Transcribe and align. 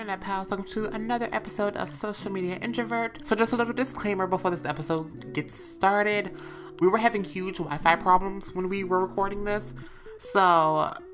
Internet 0.00 0.22
pals, 0.22 0.48
welcome 0.48 0.66
to 0.68 0.86
another 0.86 1.28
episode 1.30 1.76
of 1.76 1.94
Social 1.94 2.32
Media 2.32 2.56
Introvert. 2.62 3.18
So, 3.26 3.36
just 3.36 3.52
a 3.52 3.56
little 3.56 3.74
disclaimer 3.74 4.26
before 4.26 4.50
this 4.50 4.64
episode 4.64 5.34
gets 5.34 5.52
started. 5.52 6.34
We 6.80 6.88
were 6.88 6.96
having 6.96 7.22
huge 7.22 7.58
Wi 7.58 7.76
Fi 7.76 7.96
problems 7.96 8.54
when 8.54 8.70
we 8.70 8.82
were 8.82 8.98
recording 8.98 9.44
this, 9.44 9.74
so 10.18 10.40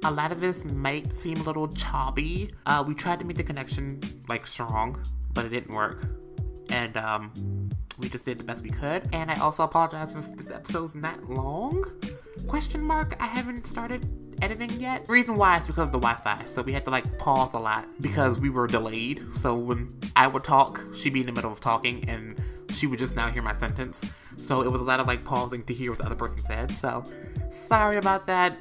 a 0.05 0.11
lot 0.13 0.31
of 0.31 0.41
this 0.41 0.65
might 0.67 1.13
seem 1.13 1.41
a 1.41 1.43
little 1.43 1.67
choppy. 1.67 2.55
Uh, 2.65 2.85
we 2.87 2.95
tried 2.95 3.19
to 3.19 3.25
make 3.25 3.37
the 3.37 3.43
connection 3.43 4.01
like 4.29 4.47
strong, 4.47 5.05
but 5.35 5.45
it 5.45 5.49
didn't 5.49 5.75
work. 5.75 6.07
And 6.71 6.97
um, 6.97 7.33
we 7.99 8.09
just 8.09 8.25
did 8.25 8.39
the 8.39 8.45
best 8.45 8.63
we 8.63 8.71
could. 8.71 9.09
And 9.13 9.33
I 9.33 9.41
also 9.41 9.65
apologize 9.65 10.15
if 10.15 10.37
this 10.37 10.49
episode's 10.49 10.95
not 10.95 11.29
long. 11.29 11.91
Question 12.47 12.83
mark, 12.83 13.17
I 13.19 13.27
haven't 13.27 13.67
started 13.67 14.07
editing 14.43 14.71
yet. 14.81 15.05
Reason 15.09 15.37
why 15.37 15.59
is 15.59 15.67
because 15.67 15.87
of 15.87 15.93
the 15.93 15.99
Wi-Fi. 15.99 16.45
So 16.47 16.63
we 16.63 16.73
had 16.73 16.85
to 16.85 16.91
like 16.91 17.19
pause 17.19 17.55
a 17.55 17.59
lot 17.59 17.89
because 18.01 18.39
we 18.39 18.51
were 18.51 18.67
delayed. 18.67 19.23
So 19.35 19.55
when 19.57 19.99
I 20.15 20.27
would 20.27 20.45
talk, 20.45 20.85
she'd 20.95 21.13
be 21.13 21.21
in 21.21 21.27
the 21.27 21.33
middle 21.33 21.53
of 21.53 21.61
talking 21.61 22.09
and 22.09 22.41
she 22.71 22.87
would 22.87 22.99
just 22.99 23.17
now 23.17 23.31
hear 23.31 23.43
my 23.43 23.55
sentence. 23.55 24.03
So 24.37 24.63
it 24.63 24.71
was 24.71 24.81
a 24.81 24.85
lot 24.85 25.01
of 25.01 25.07
like 25.07 25.25
pausing 25.25 25.65
to 25.65 25.75
hear 25.75 25.91
what 25.91 25.99
the 25.99 26.07
other 26.07 26.15
person 26.15 26.41
said. 26.43 26.71
So 26.73 27.05
sorry 27.51 27.97
about 27.97 28.27
that. 28.27 28.57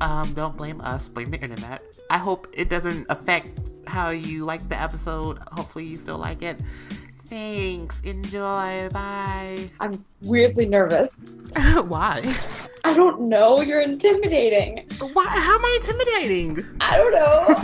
Um, 0.00 0.32
don't 0.34 0.56
blame 0.56 0.80
us, 0.80 1.08
blame 1.08 1.30
the 1.30 1.40
internet. 1.40 1.82
I 2.10 2.18
hope 2.18 2.48
it 2.52 2.68
doesn't 2.68 3.06
affect 3.08 3.70
how 3.86 4.10
you 4.10 4.44
like 4.44 4.68
the 4.68 4.80
episode. 4.80 5.38
Hopefully 5.52 5.84
you 5.84 5.96
still 5.96 6.18
like 6.18 6.42
it. 6.42 6.60
Thanks. 7.26 8.00
Enjoy. 8.02 8.88
Bye. 8.92 9.70
I'm 9.80 10.04
weirdly 10.22 10.66
nervous. 10.66 11.08
Why? 11.86 12.22
I 12.84 12.92
don't 12.92 13.22
know. 13.22 13.60
You're 13.60 13.80
intimidating. 13.80 14.86
Why? 14.98 15.24
How 15.24 15.54
am 15.56 15.64
I 15.64 15.78
intimidating? 15.80 16.64
I 16.80 16.98
don't 16.98 17.12
know. 17.12 17.44
I 17.48 17.54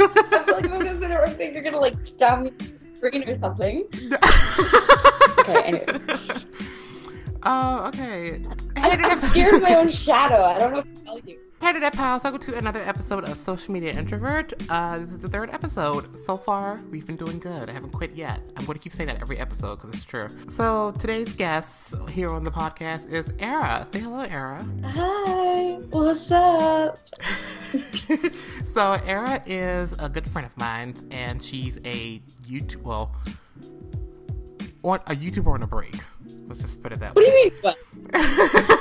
feel 0.45 0.55
like 0.55 0.65
if 0.65 0.73
I'm 0.73 0.79
gonna 0.79 0.99
say 0.99 1.09
the 1.09 1.19
wrong 1.19 1.35
thing, 1.35 1.53
you're 1.53 1.63
gonna 1.63 1.79
like 1.79 1.95
stab 2.05 2.43
me 2.43 2.53
screen 2.97 3.29
or 3.29 3.35
something. 3.35 3.85
okay, 5.39 5.63
anyways. 5.63 6.47
Oh, 7.43 7.87
okay. 7.89 8.45
I, 8.77 8.91
I'm 8.91 9.19
scared 9.30 9.55
of 9.55 9.63
my 9.63 9.74
own 9.77 9.91
shadow. 9.91 10.43
I 10.43 10.59
don't 10.59 10.73
know 10.73 10.79
what 10.79 10.87
to 10.87 11.05
tell 11.05 11.19
you. 11.21 11.39
Hey 11.63 11.79
there, 11.79 11.91
pals. 11.91 12.25
Welcome 12.25 12.41
to 12.41 12.57
another 12.57 12.80
episode 12.80 13.29
of 13.29 13.39
Social 13.39 13.73
Media 13.75 13.93
Introvert. 13.93 14.55
Uh, 14.71 14.99
this 14.99 15.11
is 15.11 15.19
the 15.19 15.29
third 15.29 15.51
episode. 15.51 16.19
So 16.25 16.39
far, 16.39 16.80
we've 16.91 17.07
been 17.07 17.17
doing 17.17 17.39
good. 17.39 17.69
I 17.69 17.73
haven't 17.73 17.93
quit 17.93 18.15
yet. 18.15 18.41
I'm 18.57 18.65
going 18.65 18.79
to 18.79 18.83
keep 18.83 18.95
saying 18.95 19.09
that 19.09 19.21
every 19.21 19.39
episode 19.39 19.77
because 19.77 19.91
it's 19.91 20.05
true. 20.05 20.29
So 20.49 20.95
today's 20.99 21.37
guest 21.37 21.95
here 22.09 22.30
on 22.30 22.45
the 22.45 22.51
podcast 22.51 23.13
is 23.13 23.33
Era. 23.39 23.87
Say 23.93 24.01
hello, 24.01 24.21
Era. 24.21 24.67
Hi. 24.85 25.75
What's 25.91 26.30
up? 26.33 26.99
so 28.65 28.93
Era 29.05 29.43
is 29.45 29.93
a 29.99 30.09
good 30.09 30.27
friend 30.27 30.47
of 30.47 30.57
mine, 30.57 30.95
and 31.11 31.45
she's 31.45 31.77
a 31.85 32.23
YouTube 32.49 32.83
well, 32.83 33.15
on 34.83 35.01
a 35.07 35.15
YouTuber 35.15 35.52
on 35.52 35.63
a 35.63 35.67
break. 35.67 35.95
Let's 36.47 36.63
just 36.63 36.83
put 36.83 36.93
it 36.93 37.01
that 37.01 37.15
What 37.15 37.24
way. 37.24 37.30
What 37.30 37.33
do 37.33 37.39
you 37.39 37.45
mean? 37.45 37.61
What? 37.61 37.77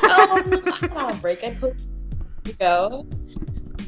oh, 0.04 0.78
I'm 0.82 0.98
on 0.98 1.14
a 1.14 1.18
break. 1.18 1.44
I 1.44 1.54
post. 1.56 1.89
Go. 2.54 3.06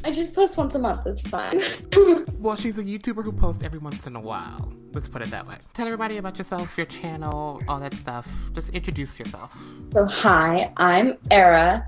I 0.04 0.10
just 0.10 0.34
post 0.34 0.56
once 0.56 0.74
a 0.74 0.78
month. 0.78 1.06
It's 1.06 1.20
fine. 1.20 1.60
Well, 2.42 2.56
she's 2.56 2.76
a 2.76 2.82
YouTuber 2.82 3.22
who 3.22 3.30
posts 3.30 3.62
every 3.62 3.78
once 3.78 4.08
in 4.08 4.16
a 4.16 4.20
while. 4.20 4.72
Let's 4.92 5.06
put 5.06 5.22
it 5.22 5.30
that 5.30 5.46
way. 5.46 5.58
Tell 5.74 5.86
everybody 5.86 6.16
about 6.16 6.38
yourself, 6.38 6.76
your 6.76 6.86
channel, 6.86 7.62
all 7.68 7.78
that 7.78 7.94
stuff. 7.94 8.28
Just 8.52 8.70
introduce 8.70 9.16
yourself. 9.16 9.56
So, 9.92 10.06
hi, 10.06 10.72
I'm 10.76 11.18
Era, 11.30 11.86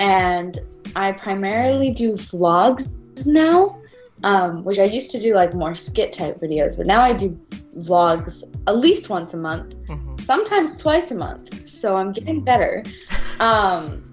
and 0.00 0.58
I 0.96 1.12
primarily 1.12 1.92
do 1.92 2.14
vlogs 2.14 2.88
now, 3.24 3.80
um, 4.24 4.64
which 4.64 4.80
I 4.80 4.84
used 4.86 5.12
to 5.12 5.20
do 5.20 5.34
like 5.34 5.54
more 5.54 5.76
skit 5.76 6.14
type 6.14 6.40
videos, 6.40 6.76
but 6.76 6.86
now 6.86 7.00
I 7.00 7.12
do 7.12 7.38
vlogs 7.78 8.42
at 8.66 8.76
least 8.78 9.08
once 9.08 9.34
a 9.34 9.36
month, 9.36 9.74
hmm 9.86 10.16
sometimes 10.24 10.80
twice 10.80 11.10
a 11.10 11.14
month. 11.14 11.68
So 11.68 11.96
I'm 11.96 12.12
getting 12.12 12.40
better. 12.42 12.82
Um, 13.40 14.11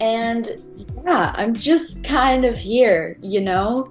and 0.00 0.50
yeah, 1.04 1.32
I'm 1.36 1.54
just 1.54 2.02
kind 2.04 2.44
of 2.44 2.56
here, 2.56 3.16
you 3.22 3.40
know? 3.40 3.88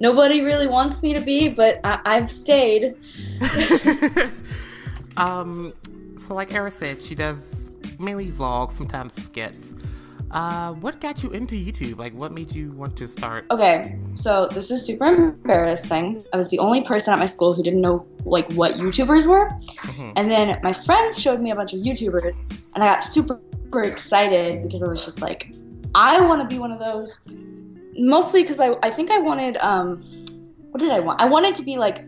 Nobody 0.00 0.40
really 0.42 0.66
wants 0.66 1.02
me 1.02 1.14
to 1.14 1.20
be, 1.20 1.48
but 1.48 1.80
I- 1.84 2.00
I've 2.04 2.30
stayed. 2.30 2.94
um, 5.16 5.72
so 6.16 6.34
like 6.34 6.54
Era 6.54 6.70
said, 6.70 7.02
she 7.02 7.14
does 7.14 7.66
mainly 7.98 8.30
vlogs, 8.30 8.72
sometimes 8.72 9.14
skits. 9.14 9.74
Uh, 10.30 10.72
what 10.72 11.00
got 11.00 11.22
you 11.22 11.30
into 11.30 11.54
YouTube? 11.54 11.96
Like, 11.96 12.12
what 12.12 12.32
made 12.32 12.50
you 12.52 12.72
want 12.72 12.96
to 12.96 13.06
start? 13.06 13.46
Okay, 13.52 13.96
so 14.14 14.48
this 14.48 14.72
is 14.72 14.84
super 14.84 15.04
embarrassing. 15.04 16.24
I 16.32 16.36
was 16.36 16.50
the 16.50 16.58
only 16.58 16.82
person 16.82 17.12
at 17.12 17.20
my 17.20 17.26
school 17.26 17.54
who 17.54 17.62
didn't 17.62 17.80
know 17.82 18.04
like 18.24 18.50
what 18.54 18.74
YouTubers 18.74 19.26
were. 19.28 19.48
Mhm. 19.48 20.12
And 20.16 20.28
then 20.28 20.58
my 20.64 20.72
friends 20.72 21.20
showed 21.20 21.40
me 21.40 21.52
a 21.52 21.54
bunch 21.54 21.72
of 21.72 21.78
YouTubers, 21.80 22.42
and 22.74 22.82
I 22.82 22.86
got 22.94 23.04
super, 23.04 23.40
super 23.74 23.88
excited 23.88 24.62
because 24.62 24.82
I 24.82 24.86
was 24.86 25.04
just 25.04 25.20
like, 25.20 25.52
I 25.94 26.20
want 26.20 26.40
to 26.42 26.54
be 26.54 26.60
one 26.60 26.70
of 26.70 26.78
those. 26.78 27.20
Mostly 27.96 28.42
because 28.42 28.60
I, 28.60 28.74
I 28.82 28.90
think 28.90 29.10
I 29.10 29.18
wanted, 29.18 29.56
um, 29.58 30.02
what 30.70 30.80
did 30.80 30.90
I 30.90 31.00
want? 31.00 31.20
I 31.20 31.26
wanted 31.26 31.54
to 31.56 31.62
be 31.62 31.76
like 31.76 32.04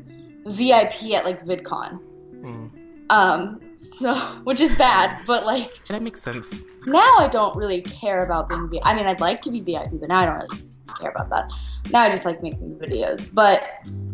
VIP 0.47 1.15
at 1.15 1.25
like 1.25 1.44
VidCon. 1.44 2.00
Mm. 2.37 2.71
Um, 3.10 3.60
so, 3.76 4.15
which 4.44 4.60
is 4.60 4.75
bad, 4.75 5.21
but 5.26 5.44
like 5.44 5.71
That 5.88 6.03
makes 6.03 6.22
sense. 6.22 6.62
now 6.87 7.16
I 7.19 7.28
don't 7.31 7.56
really 7.56 7.82
care 7.82 8.25
about 8.25 8.49
being 8.49 8.69
VIP. 8.69 8.82
I 8.84 8.94
mean, 8.94 9.06
I'd 9.06 9.21
like 9.21 9.43
to 9.43 9.50
be 9.50 9.60
VIP, 9.60 10.00
but 10.00 10.09
now 10.09 10.19
I 10.19 10.26
don't 10.26 10.37
really 10.37 10.69
care 11.00 11.10
about 11.10 11.31
that. 11.31 11.50
Now 11.91 12.03
I 12.03 12.11
just 12.11 12.25
like 12.25 12.43
making 12.43 12.77
videos. 12.77 13.29
But 13.33 13.63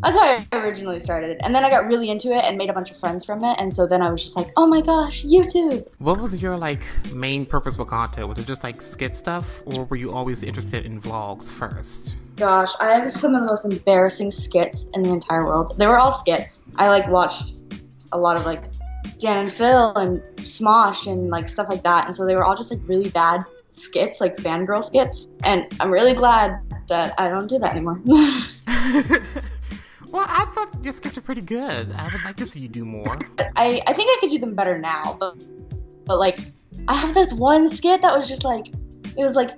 that's 0.01 0.17
how 0.17 0.23
I 0.23 0.45
originally 0.53 0.99
started. 1.01 1.39
And 1.43 1.55
then 1.55 1.65
I 1.65 1.71
got 1.71 1.87
really 1.87 2.11
into 2.11 2.31
it 2.33 2.45
and 2.45 2.59
made 2.59 2.71
a 2.71 2.73
bunch 2.73 2.91
of 2.91 2.97
friends 2.97 3.25
from 3.25 3.45
it. 3.45 3.57
And 3.61 3.73
so 3.73 3.87
then 3.87 4.03
I 4.03 4.11
was 4.11 4.23
just 4.23 4.37
like, 4.37 4.49
oh 4.57 4.67
my 4.67 4.81
gosh, 4.81 5.25
YouTube. 5.25 5.87
What 5.99 6.21
was 6.21 6.43
your 6.43 6.59
like 6.59 6.83
main 7.15 7.47
purpose 7.47 7.77
for 7.77 7.85
content? 7.85 8.29
Was 8.29 8.39
it 8.39 8.47
just 8.47 8.65
like 8.65 8.83
skit 8.83 9.15
stuff, 9.15 9.63
or 9.65 9.85
were 9.85 9.97
you 9.97 10.13
always 10.13 10.43
interested 10.43 10.87
in 10.87 11.01
vlogs 11.01 11.51
first? 11.51 12.17
Gosh, 12.37 12.71
I 12.81 12.91
have 12.95 13.11
some 13.11 13.35
of 13.35 13.43
the 13.43 13.47
most 13.47 13.65
embarrassing 13.65 14.31
skits 14.31 14.87
in 14.95 15.03
the 15.03 15.11
entire 15.11 15.45
world. 15.45 15.77
They 15.79 15.87
were 15.87 15.99
all 15.99 16.11
skits. 16.11 16.65
I 16.77 16.89
like 16.89 17.07
watched 17.09 17.55
a 18.13 18.19
lot 18.19 18.37
of 18.37 18.45
like 18.45 18.65
Dan 19.19 19.37
and 19.39 19.53
Phil 19.53 19.95
and 19.95 20.21
Smosh 20.39 21.07
and 21.07 21.29
like 21.29 21.49
stuff 21.49 21.69
like 21.69 21.83
that. 21.85 22.07
And 22.07 22.15
so 22.15 22.27
they 22.27 22.35
were 22.35 22.45
all 22.45 22.57
just 22.57 22.71
like 22.71 22.81
really 22.87 23.11
bad 23.11 23.45
skits, 23.69 24.21
like 24.21 24.37
fangirl 24.37 24.83
skits. 24.83 25.29
And 25.45 25.67
I'm 25.79 25.91
really 25.91 26.15
glad 26.15 26.59
that 26.93 27.15
I 27.19 27.29
don't 27.29 27.49
do 27.49 27.59
that 27.59 27.73
anymore. 27.73 28.01
well, 30.13 30.27
I 30.29 30.45
thought 30.55 30.69
your 30.83 30.93
skits 30.93 31.17
are 31.17 31.23
pretty 31.23 31.41
good. 31.41 31.91
I 31.93 32.11
would 32.13 32.23
like 32.23 32.37
to 32.37 32.47
see 32.47 32.61
you 32.61 32.69
do 32.69 32.85
more. 32.85 33.19
I, 33.57 33.81
I 33.87 33.93
think 33.95 34.11
I 34.13 34.17
could 34.21 34.31
do 34.31 34.39
them 34.39 34.55
better 34.55 34.79
now, 34.79 35.17
but 35.19 35.37
but 36.05 36.19
like 36.19 36.39
I 36.89 36.95
have 36.95 37.15
this 37.15 37.33
one 37.33 37.67
skit 37.69 38.03
that 38.03 38.15
was 38.15 38.29
just 38.29 38.45
like 38.45 38.69
it 38.69 39.25
was 39.29 39.35
like 39.35 39.51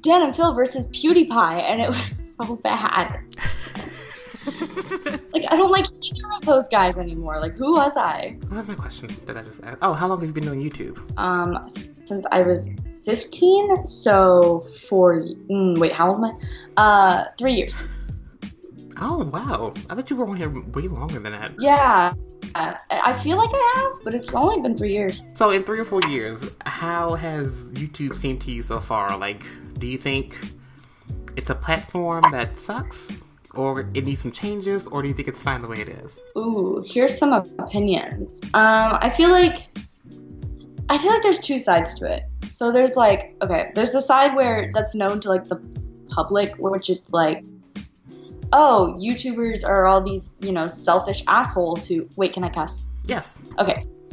Dan 0.00 0.22
and 0.22 0.36
Phil 0.36 0.54
versus 0.54 0.86
PewDiePie 0.88 1.60
and 1.62 1.80
it 1.80 1.88
was 1.94 2.36
so 2.36 2.56
bad. 2.56 3.20
Like 5.32 5.44
I 5.48 5.56
don't 5.56 5.70
like 5.70 5.84
either 5.84 6.28
of 6.34 6.44
those 6.44 6.66
guys 6.68 6.98
anymore. 6.98 7.38
Like 7.38 7.54
who 7.54 7.74
was 7.74 7.96
I? 7.96 8.36
What 8.48 8.56
was 8.56 8.66
my 8.66 8.74
question? 8.74 9.08
Did 9.26 9.36
I 9.36 9.42
just 9.42 9.62
ask? 9.62 9.78
Oh, 9.80 9.92
how 9.92 10.08
long 10.08 10.18
have 10.18 10.28
you 10.28 10.32
been 10.32 10.44
doing 10.44 10.60
YouTube? 10.60 10.98
Um 11.16 11.68
since 12.04 12.26
I 12.32 12.42
was 12.42 12.68
15, 13.04 13.86
so 13.86 14.66
four 14.88 15.22
mm, 15.22 15.78
wait, 15.78 15.92
how 15.92 16.10
old 16.10 16.24
am 16.24 16.24
I? 16.24 16.82
Uh 16.82 17.24
3 17.38 17.52
years. 17.52 17.82
Oh, 19.00 19.24
wow. 19.32 19.72
I 19.88 19.94
thought 19.94 20.10
you 20.10 20.16
were 20.16 20.26
on 20.26 20.36
here 20.36 20.50
way 20.50 20.82
longer 20.82 21.18
than 21.18 21.32
that. 21.32 21.52
Yeah. 21.58 22.12
Uh, 22.54 22.74
I 22.90 23.12
feel 23.14 23.38
like 23.38 23.50
I 23.52 23.74
have, 23.76 24.04
but 24.04 24.14
it's 24.14 24.34
only 24.34 24.60
been 24.60 24.76
3 24.76 24.92
years. 24.92 25.22
So, 25.32 25.50
in 25.50 25.62
three 25.62 25.80
or 25.80 25.84
four 25.84 26.00
years, 26.08 26.56
how 26.66 27.14
has 27.14 27.64
YouTube 27.72 28.14
seemed 28.16 28.40
to 28.42 28.50
you 28.50 28.62
so 28.62 28.80
far? 28.80 29.16
Like, 29.16 29.44
do 29.78 29.86
you 29.86 29.96
think 29.96 30.38
it's 31.36 31.50
a 31.50 31.54
platform 31.54 32.24
that 32.30 32.58
sucks? 32.58 33.22
Or 33.54 33.80
it 33.94 34.04
needs 34.04 34.20
some 34.20 34.32
changes? 34.32 34.86
Or 34.86 35.02
do 35.02 35.08
you 35.08 35.14
think 35.14 35.28
it's 35.28 35.42
fine 35.42 35.62
the 35.62 35.68
way 35.68 35.78
it 35.78 35.88
is? 35.88 36.20
Ooh, 36.36 36.84
here's 36.86 37.16
some 37.16 37.32
opinions. 37.32 38.40
Um, 38.54 38.98
I 39.00 39.10
feel 39.10 39.30
like 39.30 39.68
I 40.90 40.98
feel 40.98 41.12
like 41.12 41.22
there's 41.22 41.38
two 41.38 41.60
sides 41.60 41.94
to 41.94 42.06
it. 42.06 42.24
So 42.50 42.72
there's 42.72 42.96
like, 42.96 43.36
okay, 43.42 43.70
there's 43.76 43.92
the 43.92 44.02
side 44.02 44.34
where 44.34 44.72
that's 44.74 44.92
known 44.92 45.20
to 45.20 45.28
like 45.28 45.44
the 45.44 45.56
public, 46.10 46.56
which 46.58 46.90
it's 46.90 47.12
like, 47.12 47.44
oh, 48.52 48.98
YouTubers 49.00 49.64
are 49.64 49.86
all 49.86 50.02
these, 50.02 50.32
you 50.40 50.50
know, 50.50 50.66
selfish 50.66 51.22
assholes 51.28 51.86
who 51.86 52.08
wait, 52.16 52.32
can 52.32 52.42
I 52.42 52.48
cuss? 52.48 52.82
Yes. 53.06 53.38
Okay. 53.60 53.84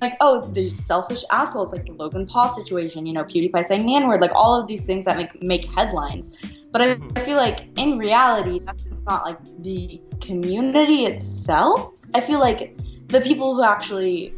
like, 0.00 0.14
oh, 0.22 0.40
these 0.52 0.74
selfish 0.82 1.22
assholes, 1.30 1.70
like 1.72 1.84
the 1.84 1.92
Logan 1.92 2.26
Paul 2.26 2.48
situation, 2.48 3.04
you 3.04 3.12
know, 3.12 3.24
PewDiePie 3.24 3.66
saying 3.66 3.84
the 3.84 3.94
N 3.94 4.08
word, 4.08 4.22
like 4.22 4.34
all 4.34 4.58
of 4.58 4.66
these 4.66 4.86
things 4.86 5.04
that 5.04 5.18
make 5.18 5.42
make 5.42 5.66
headlines. 5.76 6.30
But 6.72 6.80
I, 6.80 6.86
mm-hmm. 6.94 7.08
I 7.16 7.20
feel 7.20 7.36
like 7.36 7.68
in 7.78 7.98
reality, 7.98 8.60
that's 8.64 8.88
not 9.06 9.24
like 9.24 9.38
the 9.62 10.00
community 10.22 11.04
itself. 11.04 11.92
I 12.14 12.20
feel 12.20 12.40
like 12.40 12.74
the 13.08 13.20
people 13.20 13.54
who 13.54 13.62
actually, 13.62 14.32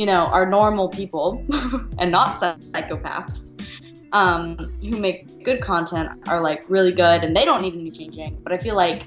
you 0.00 0.06
know, 0.06 0.24
are 0.28 0.46
normal 0.46 0.88
people 0.88 1.44
and 1.98 2.10
not 2.10 2.40
psychopaths, 2.40 3.62
um, 4.12 4.56
who 4.80 4.98
make 4.98 5.44
good 5.44 5.60
content 5.60 6.08
are 6.26 6.40
like 6.40 6.58
really 6.70 6.90
good 6.90 7.22
and 7.22 7.36
they 7.36 7.44
don't 7.44 7.60
need 7.60 7.74
any 7.74 7.90
changing. 7.90 8.38
But 8.42 8.54
I 8.54 8.56
feel 8.56 8.76
like 8.76 9.06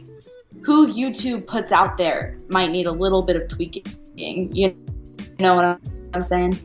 who 0.61 0.93
YouTube 0.93 1.47
puts 1.47 1.71
out 1.71 1.97
there 1.97 2.37
might 2.49 2.69
need 2.69 2.85
a 2.85 2.91
little 2.91 3.23
bit 3.23 3.35
of 3.35 3.47
tweaking. 3.47 3.83
You 4.15 4.75
know 5.39 5.55
what 5.55 5.79
I'm 6.13 6.21
saying? 6.21 6.63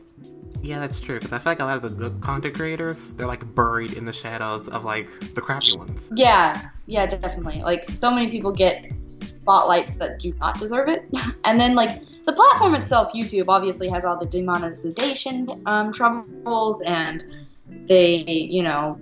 Yeah, 0.61 0.77
that's 0.77 0.99
true. 0.99 1.15
Because 1.15 1.33
I 1.33 1.39
feel 1.39 1.53
like 1.53 1.59
a 1.61 1.65
lot 1.65 1.77
of 1.77 1.81
the 1.81 1.89
good 1.89 2.21
content 2.21 2.53
creators, 2.53 3.09
they're 3.13 3.25
like 3.25 3.55
buried 3.55 3.93
in 3.93 4.05
the 4.05 4.13
shadows 4.13 4.69
of 4.69 4.83
like 4.85 5.09
the 5.33 5.41
crappy 5.41 5.75
ones. 5.75 6.11
Yeah, 6.15 6.69
yeah, 6.85 7.07
definitely. 7.07 7.63
Like 7.63 7.83
so 7.83 8.11
many 8.11 8.29
people 8.29 8.51
get 8.51 8.91
spotlights 9.23 9.97
that 9.97 10.19
do 10.19 10.35
not 10.39 10.59
deserve 10.59 10.87
it, 10.87 11.05
and 11.45 11.59
then 11.59 11.73
like 11.73 11.99
the 12.29 12.35
platform 12.35 12.75
itself, 12.75 13.11
YouTube, 13.11 13.45
obviously 13.47 13.89
has 13.89 14.05
all 14.05 14.17
the 14.17 14.27
demonetization 14.27 15.63
um, 15.65 15.91
troubles, 15.91 16.79
and 16.81 17.23
they, 17.87 18.17
you 18.17 18.61
know, 18.61 18.99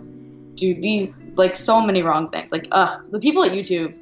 do 0.56 0.74
these 0.74 1.14
like 1.36 1.58
so 1.58 1.82
many 1.82 2.02
wrong 2.04 2.30
things. 2.30 2.54
Like, 2.54 2.70
ugh, 2.72 3.06
the 3.12 3.20
people 3.20 3.44
at 3.44 3.52
YouTube. 3.52 3.94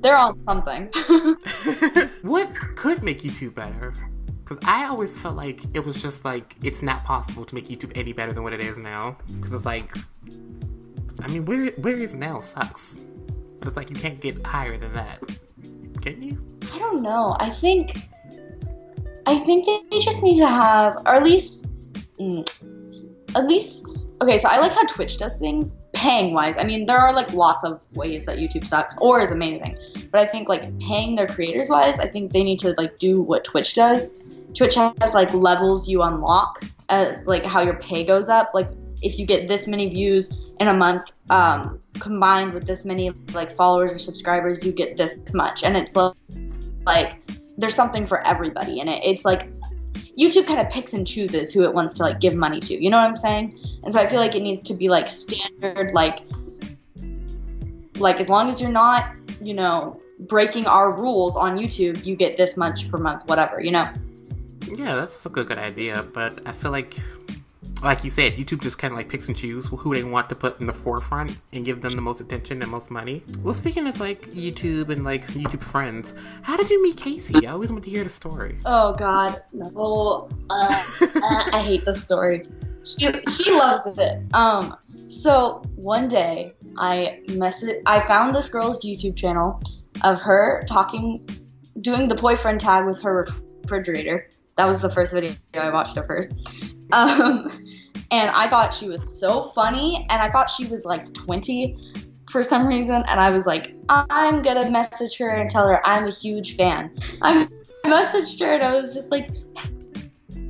They're 0.00 0.16
on 0.16 0.42
something. 0.44 0.86
what 2.22 2.54
could 2.76 3.02
make 3.02 3.22
YouTube 3.22 3.54
better? 3.54 3.92
Because 4.42 4.58
I 4.66 4.86
always 4.86 5.18
felt 5.18 5.36
like 5.36 5.62
it 5.74 5.84
was 5.84 6.00
just 6.00 6.24
like 6.24 6.56
it's 6.62 6.80
not 6.80 7.04
possible 7.04 7.44
to 7.44 7.54
make 7.54 7.68
YouTube 7.68 7.92
any 7.94 8.14
better 8.14 8.32
than 8.32 8.42
what 8.42 8.54
it 8.54 8.60
is 8.60 8.78
now. 8.78 9.18
Because 9.36 9.52
it's 9.52 9.66
like, 9.66 9.94
I 11.20 11.28
mean, 11.28 11.44
where 11.44 11.72
where 11.72 11.98
is 11.98 12.14
now 12.14 12.40
sucks. 12.40 12.98
It's 13.60 13.76
like 13.76 13.90
you 13.90 13.96
can't 13.96 14.18
get 14.18 14.46
higher 14.46 14.78
than 14.78 14.94
that, 14.94 15.20
can 16.00 16.22
you? 16.22 16.59
I 16.72 16.78
don't 16.78 17.02
know. 17.02 17.36
I 17.38 17.50
think, 17.50 18.08
I 19.26 19.38
think 19.38 19.66
they 19.66 19.98
just 19.98 20.22
need 20.22 20.36
to 20.38 20.46
have, 20.46 20.96
or 21.06 21.14
at 21.16 21.22
least, 21.22 21.66
mm, 22.18 22.48
at 23.34 23.46
least. 23.46 24.06
Okay, 24.22 24.38
so 24.38 24.48
I 24.48 24.58
like 24.58 24.72
how 24.72 24.84
Twitch 24.84 25.18
does 25.18 25.38
things 25.38 25.76
paying 25.92 26.34
wise. 26.34 26.56
I 26.58 26.64
mean, 26.64 26.86
there 26.86 26.98
are 26.98 27.12
like 27.12 27.32
lots 27.32 27.64
of 27.64 27.84
ways 27.96 28.26
that 28.26 28.38
YouTube 28.38 28.66
sucks 28.66 28.94
or 29.00 29.20
is 29.20 29.30
amazing, 29.30 29.78
but 30.10 30.20
I 30.20 30.26
think 30.26 30.48
like 30.48 30.78
paying 30.78 31.16
their 31.16 31.26
creators 31.26 31.70
wise, 31.70 31.98
I 31.98 32.08
think 32.08 32.32
they 32.32 32.42
need 32.42 32.58
to 32.60 32.74
like 32.76 32.98
do 32.98 33.22
what 33.22 33.44
Twitch 33.44 33.74
does. 33.74 34.14
Twitch 34.54 34.74
has 34.74 35.14
like 35.14 35.32
levels 35.32 35.88
you 35.88 36.02
unlock 36.02 36.64
as 36.88 37.26
like 37.26 37.44
how 37.46 37.62
your 37.62 37.74
pay 37.74 38.04
goes 38.04 38.28
up. 38.28 38.50
Like 38.52 38.68
if 39.02 39.18
you 39.18 39.24
get 39.24 39.48
this 39.48 39.66
many 39.66 39.88
views 39.88 40.34
in 40.58 40.68
a 40.68 40.74
month, 40.74 41.12
um, 41.30 41.80
combined 41.94 42.52
with 42.52 42.66
this 42.66 42.84
many 42.84 43.10
like 43.32 43.50
followers 43.50 43.92
or 43.92 43.98
subscribers, 43.98 44.64
you 44.64 44.72
get 44.72 44.96
this 44.96 45.20
much, 45.32 45.64
and 45.64 45.76
it's 45.76 45.96
like 45.96 46.14
there's 47.58 47.74
something 47.74 48.06
for 48.06 48.24
everybody 48.26 48.80
in 48.80 48.88
it. 48.88 49.02
It's 49.04 49.24
like 49.24 49.48
YouTube 50.18 50.46
kind 50.46 50.60
of 50.60 50.70
picks 50.70 50.92
and 50.92 51.06
chooses 51.06 51.52
who 51.52 51.62
it 51.62 51.72
wants 51.72 51.94
to 51.94 52.02
like 52.02 52.20
give 52.20 52.34
money 52.34 52.60
to. 52.60 52.82
You 52.82 52.90
know 52.90 52.96
what 52.96 53.08
I'm 53.08 53.16
saying? 53.16 53.58
And 53.82 53.92
so 53.92 54.00
I 54.00 54.06
feel 54.06 54.20
like 54.20 54.34
it 54.34 54.42
needs 54.42 54.60
to 54.62 54.74
be 54.74 54.88
like 54.88 55.08
standard, 55.08 55.92
like 55.92 56.20
like 57.96 58.18
as 58.18 58.28
long 58.28 58.48
as 58.48 58.60
you're 58.60 58.70
not, 58.70 59.12
you 59.42 59.54
know, 59.54 60.00
breaking 60.20 60.66
our 60.66 60.90
rules 60.92 61.36
on 61.36 61.56
YouTube, 61.56 62.04
you 62.04 62.16
get 62.16 62.36
this 62.36 62.56
much 62.56 62.90
per 62.90 62.98
month, 62.98 63.28
whatever. 63.28 63.60
You 63.60 63.72
know. 63.72 63.92
Yeah, 64.74 64.94
that's 64.94 65.24
a 65.26 65.28
good 65.28 65.48
good 65.48 65.58
idea, 65.58 66.06
but 66.14 66.46
I 66.46 66.52
feel 66.52 66.70
like 66.70 66.96
like 67.84 68.04
you 68.04 68.10
said, 68.10 68.34
YouTube 68.34 68.60
just 68.60 68.78
kind 68.78 68.92
of 68.92 68.98
like 68.98 69.08
picks 69.08 69.28
and 69.28 69.36
chooses 69.36 69.70
who 69.70 69.94
they 69.94 70.02
want 70.02 70.28
to 70.28 70.34
put 70.34 70.60
in 70.60 70.66
the 70.66 70.72
forefront 70.72 71.40
and 71.52 71.64
give 71.64 71.82
them 71.82 71.96
the 71.96 72.02
most 72.02 72.20
attention 72.20 72.62
and 72.62 72.70
most 72.70 72.90
money. 72.90 73.22
Well, 73.42 73.54
speaking 73.54 73.86
of 73.86 74.00
like 74.00 74.22
YouTube 74.28 74.88
and 74.90 75.04
like 75.04 75.26
YouTube 75.28 75.62
friends, 75.62 76.14
how 76.42 76.56
did 76.56 76.70
you 76.70 76.82
meet 76.82 76.96
Casey? 76.96 77.46
I 77.46 77.52
always 77.52 77.70
want 77.70 77.84
to 77.84 77.90
hear 77.90 78.04
the 78.04 78.10
story. 78.10 78.58
Oh 78.64 78.94
God, 78.94 79.42
no! 79.52 80.28
Uh, 80.48 80.84
uh, 81.00 81.50
I 81.52 81.62
hate 81.62 81.84
the 81.84 81.94
story. 81.94 82.46
She 82.84 83.10
she 83.28 83.52
loves 83.52 83.86
it. 83.86 84.34
Um, 84.34 84.76
so 85.08 85.62
one 85.76 86.08
day 86.08 86.54
I 86.76 87.20
message 87.32 87.82
I 87.86 88.00
found 88.00 88.34
this 88.34 88.48
girl's 88.48 88.84
YouTube 88.84 89.16
channel 89.16 89.60
of 90.02 90.20
her 90.22 90.62
talking, 90.66 91.28
doing 91.80 92.08
the 92.08 92.14
boyfriend 92.14 92.60
tag 92.60 92.86
with 92.86 93.02
her 93.02 93.26
refrigerator. 93.62 94.28
That 94.56 94.66
was 94.66 94.82
the 94.82 94.90
first 94.90 95.12
video 95.12 95.32
I 95.54 95.70
watched 95.70 95.96
of 95.96 96.06
hers. 96.06 96.30
Um, 96.92 97.50
and 98.10 98.30
I 98.30 98.48
thought 98.48 98.74
she 98.74 98.88
was 98.88 99.20
so 99.20 99.42
funny, 99.50 100.06
and 100.10 100.22
I 100.22 100.30
thought 100.30 100.50
she 100.50 100.66
was 100.66 100.84
like 100.84 101.12
20 101.12 101.76
for 102.30 102.42
some 102.42 102.66
reason, 102.66 102.96
and 103.06 103.20
I 103.20 103.34
was 103.34 103.46
like, 103.46 103.74
I'm 103.88 104.42
gonna 104.42 104.70
message 104.70 105.18
her 105.18 105.28
and 105.28 105.50
tell 105.50 105.66
her 105.66 105.84
I'm 105.86 106.06
a 106.06 106.10
huge 106.10 106.56
fan. 106.56 106.92
I 107.22 107.48
messaged 107.84 108.40
her 108.40 108.54
and 108.54 108.62
I 108.62 108.72
was 108.72 108.94
just 108.94 109.10
like, 109.10 109.30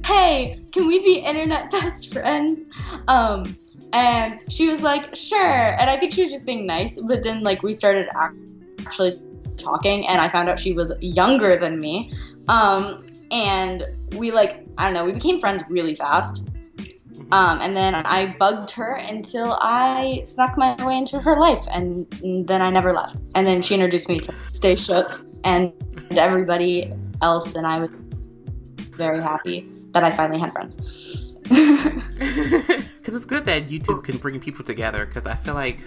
Hey, 0.05 0.63
can 0.73 0.87
we 0.87 0.99
be 1.01 1.19
internet 1.19 1.71
best 1.71 2.13
friends? 2.13 2.63
Um, 3.09 3.57
and 3.93 4.41
she 4.51 4.69
was 4.69 4.83
like, 4.83 5.15
Sure. 5.17 5.79
And 5.79 5.89
I 5.89 5.97
think 5.97 6.13
she 6.13 6.23
was 6.23 6.31
just 6.31 6.47
being 6.47 6.67
nice, 6.67 7.01
but 7.01 7.23
then 7.23 7.43
like 7.43 7.63
we 7.63 7.73
started 7.73 8.09
actually 8.15 9.21
talking, 9.57 10.07
and 10.07 10.21
I 10.21 10.29
found 10.29 10.49
out 10.49 10.59
she 10.59 10.73
was 10.73 10.93
younger 11.01 11.57
than 11.57 11.79
me. 11.79 12.13
Um, 12.49 13.07
and 13.31 13.85
we 14.17 14.31
like 14.31 14.67
I 14.79 14.85
don't 14.85 14.95
know, 14.95 15.05
we 15.05 15.13
became 15.13 15.41
friends 15.41 15.63
really 15.69 15.95
fast. 15.95 16.47
Um, 17.33 17.61
and 17.61 17.77
then 17.77 17.95
I 17.95 18.35
bugged 18.39 18.73
her 18.73 18.95
until 18.95 19.57
I 19.61 20.23
snuck 20.25 20.59
my 20.59 20.75
way 20.85 20.99
into 20.99 21.21
her 21.21 21.39
life, 21.39 21.65
and 21.71 22.07
then 22.47 22.61
I 22.61 22.71
never 22.71 22.93
left. 22.93 23.21
And 23.37 23.47
then 23.47 23.63
she 23.63 23.75
introduced 23.75 24.09
me 24.09 24.19
to 24.21 24.35
Stay 24.51 24.75
Shook 24.75 25.25
and 25.45 25.73
everybody 26.11 26.93
else, 27.23 27.55
and 27.55 27.67
I 27.67 27.79
was 27.79 28.03
very 28.97 29.23
happy 29.23 29.69
that 29.93 30.03
I 30.03 30.11
finally 30.11 30.41
had 30.41 30.53
friends. 30.53 31.37
Because 33.01 33.17
it's 33.17 33.25
good 33.25 33.47
that 33.47 33.69
YouTube 33.69 34.05
can 34.05 34.19
bring 34.19 34.39
people 34.41 34.65
together. 34.65 35.07
Because 35.07 35.27
I 35.27 35.35
feel 35.35 35.55
like 35.55 35.81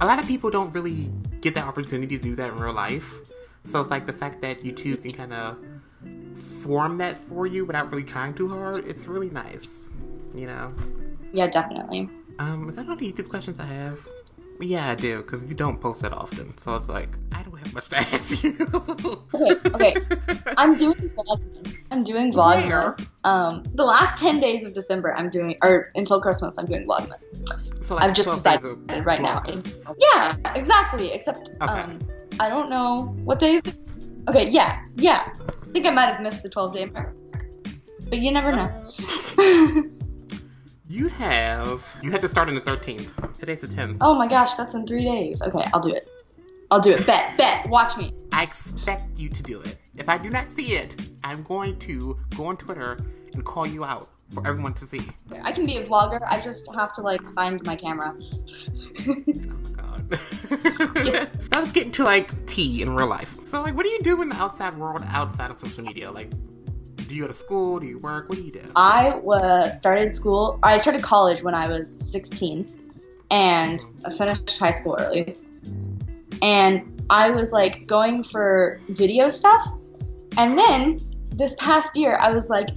a 0.00 0.06
lot 0.06 0.18
of 0.18 0.26
people 0.26 0.50
don't 0.50 0.72
really 0.72 1.10
get 1.40 1.54
the 1.54 1.60
opportunity 1.60 2.18
to 2.18 2.22
do 2.22 2.34
that 2.36 2.50
in 2.50 2.58
real 2.58 2.74
life. 2.74 3.20
So 3.64 3.80
it's 3.80 3.90
like 3.90 4.06
the 4.06 4.12
fact 4.12 4.42
that 4.42 4.62
YouTube 4.62 5.02
can 5.02 5.12
kind 5.12 5.32
of 5.32 5.56
form 6.34 6.98
that 6.98 7.16
for 7.16 7.46
you 7.46 7.64
without 7.64 7.90
really 7.90 8.04
trying 8.04 8.34
too 8.34 8.48
hard. 8.48 8.84
It's 8.86 9.06
really 9.06 9.30
nice, 9.30 9.90
you 10.34 10.46
know. 10.46 10.74
Yeah, 11.32 11.46
definitely. 11.48 12.08
Um, 12.38 12.68
is 12.68 12.76
that 12.76 12.88
all 12.88 12.96
the 12.96 13.10
YouTube 13.10 13.28
questions 13.28 13.60
I 13.60 13.66
have? 13.66 14.00
Yeah, 14.60 14.88
I 14.88 14.94
do, 14.94 15.18
because 15.18 15.44
you 15.44 15.54
don't 15.54 15.80
post 15.80 16.02
that 16.02 16.12
often. 16.12 16.56
So 16.58 16.76
it's 16.76 16.88
like, 16.88 17.08
I 17.32 17.42
don't 17.42 17.58
have 17.58 17.74
much 17.74 17.88
to 17.88 17.98
ask 17.98 18.42
you. 18.42 18.56
okay, 19.34 19.56
okay. 19.66 19.94
I'm 20.56 20.76
doing 20.76 20.94
Vlogmas. 20.94 21.88
I'm 21.90 22.04
doing 22.04 22.32
Vlogmas. 22.32 23.08
Um, 23.24 23.64
the 23.74 23.84
last 23.84 24.18
10 24.18 24.40
days 24.40 24.64
of 24.64 24.72
December, 24.72 25.14
I'm 25.14 25.28
doing, 25.28 25.56
or 25.62 25.90
until 25.96 26.20
Christmas, 26.20 26.56
I'm 26.56 26.66
doing 26.66 26.86
Vlogmas. 26.86 27.84
So 27.84 27.96
like 27.96 28.04
I've 28.04 28.14
just 28.14 28.30
decided 28.30 29.04
right 29.04 29.20
now. 29.20 29.42
Yeah, 29.98 30.36
exactly. 30.54 31.12
Except, 31.12 31.50
okay. 31.60 31.72
um, 31.72 31.98
I 32.38 32.48
don't 32.48 32.70
know 32.70 33.14
what 33.24 33.40
day 33.40 33.54
is 33.54 33.66
it. 33.66 33.78
Okay, 34.28 34.48
yeah, 34.48 34.80
yeah 34.96 35.32
think 35.74 35.86
I 35.86 35.90
might 35.90 36.06
have 36.06 36.20
missed 36.20 36.42
the 36.44 36.48
12 36.48 36.72
day 36.72 36.84
mark. 36.86 37.16
But 38.08 38.20
you 38.20 38.30
never 38.30 38.52
know. 38.52 38.70
you 40.88 41.08
have. 41.08 41.84
You 42.00 42.12
had 42.12 42.22
to 42.22 42.28
start 42.28 42.48
on 42.48 42.54
the 42.54 42.60
13th. 42.60 43.38
Today's 43.38 43.62
the 43.62 43.66
10th. 43.66 43.96
Oh 44.00 44.14
my 44.14 44.28
gosh, 44.28 44.54
that's 44.54 44.74
in 44.74 44.86
three 44.86 45.02
days. 45.02 45.42
Okay, 45.42 45.64
I'll 45.74 45.80
do 45.80 45.92
it. 45.92 46.08
I'll 46.70 46.80
do 46.80 46.92
it. 46.92 47.04
Bet, 47.06 47.36
bet. 47.36 47.68
Watch 47.68 47.96
me. 47.96 48.14
I 48.32 48.44
expect 48.44 49.18
you 49.18 49.28
to 49.28 49.42
do 49.42 49.60
it. 49.62 49.78
If 49.96 50.08
I 50.08 50.16
do 50.16 50.30
not 50.30 50.48
see 50.48 50.76
it, 50.76 51.10
I'm 51.24 51.42
going 51.42 51.76
to 51.80 52.18
go 52.36 52.46
on 52.46 52.56
Twitter 52.56 52.96
and 53.32 53.44
call 53.44 53.66
you 53.66 53.84
out 53.84 54.10
for 54.32 54.46
everyone 54.46 54.74
to 54.74 54.86
see. 54.86 55.00
I 55.42 55.50
can 55.50 55.66
be 55.66 55.78
a 55.78 55.84
vlogger. 55.84 56.20
I 56.28 56.40
just 56.40 56.72
have 56.72 56.92
to 56.94 57.00
like 57.02 57.20
find 57.34 57.64
my 57.66 57.74
camera. 57.74 58.14
oh 59.08 59.22
my 59.26 59.70
god. 59.70 59.93
Yeah. 60.10 61.26
Now 61.52 61.60
let's 61.60 61.72
get 61.72 61.86
into 61.86 62.04
like 62.04 62.46
tea 62.46 62.82
in 62.82 62.94
real 62.94 63.06
life. 63.06 63.36
So 63.46 63.62
like, 63.62 63.74
what 63.74 63.84
do 63.84 63.90
you 63.90 64.00
do 64.00 64.20
in 64.22 64.28
the 64.28 64.36
outside 64.36 64.76
world 64.76 65.02
outside 65.06 65.50
of 65.50 65.58
social 65.58 65.84
media? 65.84 66.10
Like, 66.10 66.30
do 66.96 67.14
you 67.14 67.22
go 67.22 67.28
to 67.28 67.34
school? 67.34 67.78
Do 67.78 67.86
you 67.86 67.98
work? 67.98 68.28
What 68.28 68.38
do 68.38 68.44
you 68.44 68.52
do? 68.52 68.62
I 68.74 69.16
was 69.16 69.78
started 69.78 70.14
school. 70.14 70.58
I 70.62 70.78
started 70.78 71.02
college 71.02 71.42
when 71.42 71.54
I 71.54 71.68
was 71.68 71.92
16, 71.98 72.66
and 73.30 73.80
I 74.04 74.10
finished 74.10 74.58
high 74.58 74.70
school 74.70 74.96
early. 74.98 75.36
And 76.42 77.04
I 77.10 77.30
was 77.30 77.52
like 77.52 77.86
going 77.86 78.24
for 78.24 78.80
video 78.88 79.30
stuff, 79.30 79.64
and 80.36 80.58
then 80.58 80.98
this 81.32 81.54
past 81.58 81.96
year 81.96 82.16
I 82.16 82.30
was 82.30 82.48
like, 82.48 82.68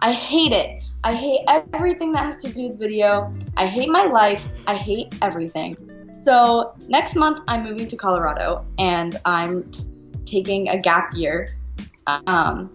I 0.00 0.12
hate 0.12 0.52
it. 0.52 0.82
I 1.04 1.14
hate 1.14 1.44
everything 1.48 2.12
that 2.12 2.24
has 2.24 2.38
to 2.38 2.52
do 2.52 2.68
with 2.68 2.78
video. 2.78 3.32
I 3.56 3.66
hate 3.66 3.90
my 3.90 4.04
life. 4.04 4.48
I 4.66 4.74
hate 4.74 5.14
everything. 5.20 5.76
So 6.24 6.74
next 6.88 7.16
month 7.16 7.40
I'm 7.48 7.64
moving 7.64 7.86
to 7.86 7.96
Colorado 7.96 8.64
and 8.78 9.20
I'm 9.26 9.70
taking 10.24 10.70
a 10.70 10.78
gap 10.78 11.14
year 11.14 11.54
um, 12.26 12.74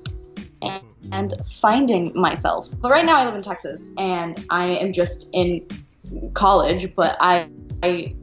and, 0.62 0.84
and 1.12 1.34
finding 1.60 2.12
myself. 2.14 2.70
But 2.80 2.92
right 2.92 3.04
now 3.04 3.18
I 3.18 3.26
live 3.26 3.34
in 3.34 3.42
Texas 3.42 3.88
and 3.98 4.46
I 4.52 4.66
am 4.66 4.94
just 4.94 5.32
in 5.34 5.66
college, 6.36 6.94
but 6.94 7.18
I, 7.20 7.50
I 7.82 8.14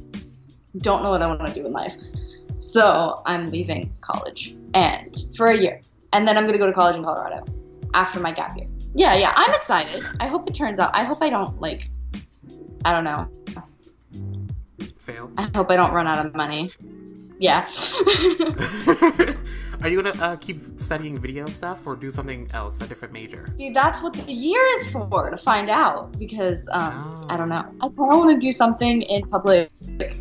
don't 0.78 1.02
know 1.02 1.10
what 1.10 1.22
I 1.22 1.26
want 1.26 1.44
to 1.44 1.52
do 1.52 1.66
in 1.66 1.72
life. 1.72 1.96
So 2.60 3.20
I'm 3.26 3.50
leaving 3.50 3.92
college 4.02 4.54
and 4.74 5.24
for 5.36 5.46
a 5.46 5.58
year. 5.58 5.80
And 6.12 6.28
then 6.28 6.36
I'm 6.36 6.44
going 6.44 6.54
to 6.54 6.58
go 6.60 6.66
to 6.68 6.72
college 6.72 6.94
in 6.94 7.02
Colorado 7.02 7.44
after 7.94 8.20
my 8.20 8.30
gap 8.30 8.56
year. 8.56 8.68
Yeah, 8.94 9.16
yeah, 9.16 9.32
I'm 9.34 9.52
excited. 9.54 10.04
I 10.20 10.28
hope 10.28 10.46
it 10.46 10.54
turns 10.54 10.78
out. 10.78 10.96
I 10.96 11.02
hope 11.02 11.18
I 11.20 11.30
don't 11.30 11.60
like 11.60 11.88
I 12.84 12.92
don't 12.92 13.02
know. 13.02 13.28
Fail. 15.06 15.30
I 15.38 15.48
hope 15.54 15.70
I 15.70 15.76
don't 15.76 15.92
run 15.92 16.06
out 16.08 16.26
of 16.26 16.34
money. 16.34 16.70
yeah. 17.38 17.66
Are 19.82 19.88
you 19.88 20.02
gonna 20.02 20.16
uh, 20.20 20.36
keep 20.36 20.58
studying 20.80 21.20
video 21.20 21.46
stuff 21.46 21.86
or 21.86 21.94
do 21.94 22.10
something 22.10 22.48
else, 22.54 22.80
a 22.80 22.86
different 22.88 23.12
major? 23.14 23.46
See, 23.56 23.70
that's 23.70 24.02
what 24.02 24.14
the 24.14 24.32
year 24.32 24.60
is 24.78 24.90
for 24.90 25.30
to 25.30 25.36
find 25.36 25.68
out 25.70 26.18
because 26.18 26.66
um, 26.72 27.22
Oh. 27.22 27.26
I 27.28 27.36
don't 27.36 27.48
know. 27.50 27.64
I 27.80 27.88
kind 27.88 28.10
of 28.12 28.18
want 28.18 28.30
to 28.40 28.40
do 28.44 28.50
something 28.52 29.02
in 29.02 29.22
public 29.28 29.70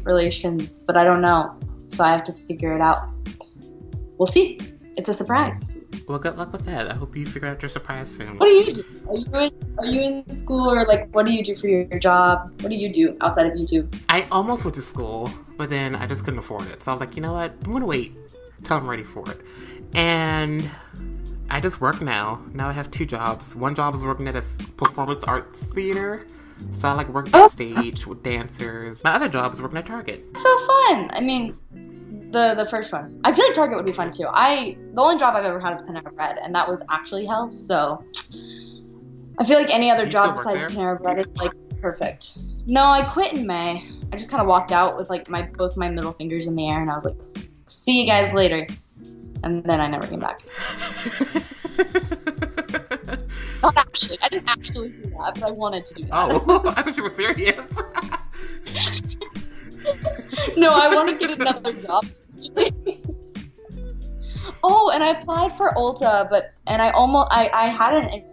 relations, 0.03 0.79
but 0.85 0.97
I 0.97 1.03
don't 1.03 1.21
know, 1.21 1.57
so 1.87 2.03
I 2.03 2.11
have 2.11 2.23
to 2.25 2.33
figure 2.47 2.75
it 2.75 2.81
out. 2.81 3.07
We'll 4.17 4.27
see. 4.27 4.59
It's 4.97 5.09
a 5.09 5.13
surprise. 5.13 5.75
Well, 6.07 6.19
good 6.19 6.37
luck 6.37 6.51
with 6.51 6.65
that. 6.65 6.89
I 6.91 6.93
hope 6.93 7.15
you 7.15 7.25
figure 7.25 7.47
out 7.49 7.61
your 7.63 7.69
surprise 7.69 8.13
soon. 8.15 8.37
What 8.37 8.45
do 8.45 8.51
you 8.51 8.73
do? 8.75 8.85
Are 9.09 9.15
you 9.17 9.25
in, 9.47 9.77
are 9.79 9.85
you 9.85 10.01
in 10.01 10.31
school 10.31 10.69
or 10.71 10.85
like 10.85 11.13
what 11.15 11.25
do 11.25 11.33
you 11.33 11.43
do 11.43 11.55
for 11.55 11.67
your, 11.67 11.81
your 11.83 11.99
job? 11.99 12.51
What 12.61 12.69
do 12.69 12.75
you 12.75 12.93
do 12.93 13.17
outside 13.21 13.47
of 13.47 13.53
YouTube? 13.53 13.91
I 14.09 14.27
almost 14.31 14.63
went 14.65 14.75
to 14.75 14.83
school, 14.83 15.31
but 15.57 15.69
then 15.71 15.95
I 15.95 16.05
just 16.05 16.23
couldn't 16.23 16.39
afford 16.39 16.67
it. 16.69 16.83
So 16.83 16.91
I 16.91 16.93
was 16.93 17.01
like, 17.01 17.15
you 17.15 17.21
know 17.23 17.33
what? 17.33 17.55
I'm 17.65 17.73
gonna 17.73 17.87
wait 17.87 18.15
till 18.63 18.77
I'm 18.77 18.87
ready 18.87 19.03
for 19.03 19.23
it. 19.31 19.41
And 19.95 20.69
I 21.49 21.59
just 21.59 21.81
work 21.81 22.01
now. 22.01 22.43
Now 22.53 22.69
I 22.69 22.71
have 22.73 22.91
two 22.91 23.05
jobs. 23.07 23.55
One 23.55 23.73
job 23.73 23.95
is 23.95 24.03
working 24.03 24.27
at 24.27 24.35
a 24.35 24.43
performance 24.77 25.23
arts 25.23 25.59
theater. 25.59 26.25
So 26.71 26.87
I 26.87 26.93
like 26.93 27.09
working 27.09 27.31
Oh. 27.35 27.43
on 27.43 27.49
stage 27.49 28.05
with 28.05 28.21
dancers. 28.23 29.03
My 29.03 29.13
other 29.15 29.27
job 29.27 29.51
is 29.53 29.61
working 29.61 29.77
at 29.79 29.87
Target. 29.87 30.37
So 30.37 30.57
fun. 30.59 31.09
I 31.13 31.19
mean, 31.21 31.57
the 32.35 32.53
the 32.55 32.65
first 32.65 32.91
one. 32.91 33.19
I 33.23 33.31
feel 33.31 33.45
like 33.45 33.55
Target 33.55 33.77
would 33.77 33.85
be 33.85 33.93
fun 33.93 34.11
too. 34.11 34.27
I 34.27 34.77
the 34.93 35.01
only 35.01 35.17
job 35.17 35.35
I've 35.35 35.45
ever 35.45 35.59
had 35.59 35.73
is 35.73 35.81
Panera 35.81 36.13
Bread, 36.13 36.37
and 36.43 36.53
that 36.53 36.67
was 36.67 36.81
actually 36.89 37.25
hell. 37.25 37.49
So 37.49 38.03
I 39.39 39.45
feel 39.45 39.57
like 39.57 39.69
any 39.69 39.89
other 39.89 40.05
job 40.05 40.35
besides 40.35 40.75
Panera 40.75 41.01
Bread 41.01 41.17
is 41.17 41.35
like 41.37 41.51
perfect. 41.81 42.37
No, 42.67 42.83
I 42.83 43.03
quit 43.03 43.33
in 43.33 43.47
May. 43.47 43.89
I 44.11 44.17
just 44.17 44.29
kind 44.29 44.41
of 44.41 44.47
walked 44.47 44.71
out 44.71 44.97
with 44.97 45.09
like 45.09 45.29
my 45.29 45.43
both 45.43 45.77
my 45.77 45.89
middle 45.89 46.13
fingers 46.13 46.47
in 46.47 46.55
the 46.55 46.69
air, 46.69 46.81
and 46.81 46.91
I 46.91 46.95
was 46.95 47.05
like, 47.05 47.15
"See 47.65 48.01
you 48.01 48.05
guys 48.05 48.33
later," 48.33 48.67
and 49.43 49.63
then 49.63 49.79
I 49.79 49.87
never 49.87 50.05
came 50.05 50.19
back. 50.19 50.41
Not 53.63 53.77
actually. 53.77 54.17
I 54.21 54.29
didn't 54.29 54.49
actually 54.49 54.89
do 54.89 55.09
that, 55.17 55.35
but 55.35 55.43
I 55.43 55.51
wanted 55.51 55.85
to 55.87 55.93
do 55.95 56.03
that. 56.03 56.11
oh, 56.13 56.63
I 56.77 56.81
thought 56.81 56.97
you 56.97 57.03
were 57.03 57.15
serious. 57.15 57.61
no, 60.57 60.69
I 60.69 60.93
want 60.93 61.09
to 61.09 61.17
get 61.17 61.39
another 61.39 61.73
job. 61.73 62.05
Oh, 64.63 64.91
and 64.93 65.03
I 65.03 65.09
applied 65.19 65.51
for 65.55 65.71
Ulta, 65.75 66.29
but 66.29 66.53
and 66.67 66.81
I 66.81 66.89
almost 66.91 67.27
I 67.31 67.49
I 67.53 67.67
had 67.67 67.93
an 68.03 68.23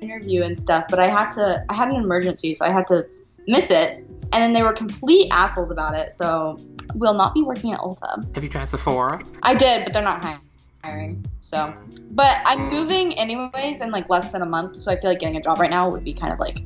interview 0.00 0.42
and 0.42 0.58
stuff, 0.58 0.86
but 0.90 0.98
I 0.98 1.08
had 1.08 1.30
to 1.32 1.64
I 1.68 1.74
had 1.74 1.88
an 1.88 1.96
emergency, 1.96 2.54
so 2.54 2.64
I 2.64 2.70
had 2.72 2.86
to 2.88 3.06
miss 3.46 3.70
it. 3.70 4.04
And 4.34 4.42
then 4.42 4.52
they 4.54 4.62
were 4.62 4.72
complete 4.72 5.28
assholes 5.30 5.70
about 5.70 5.94
it, 5.94 6.12
so 6.14 6.58
we'll 6.94 7.12
not 7.14 7.34
be 7.34 7.42
working 7.42 7.72
at 7.72 7.80
Ulta. 7.80 8.34
have 8.34 8.42
you 8.42 8.48
tried 8.48 8.68
Sephora? 8.68 9.20
I 9.42 9.54
did, 9.54 9.84
but 9.84 9.92
they're 9.92 10.02
not 10.02 10.24
hi- 10.24 10.38
hiring. 10.82 11.24
So, 11.42 11.72
but 12.12 12.38
I'm 12.46 12.70
moving 12.70 13.12
anyways 13.18 13.82
in 13.82 13.90
like 13.90 14.08
less 14.08 14.32
than 14.32 14.40
a 14.40 14.46
month, 14.46 14.76
so 14.76 14.90
I 14.90 14.98
feel 14.98 15.10
like 15.10 15.18
getting 15.18 15.36
a 15.36 15.42
job 15.42 15.58
right 15.58 15.68
now 15.70 15.90
would 15.90 16.02
be 16.04 16.14
kind 16.14 16.32
of 16.32 16.38
like 16.38 16.62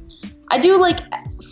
I 0.48 0.58
do 0.60 0.78
like 0.78 1.00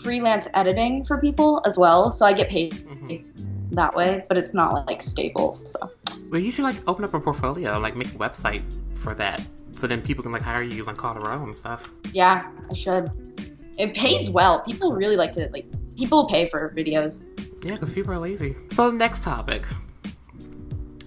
freelance 0.05 0.47
editing 0.55 1.05
for 1.05 1.19
people 1.19 1.61
as 1.67 1.77
well, 1.77 2.13
so 2.13 2.25
I 2.27 2.33
get 2.33 2.49
paid 2.49 2.75
Mhm. 2.75 3.25
That 3.73 3.95
way, 3.95 4.25
but 4.29 4.37
it's 4.37 4.55
not 4.55 4.87
like 4.87 5.03
stable. 5.03 5.53
So 5.55 5.91
Well, 6.31 6.41
you 6.41 6.51
should 6.51 6.65
like 6.65 6.77
open 6.87 7.05
up 7.05 7.15
a 7.15 7.21
portfolio, 7.21 7.79
like 7.79 7.97
make 7.97 8.09
a 8.09 8.19
website 8.19 8.63
for 8.97 9.15
that, 9.15 9.47
so 9.75 9.87
then 9.87 10.01
people 10.03 10.23
can 10.23 10.33
like 10.33 10.43
hire 10.43 10.63
you 10.63 10.85
like 10.85 10.97
Colorado 10.97 11.43
and 11.45 11.57
stuff. 11.57 11.89
yeah, 12.13 12.51
I 12.71 12.75
should. 12.75 13.11
It 13.77 13.95
pays 13.95 14.31
well. 14.31 14.61
People 14.61 14.93
really 14.93 15.17
like 15.17 15.33
to 15.33 15.49
like. 15.53 15.67
People 15.97 16.29
pay 16.29 16.49
for 16.49 16.73
videos. 16.77 17.27
Yeah, 17.65 17.73
because 17.73 17.93
people 17.93 18.13
are 18.13 18.19
lazy. 18.19 18.55
So 18.73 18.91
the 18.91 18.97
next 18.99 19.23
topic, 19.25 19.65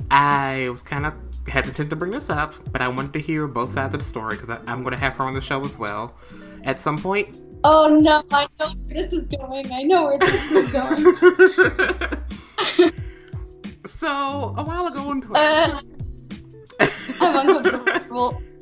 I 0.09 0.67
was 0.69 0.81
kind 0.81 1.05
of 1.05 1.13
hesitant 1.47 1.89
to 1.89 1.95
bring 1.95 2.11
this 2.11 2.29
up, 2.29 2.53
but 2.71 2.81
I 2.81 2.87
wanted 2.87 3.13
to 3.13 3.19
hear 3.19 3.47
both 3.47 3.71
sides 3.71 3.93
of 3.93 4.01
the 4.01 4.05
story 4.05 4.35
because 4.37 4.49
I'm 4.65 4.83
going 4.83 4.93
to 4.93 4.99
have 4.99 5.15
her 5.15 5.23
on 5.23 5.33
the 5.33 5.41
show 5.41 5.63
as 5.63 5.77
well 5.77 6.15
at 6.63 6.79
some 6.79 6.97
point. 6.97 7.35
Oh 7.63 7.87
no! 7.99 8.23
I 8.31 8.47
know 8.59 8.67
where 8.85 8.93
this 8.93 9.13
is 9.13 9.27
going. 9.27 9.71
I 9.73 9.83
know 9.83 10.05
where 10.05 10.19
this 10.19 10.51
is 10.51 10.71
going. 10.71 12.09
so 13.85 14.53
a 14.57 14.63
while 14.63 14.87
ago 14.87 15.09
on 15.09 15.21
Twitter, 15.21 15.39
Uh, 16.79 16.87
I'm 17.21 17.57
uncomfortable. 17.57 18.41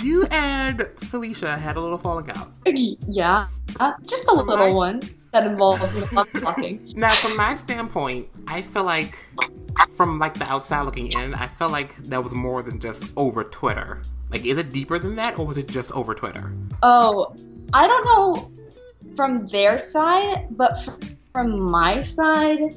you 0.00 0.24
and 0.30 0.86
Felicia 0.98 1.56
had 1.56 1.76
a 1.76 1.80
little 1.80 1.98
falling 1.98 2.30
out. 2.30 2.52
yeah, 2.66 3.46
uh, 3.80 3.92
just 4.06 4.24
a 4.24 4.26
From 4.36 4.46
little 4.46 4.68
my- 4.68 4.72
one 4.72 5.00
that 5.32 5.46
involved 5.46 5.82
lots 6.12 6.32
of 6.34 6.40
talking. 6.42 6.92
Now, 6.96 7.14
from 7.14 7.36
my 7.36 7.54
standpoint, 7.54 8.28
I 8.46 8.62
feel 8.62 8.84
like, 8.84 9.18
from 9.96 10.18
like 10.18 10.34
the 10.34 10.44
outside 10.46 10.82
looking 10.82 11.12
in, 11.12 11.34
I 11.34 11.48
feel 11.48 11.68
like 11.68 11.94
that 12.08 12.22
was 12.22 12.34
more 12.34 12.62
than 12.62 12.80
just 12.80 13.12
over 13.16 13.44
Twitter. 13.44 14.02
Like, 14.30 14.44
is 14.44 14.56
it 14.58 14.72
deeper 14.72 14.98
than 14.98 15.16
that, 15.16 15.38
or 15.38 15.46
was 15.46 15.56
it 15.58 15.68
just 15.68 15.92
over 15.92 16.14
Twitter? 16.14 16.52
Oh, 16.82 17.34
I 17.72 17.86
don't 17.86 18.04
know 18.04 18.50
from 19.16 19.46
their 19.46 19.78
side, 19.78 20.48
but 20.50 20.78
fr- 20.82 20.92
from 21.32 21.60
my 21.60 22.00
side, 22.02 22.74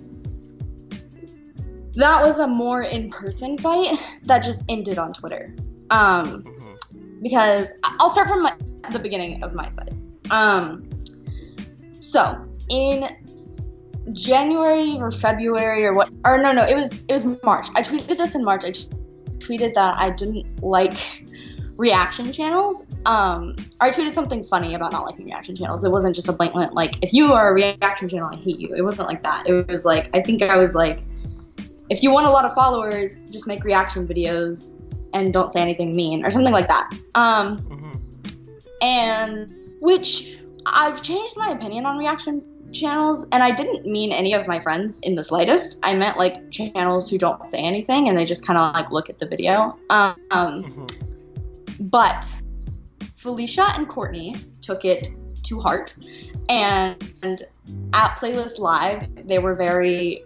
that 1.95 2.23
was 2.23 2.39
a 2.39 2.47
more 2.47 2.83
in-person 2.83 3.57
fight 3.57 3.97
that 4.23 4.43
just 4.43 4.63
ended 4.69 4.97
on 4.97 5.13
Twitter. 5.13 5.53
Um, 5.89 6.43
Mhm. 6.43 7.21
because 7.21 7.73
I'll 7.83 8.09
start 8.09 8.27
from 8.27 8.43
my, 8.43 8.53
the 8.91 8.99
beginning 8.99 9.43
of 9.43 9.53
my 9.53 9.67
side. 9.67 9.93
Um, 10.29 10.89
so 11.99 12.37
in 12.69 13.09
January 14.13 14.97
or 14.99 15.11
February 15.11 15.85
or 15.85 15.93
what? 15.93 16.09
Or 16.25 16.37
no, 16.37 16.51
no, 16.51 16.65
it 16.65 16.75
was 16.75 17.03
it 17.07 17.13
was 17.13 17.25
March. 17.43 17.67
I 17.75 17.81
tweeted 17.81 18.17
this 18.17 18.35
in 18.35 18.43
March. 18.43 18.63
I 18.65 18.71
t- 18.71 18.87
tweeted 19.37 19.73
that 19.75 19.97
I 19.97 20.09
didn't 20.09 20.63
like 20.63 20.93
reaction 21.77 22.31
channels. 22.31 22.85
Um, 23.05 23.55
I 23.79 23.89
tweeted 23.89 24.13
something 24.13 24.43
funny 24.43 24.75
about 24.75 24.91
not 24.91 25.05
liking 25.05 25.25
reaction 25.25 25.55
channels. 25.55 25.83
It 25.83 25.91
wasn't 25.91 26.15
just 26.15 26.29
a 26.29 26.33
blatant 26.33 26.73
like, 26.73 26.95
if 27.01 27.13
you 27.13 27.33
are 27.33 27.49
a 27.49 27.53
reaction 27.53 28.07
channel, 28.09 28.29
I 28.31 28.37
hate 28.37 28.59
you. 28.59 28.73
It 28.75 28.81
wasn't 28.83 29.07
like 29.07 29.23
that. 29.23 29.47
It 29.47 29.67
was 29.67 29.85
like 29.85 30.09
I 30.13 30.21
think 30.21 30.41
I 30.41 30.57
was 30.57 30.73
like, 30.75 31.03
if 31.91 32.01
you 32.01 32.09
want 32.09 32.25
a 32.25 32.29
lot 32.29 32.45
of 32.45 32.53
followers, 32.53 33.23
just 33.23 33.47
make 33.47 33.65
reaction 33.65 34.07
videos 34.07 34.73
and 35.13 35.33
don't 35.33 35.49
say 35.51 35.61
anything 35.61 35.93
mean 35.93 36.25
or 36.25 36.31
something 36.31 36.53
like 36.53 36.69
that. 36.69 36.89
Um, 37.15 37.57
Mhm. 37.59 37.99
and 38.81 39.53
which 39.81 40.37
I've 40.65 41.01
changed 41.01 41.35
my 41.35 41.49
opinion 41.49 41.85
on 41.85 41.97
reaction 41.97 42.41
channels, 42.71 43.27
and 43.33 43.43
I 43.43 43.51
didn't 43.51 43.85
mean 43.85 44.13
any 44.13 44.33
of 44.33 44.47
my 44.47 44.57
friends 44.57 44.99
in 44.99 45.15
the 45.15 45.23
slightest. 45.23 45.79
I 45.83 45.93
meant 45.93 46.17
like 46.17 46.49
channels 46.49 47.09
who 47.09 47.17
don't 47.17 47.45
say 47.45 47.57
anything 47.57 48.07
and 48.07 48.17
they 48.17 48.23
just 48.23 48.47
kind 48.47 48.57
of 48.57 48.73
like 48.73 48.89
look 48.91 49.09
at 49.09 49.19
the 49.19 49.25
video. 49.25 49.75
Um, 49.89 50.15
Mhm. 50.31 51.89
but 51.91 52.25
Felicia 53.17 53.65
and 53.75 53.89
Courtney 53.89 54.33
took 54.61 54.85
it 54.85 55.09
to 55.43 55.59
heart, 55.59 55.97
and, 56.47 56.95
and 57.21 57.41
at 57.91 58.17
Playlist 58.17 58.59
Live, 58.59 59.27
they 59.27 59.39
were 59.39 59.55
very. 59.55 60.23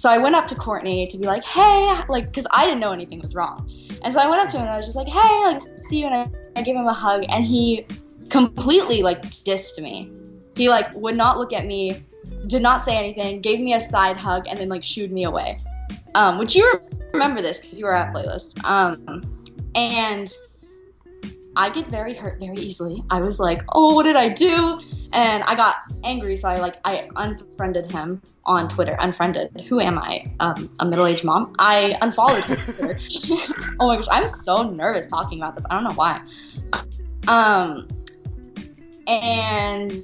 So 0.00 0.08
I 0.08 0.16
went 0.16 0.34
up 0.34 0.46
to 0.46 0.54
Courtney 0.54 1.06
to 1.08 1.18
be 1.18 1.26
like, 1.26 1.44
hey, 1.44 2.00
like, 2.08 2.24
because 2.24 2.46
I 2.50 2.64
didn't 2.64 2.80
know 2.80 2.92
anything 2.92 3.20
was 3.20 3.34
wrong. 3.34 3.70
And 4.02 4.10
so 4.10 4.18
I 4.18 4.30
went 4.30 4.40
up 4.40 4.48
to 4.48 4.56
him 4.56 4.62
and 4.62 4.70
I 4.70 4.76
was 4.78 4.86
just 4.86 4.96
like, 4.96 5.06
hey, 5.06 5.44
like, 5.44 5.60
nice 5.60 5.64
to 5.64 5.68
see 5.68 5.98
you. 5.98 6.06
And 6.06 6.14
I, 6.14 6.30
I 6.58 6.62
gave 6.62 6.74
him 6.74 6.86
a 6.86 6.94
hug, 6.94 7.26
and 7.28 7.44
he 7.44 7.84
completely, 8.30 9.02
like, 9.02 9.20
dissed 9.20 9.78
me. 9.78 10.10
He, 10.56 10.70
like, 10.70 10.90
would 10.94 11.16
not 11.16 11.36
look 11.36 11.52
at 11.52 11.66
me, 11.66 12.02
did 12.46 12.62
not 12.62 12.80
say 12.80 12.96
anything, 12.96 13.42
gave 13.42 13.60
me 13.60 13.74
a 13.74 13.80
side 13.80 14.16
hug, 14.16 14.46
and 14.48 14.58
then, 14.58 14.70
like, 14.70 14.82
shooed 14.82 15.12
me 15.12 15.24
away. 15.24 15.58
Um, 16.14 16.38
which 16.38 16.56
you 16.56 16.80
remember 17.12 17.42
this 17.42 17.60
because 17.60 17.78
you 17.78 17.84
were 17.84 17.94
at 17.94 18.10
Playlist. 18.10 18.64
Um, 18.64 19.20
and 19.74 20.32
I 21.60 21.68
get 21.68 21.88
very 21.88 22.14
hurt 22.14 22.40
very 22.40 22.56
easily. 22.56 23.04
I 23.10 23.20
was 23.20 23.38
like, 23.38 23.62
oh, 23.68 23.94
what 23.94 24.04
did 24.04 24.16
I 24.16 24.30
do? 24.30 24.80
And 25.12 25.42
I 25.44 25.54
got 25.54 25.76
angry, 26.04 26.34
so 26.38 26.48
I 26.48 26.56
like 26.56 26.78
I 26.86 27.06
unfriended 27.16 27.92
him 27.92 28.22
on 28.46 28.66
Twitter. 28.66 28.96
Unfriended. 28.98 29.60
Who 29.68 29.78
am 29.78 29.98
I? 29.98 30.24
Um, 30.40 30.72
a 30.80 30.86
middle-aged 30.86 31.22
mom. 31.22 31.54
I 31.58 31.98
unfollowed 32.00 32.44
him 32.44 32.58
oh 33.78 33.88
my 33.88 33.96
gosh, 33.96 34.06
I'm 34.10 34.26
so 34.26 34.70
nervous 34.70 35.06
talking 35.06 35.38
about 35.38 35.54
this. 35.54 35.66
I 35.68 35.74
don't 35.74 35.84
know 35.84 35.94
why. 35.94 36.22
Um, 37.28 37.86
and 39.06 40.02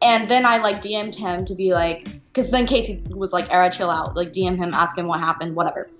and 0.00 0.30
then 0.30 0.46
I 0.46 0.56
like 0.56 0.76
DM'd 0.76 1.16
him 1.16 1.44
to 1.44 1.54
be 1.54 1.74
like, 1.74 2.08
because 2.32 2.50
then 2.50 2.66
Casey 2.66 3.02
was 3.10 3.34
like, 3.34 3.52
"Era, 3.52 3.70
chill 3.70 3.90
out." 3.90 4.16
Like 4.16 4.32
DM 4.32 4.56
him, 4.56 4.72
ask 4.72 4.96
him 4.96 5.06
what 5.06 5.20
happened, 5.20 5.54
whatever. 5.54 5.90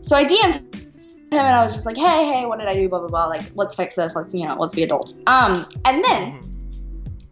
So 0.00 0.14
I 0.14 0.24
DM'd 0.24 0.89
him 1.32 1.46
and 1.46 1.54
I 1.54 1.62
was 1.62 1.74
just 1.74 1.86
like, 1.86 1.96
"Hey, 1.96 2.24
hey, 2.26 2.46
what 2.46 2.58
did 2.58 2.68
I 2.68 2.74
do?" 2.74 2.88
Blah 2.88 3.00
blah 3.00 3.08
blah. 3.08 3.26
Like, 3.26 3.42
let's 3.54 3.74
fix 3.74 3.94
this. 3.94 4.16
Let's 4.16 4.34
you 4.34 4.46
know, 4.46 4.56
let's 4.58 4.74
be 4.74 4.82
adults. 4.82 5.18
Um, 5.26 5.66
and 5.84 6.04
then 6.04 6.32
Mhm. 6.32 6.42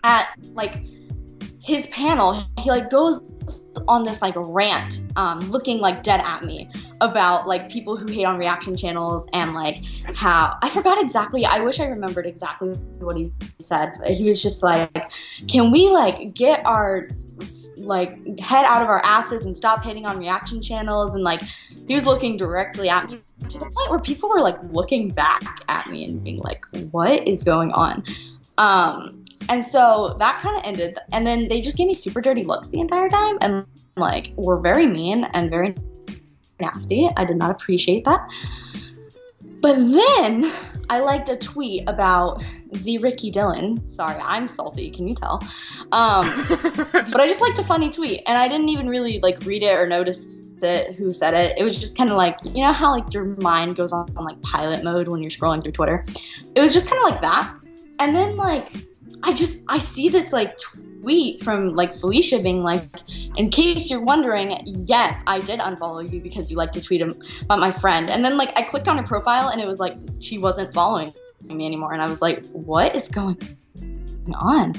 at 0.04 0.28
like 0.54 0.82
his 1.60 1.86
panel, 1.88 2.44
he 2.58 2.70
like 2.70 2.90
goes 2.90 3.22
on 3.86 4.04
this 4.04 4.22
like 4.22 4.34
rant, 4.36 5.04
um, 5.16 5.40
looking 5.50 5.78
like 5.78 6.02
dead 6.02 6.20
at 6.20 6.44
me 6.44 6.70
about 7.00 7.46
like 7.46 7.70
people 7.70 7.96
who 7.96 8.06
hate 8.10 8.24
on 8.24 8.38
reaction 8.38 8.76
channels 8.76 9.28
and 9.32 9.52
like 9.54 9.84
how 10.14 10.56
I 10.62 10.68
forgot 10.68 11.00
exactly. 11.00 11.44
I 11.44 11.60
wish 11.60 11.80
I 11.80 11.86
remembered 11.86 12.26
exactly 12.26 12.70
what 12.98 13.16
he 13.16 13.32
said. 13.58 13.92
He 14.06 14.28
was 14.28 14.42
just 14.42 14.62
like, 14.62 15.10
"Can 15.48 15.70
we 15.70 15.90
like 15.90 16.34
get 16.34 16.64
our 16.66 17.08
like 17.76 18.40
head 18.40 18.64
out 18.66 18.82
of 18.82 18.88
our 18.88 19.04
asses 19.04 19.46
and 19.46 19.56
stop 19.56 19.84
hitting 19.84 20.04
on 20.04 20.18
reaction 20.18 20.60
channels 20.60 21.14
and 21.14 21.22
like 21.22 21.40
he 21.86 21.94
was 21.94 22.04
looking 22.04 22.36
directly 22.36 22.88
at 22.88 23.08
me 23.08 23.20
to 23.48 23.58
the 23.58 23.64
point 23.64 23.90
where 23.90 23.98
people 23.98 24.28
were 24.28 24.40
like 24.40 24.58
looking 24.72 25.08
back 25.08 25.64
at 25.68 25.88
me 25.88 26.04
and 26.04 26.22
being 26.22 26.38
like 26.38 26.64
what 26.90 27.26
is 27.26 27.44
going 27.44 27.72
on 27.72 28.04
um 28.58 29.24
and 29.48 29.64
so 29.64 30.16
that 30.18 30.40
kind 30.40 30.56
of 30.56 30.62
ended 30.64 30.98
and 31.12 31.26
then 31.26 31.48
they 31.48 31.60
just 31.60 31.76
gave 31.76 31.86
me 31.86 31.94
super 31.94 32.20
dirty 32.20 32.44
looks 32.44 32.70
the 32.70 32.80
entire 32.80 33.08
time 33.08 33.38
and 33.40 33.64
like 33.96 34.32
were 34.36 34.58
very 34.58 34.86
mean 34.86 35.24
and 35.32 35.50
very 35.50 35.74
nasty 36.60 37.08
i 37.16 37.24
did 37.24 37.36
not 37.36 37.50
appreciate 37.50 38.04
that 38.04 38.28
but 39.60 39.76
then 39.76 40.50
I 40.90 41.00
liked 41.00 41.28
a 41.28 41.36
tweet 41.36 41.84
about 41.86 42.42
the 42.72 42.98
Ricky 42.98 43.30
Dillon. 43.30 43.86
Sorry, 43.88 44.20
I'm 44.22 44.48
salty. 44.48 44.90
Can 44.90 45.06
you 45.06 45.14
tell? 45.14 45.42
Um, 45.92 46.26
but 46.92 47.20
I 47.20 47.26
just 47.26 47.40
liked 47.40 47.58
a 47.58 47.64
funny 47.64 47.90
tweet, 47.90 48.22
and 48.26 48.38
I 48.38 48.48
didn't 48.48 48.70
even 48.70 48.88
really 48.88 49.20
like 49.20 49.44
read 49.44 49.62
it 49.62 49.74
or 49.74 49.86
notice 49.86 50.26
it, 50.62 50.94
who 50.96 51.12
said 51.12 51.34
it. 51.34 51.56
It 51.58 51.64
was 51.64 51.80
just 51.80 51.96
kind 51.96 52.10
of 52.10 52.16
like 52.16 52.38
you 52.44 52.64
know 52.64 52.72
how 52.72 52.92
like 52.92 53.12
your 53.12 53.24
mind 53.24 53.76
goes 53.76 53.92
on, 53.92 54.08
on 54.16 54.24
like 54.24 54.40
pilot 54.42 54.84
mode 54.84 55.08
when 55.08 55.22
you're 55.22 55.30
scrolling 55.30 55.62
through 55.62 55.72
Twitter. 55.72 56.04
It 56.54 56.60
was 56.60 56.72
just 56.72 56.88
kind 56.88 57.02
of 57.02 57.10
like 57.10 57.20
that, 57.22 57.54
and 57.98 58.14
then 58.14 58.36
like 58.36 58.72
I 59.22 59.32
just 59.32 59.62
I 59.68 59.78
see 59.78 60.08
this 60.08 60.32
like 60.32 60.58
tweet 60.58 61.42
from 61.42 61.74
like 61.74 61.92
Felicia 61.92 62.40
being 62.40 62.62
like, 62.62 62.82
in 63.36 63.50
case 63.50 63.90
you're 63.90 64.02
wondering, 64.02 64.60
yes, 64.64 65.22
I 65.26 65.38
did 65.38 65.60
unfollow 65.60 66.10
you 66.10 66.20
because 66.20 66.50
you 66.50 66.56
like 66.56 66.72
to 66.72 66.82
tweet 66.82 67.00
about 67.00 67.58
my 67.58 67.70
friend. 67.70 68.10
And 68.10 68.24
then 68.24 68.36
like 68.36 68.56
I 68.56 68.62
clicked 68.62 68.88
on 68.88 68.96
her 68.96 69.02
profile 69.02 69.48
and 69.48 69.60
it 69.60 69.66
was 69.66 69.80
like 69.80 69.96
she 70.20 70.38
wasn't 70.38 70.74
following 70.74 71.12
me 71.42 71.66
anymore, 71.66 71.92
and 71.92 72.02
I 72.02 72.08
was 72.08 72.20
like, 72.20 72.44
what 72.50 72.94
is 72.94 73.08
going 73.08 73.38
on? 74.34 74.74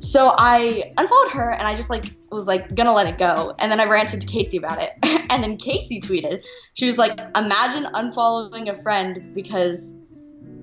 So 0.00 0.34
I 0.36 0.92
unfollowed 0.96 1.32
her 1.32 1.50
and 1.50 1.68
I 1.68 1.76
just 1.76 1.90
like 1.90 2.04
was 2.30 2.46
like 2.46 2.74
gonna 2.74 2.92
let 2.92 3.06
it 3.06 3.18
go. 3.18 3.54
And 3.58 3.70
then 3.70 3.80
I 3.80 3.84
ranted 3.84 4.22
to 4.22 4.26
Casey 4.26 4.56
about 4.56 4.80
it. 4.80 4.90
and 5.02 5.42
then 5.42 5.56
Casey 5.56 6.00
tweeted, 6.00 6.42
she 6.72 6.86
was 6.86 6.98
like, 6.98 7.18
imagine 7.36 7.84
unfollowing 7.84 8.68
a 8.68 8.74
friend 8.74 9.34
because 9.34 9.94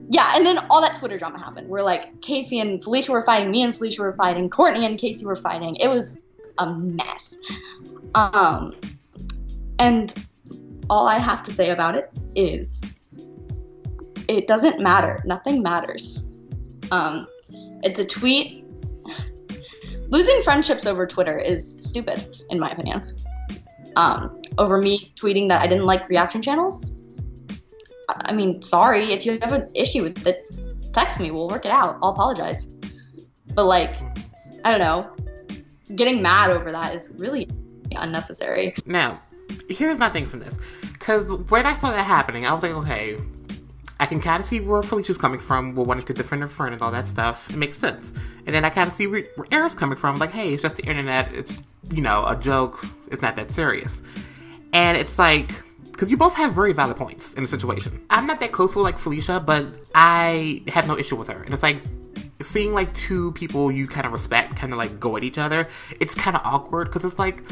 yeah, 0.09 0.33
and 0.35 0.45
then 0.45 0.57
all 0.69 0.81
that 0.81 0.95
Twitter 0.97 1.17
drama 1.17 1.37
happened. 1.37 1.67
We're 1.67 1.83
like 1.83 2.21
Casey 2.21 2.59
and 2.59 2.83
Felicia 2.83 3.11
were 3.11 3.23
fighting, 3.23 3.51
me 3.51 3.63
and 3.63 3.75
Felicia 3.75 4.01
were 4.01 4.13
fighting, 4.13 4.49
Courtney 4.49 4.85
and 4.85 4.97
Casey 4.97 5.25
were 5.25 5.35
fighting. 5.35 5.75
It 5.75 5.89
was 5.89 6.17
a 6.57 6.73
mess. 6.73 7.35
Um, 8.15 8.75
and 9.79 10.13
all 10.89 11.07
I 11.07 11.19
have 11.19 11.43
to 11.43 11.51
say 11.51 11.69
about 11.69 11.95
it 11.95 12.09
is, 12.35 12.81
it 14.27 14.47
doesn't 14.47 14.79
matter. 14.79 15.21
Nothing 15.25 15.61
matters. 15.61 16.23
Um, 16.91 17.27
it's 17.83 17.99
a 17.99 18.05
tweet. 18.05 18.65
Losing 20.09 20.41
friendships 20.43 20.85
over 20.85 21.05
Twitter 21.05 21.37
is 21.37 21.77
stupid, 21.81 22.37
in 22.49 22.59
my 22.59 22.71
opinion. 22.71 23.15
Um, 23.95 24.41
over 24.57 24.77
me 24.77 25.13
tweeting 25.15 25.49
that 25.49 25.61
I 25.61 25.67
didn't 25.67 25.85
like 25.85 26.07
reaction 26.07 26.41
channels, 26.41 26.91
I 28.09 28.33
mean, 28.33 28.61
sorry. 28.61 29.11
If 29.11 29.25
you 29.25 29.37
have 29.41 29.51
an 29.51 29.69
issue 29.75 30.03
with 30.03 30.25
it, 30.25 30.49
text 30.93 31.19
me. 31.19 31.31
We'll 31.31 31.47
work 31.47 31.65
it 31.65 31.71
out. 31.71 31.97
I'll 32.01 32.11
apologize. 32.11 32.67
But, 33.53 33.65
like, 33.65 33.95
I 34.63 34.77
don't 34.77 34.79
know. 34.79 35.09
Getting 35.95 36.21
mad 36.21 36.51
over 36.51 36.71
that 36.71 36.93
is 36.93 37.11
really 37.15 37.49
unnecessary. 37.95 38.75
Now, 38.85 39.21
here's 39.69 39.97
my 39.97 40.09
thing 40.09 40.25
from 40.25 40.39
this. 40.39 40.57
Because 40.93 41.31
when 41.49 41.65
I 41.65 41.73
saw 41.73 41.91
that 41.91 42.03
happening, 42.03 42.45
I 42.45 42.53
was 42.53 42.63
like, 42.63 42.71
okay, 42.71 43.17
I 43.99 44.05
can 44.05 44.21
kind 44.21 44.39
of 44.39 44.45
see 44.45 44.59
where 44.59 44.83
Felicia's 44.83 45.17
coming 45.17 45.39
from, 45.39 45.75
we're 45.75 45.83
wanting 45.83 46.05
to 46.05 46.13
defend 46.13 46.41
her 46.41 46.47
friend 46.47 46.73
and 46.73 46.81
all 46.81 46.91
that 46.91 47.05
mm-hmm. 47.05 47.09
stuff. 47.09 47.49
It 47.49 47.57
makes 47.57 47.77
sense. 47.77 48.13
And 48.45 48.55
then 48.55 48.63
I 48.63 48.69
kind 48.69 48.87
of 48.87 48.93
see 48.93 49.07
where, 49.07 49.23
where 49.35 49.47
Era's 49.51 49.73
coming 49.73 49.97
from, 49.97 50.17
like, 50.17 50.31
hey, 50.31 50.53
it's 50.53 50.61
just 50.61 50.75
the 50.75 50.83
internet. 50.83 51.33
It's, 51.33 51.61
you 51.91 52.01
know, 52.01 52.25
a 52.25 52.35
joke. 52.35 52.85
It's 53.11 53.21
not 53.21 53.35
that 53.37 53.51
serious. 53.51 54.01
And 54.73 54.97
it's 54.97 55.17
like, 55.17 55.51
because 55.91 56.11
you 56.11 56.17
both 56.17 56.35
have 56.35 56.53
very 56.53 56.73
valid 56.73 56.95
points 56.95 57.33
in 57.33 57.41
the 57.41 57.47
situation. 57.47 58.05
I'm 58.11 58.27
not 58.27 58.39
that 58.41 58.51
close 58.51 58.75
with 58.75 58.83
like 58.83 58.99
Felicia, 58.99 59.39
but 59.39 59.65
I 59.95 60.61
have 60.67 60.87
no 60.87 60.95
issue 60.95 61.15
with 61.15 61.27
her. 61.29 61.41
And 61.41 61.53
it's 61.53 61.63
like 61.63 61.81
seeing 62.43 62.71
like 62.71 62.93
two 62.93 63.31
people 63.31 63.71
you 63.71 63.87
kind 63.87 64.05
of 64.05 64.11
respect 64.11 64.55
kind 64.55 64.71
of 64.71 64.77
like 64.77 64.99
go 64.99 65.17
at 65.17 65.23
each 65.23 65.39
other. 65.39 65.67
It's 65.99 66.13
kind 66.13 66.35
of 66.35 66.43
awkward 66.45 66.85
because 66.87 67.03
it's 67.03 67.17
like 67.17 67.43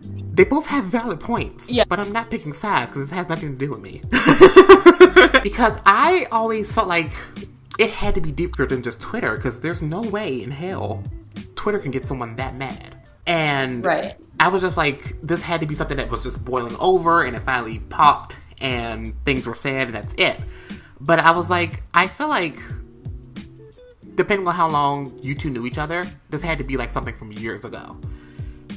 they 0.00 0.44
both 0.44 0.66
have 0.66 0.84
valid 0.84 1.20
points. 1.20 1.70
Yeah. 1.70 1.84
But 1.86 2.00
I'm 2.00 2.12
not 2.12 2.30
picking 2.30 2.54
sides 2.54 2.90
because 2.90 3.10
it 3.10 3.14
has 3.14 3.28
nothing 3.28 3.52
to 3.52 3.58
do 3.58 3.70
with 3.70 3.80
me. 3.80 4.00
because 5.42 5.78
I 5.84 6.26
always 6.30 6.72
felt 6.72 6.88
like 6.88 7.12
it 7.78 7.90
had 7.90 8.14
to 8.14 8.20
be 8.20 8.32
deeper 8.32 8.66
than 8.66 8.82
just 8.82 9.00
Twitter 9.00 9.36
because 9.36 9.60
there's 9.60 9.82
no 9.82 10.02
way 10.02 10.42
in 10.42 10.50
hell 10.50 11.02
Twitter 11.56 11.78
can 11.78 11.90
get 11.90 12.06
someone 12.06 12.36
that 12.36 12.54
mad. 12.54 12.96
And 13.26 13.84
right. 13.84 14.14
I 14.38 14.48
was 14.48 14.62
just 14.62 14.76
like, 14.76 15.16
this 15.22 15.42
had 15.42 15.60
to 15.60 15.66
be 15.66 15.74
something 15.74 15.96
that 15.96 16.10
was 16.10 16.22
just 16.22 16.44
boiling 16.44 16.76
over 16.78 17.24
and 17.24 17.36
it 17.36 17.40
finally 17.40 17.78
popped 17.78 18.36
and 18.60 19.14
things 19.24 19.46
were 19.46 19.54
said 19.54 19.86
and 19.86 19.94
that's 19.94 20.14
it. 20.14 20.38
But 21.00 21.20
I 21.20 21.32
was 21.32 21.50
like, 21.50 21.82
I 21.92 22.06
feel 22.06 22.28
like, 22.28 22.58
depending 24.14 24.46
on 24.46 24.54
how 24.54 24.68
long 24.68 25.18
you 25.22 25.34
two 25.34 25.50
knew 25.50 25.66
each 25.66 25.78
other, 25.78 26.04
this 26.30 26.42
had 26.42 26.58
to 26.58 26.64
be 26.64 26.76
like 26.76 26.90
something 26.90 27.16
from 27.16 27.32
years 27.32 27.64
ago. 27.64 27.96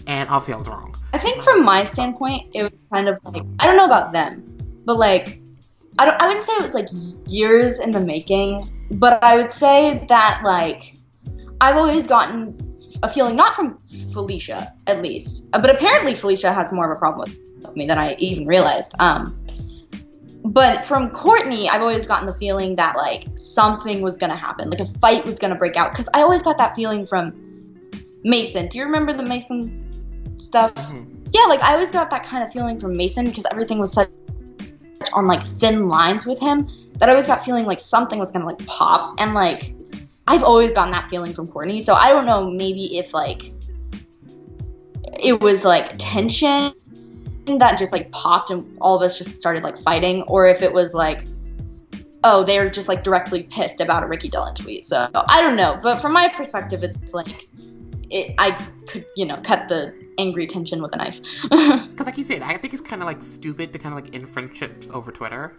And 0.08 0.30
obviously 0.30 0.54
I 0.54 0.58
was 0.58 0.68
wrong. 0.68 0.96
I 1.14 1.18
think 1.18 1.44
from 1.44 1.64
my 1.64 1.84
standpoint, 1.84 2.52
it 2.54 2.64
was 2.64 2.72
kind 2.92 3.10
of 3.10 3.20
like, 3.26 3.44
I 3.60 3.68
don't 3.68 3.78
know 3.78 3.86
about 3.86 4.14
them, 4.14 4.44
but 4.86 4.98
like, 4.98 5.42
I, 6.00 6.06
don't, 6.06 6.22
I 6.22 6.28
wouldn't 6.28 6.46
say 6.46 6.54
it 6.54 6.66
was 6.66 6.74
like 6.74 6.88
years 7.28 7.80
in 7.80 7.92
the 7.92 8.00
making, 8.00 8.70
but 8.92 9.24
I 9.24 9.38
would 9.38 9.52
say 9.52 10.06
that 10.10 10.42
like, 10.44 10.96
I've 11.60 11.76
always 11.76 12.08
gotten 12.08 12.76
a 13.04 13.10
feeling 13.10 13.36
not 13.36 13.56
from 13.56 13.80
Felicia 14.14 14.74
at 14.86 15.02
least, 15.02 15.50
but 15.52 15.70
apparently 15.70 16.14
Felicia 16.14 16.54
has 16.54 16.72
more 16.72 16.92
of 16.92 16.96
a 16.96 17.00
problem 17.00 17.32
with 17.62 17.76
me 17.76 17.88
than 17.88 17.98
I 17.98 18.16
even 18.16 18.46
realized. 18.46 18.94
Um, 19.00 19.44
but 20.44 20.86
from 20.86 21.10
Courtney, 21.10 21.70
I've 21.70 21.82
always 21.82 22.06
gotten 22.06 22.26
the 22.26 22.34
feeling 22.34 22.76
that 22.78 22.96
like 22.96 23.28
something 23.36 24.02
was 24.02 24.18
gonna 24.18 24.36
happen, 24.36 24.70
like 24.70 24.80
a 24.80 24.86
fight 24.86 25.26
was 25.26 25.40
gonna 25.40 25.56
break 25.56 25.76
out. 25.76 25.92
Because 25.92 26.08
I 26.14 26.22
always 26.22 26.42
got 26.42 26.58
that 26.60 26.76
feeling 26.76 27.06
from 27.06 27.34
Mason. 28.24 28.68
Do 28.68 28.78
you 28.78 28.86
remember 28.86 29.14
the 29.14 29.24
Mason 29.24 30.38
stuff? 30.38 30.74
Mm-hmm. 30.76 31.24
Yeah, 31.34 31.46
like 31.50 31.62
I 31.62 31.74
always 31.74 31.92
got 31.92 32.10
that 32.12 32.24
kind 32.24 32.44
of 32.44 32.52
feeling 32.52 32.80
from 32.80 32.96
Mason 32.96 33.26
because 33.26 33.46
everything 33.52 33.80
was 33.80 33.92
such 33.92 34.10
on 35.14 35.28
like 35.28 35.46
thin 35.46 35.88
lines 35.88 36.26
with 36.26 36.40
him 36.40 36.70
that 37.00 37.10
I 37.10 37.12
always 37.12 37.28
got 37.28 37.44
feeling 37.44 37.66
like 37.66 37.80
something 37.80 38.20
was 38.20 38.32
gonna 38.32 38.46
like 38.46 38.66
pop 38.66 39.16
and 39.20 39.34
like 39.34 39.74
I've 40.28 40.44
always 40.44 40.74
gotten 40.74 40.92
that 40.92 41.10
feeling 41.10 41.34
from 41.34 41.48
Courtney. 41.48 41.80
So 41.80 41.94
I 41.94 42.10
don't 42.10 42.26
know, 42.26 42.50
maybe 42.50 42.98
if 42.98 43.14
like 43.14 43.44
it 45.20 45.40
was 45.40 45.64
like 45.64 45.94
tension 45.98 46.74
that 47.60 47.78
just 47.78 47.94
like 47.94 48.12
popped 48.12 48.50
and 48.50 48.78
all 48.82 48.96
of 48.96 49.02
us 49.02 49.18
just 49.18 49.32
started 49.32 49.64
like 49.64 49.78
fighting, 49.78 50.24
or 50.24 50.48
if 50.48 50.62
it 50.62 50.74
was 50.74 50.94
like, 50.94 51.26
oh, 52.24 52.44
they're 52.44 52.70
just 52.70 52.90
like 52.90 53.04
directly 53.04 53.44
pissed 53.44 53.80
about 53.80 54.04
a 54.04 54.08
Ricky 54.08 54.28
Dillon 54.28 54.54
tweet. 54.54 54.86
So 54.86 55.10
I 55.14 55.42
don't 55.42 55.56
know. 55.56 55.80
But 55.82 56.02
from 56.02 56.12
my 56.12 56.28
perspective, 56.28 56.84
it's 56.84 57.14
like 57.14 57.48
it, 58.10 58.36
I 58.38 58.52
could, 58.88 59.06
you 59.16 59.26
know, 59.26 59.38
cut 59.44 59.68
the 59.68 59.94
angry 60.18 60.48
tension 60.48 60.82
with 60.82 60.94
a 60.94 60.98
knife. 60.98 61.22
Because, 61.50 62.06
like 62.06 62.18
you 62.18 62.24
said, 62.24 62.42
I 62.42 62.58
think 62.58 62.74
it's 62.74 62.82
kind 62.82 63.02
of 63.02 63.08
like 63.08 63.22
stupid 63.22 63.74
to 63.74 63.80
kind 63.80 63.98
of 63.98 64.04
like 64.04 64.14
end 64.14 64.30
friendships 64.30 64.90
over 64.92 65.12
Twitter. 65.12 65.56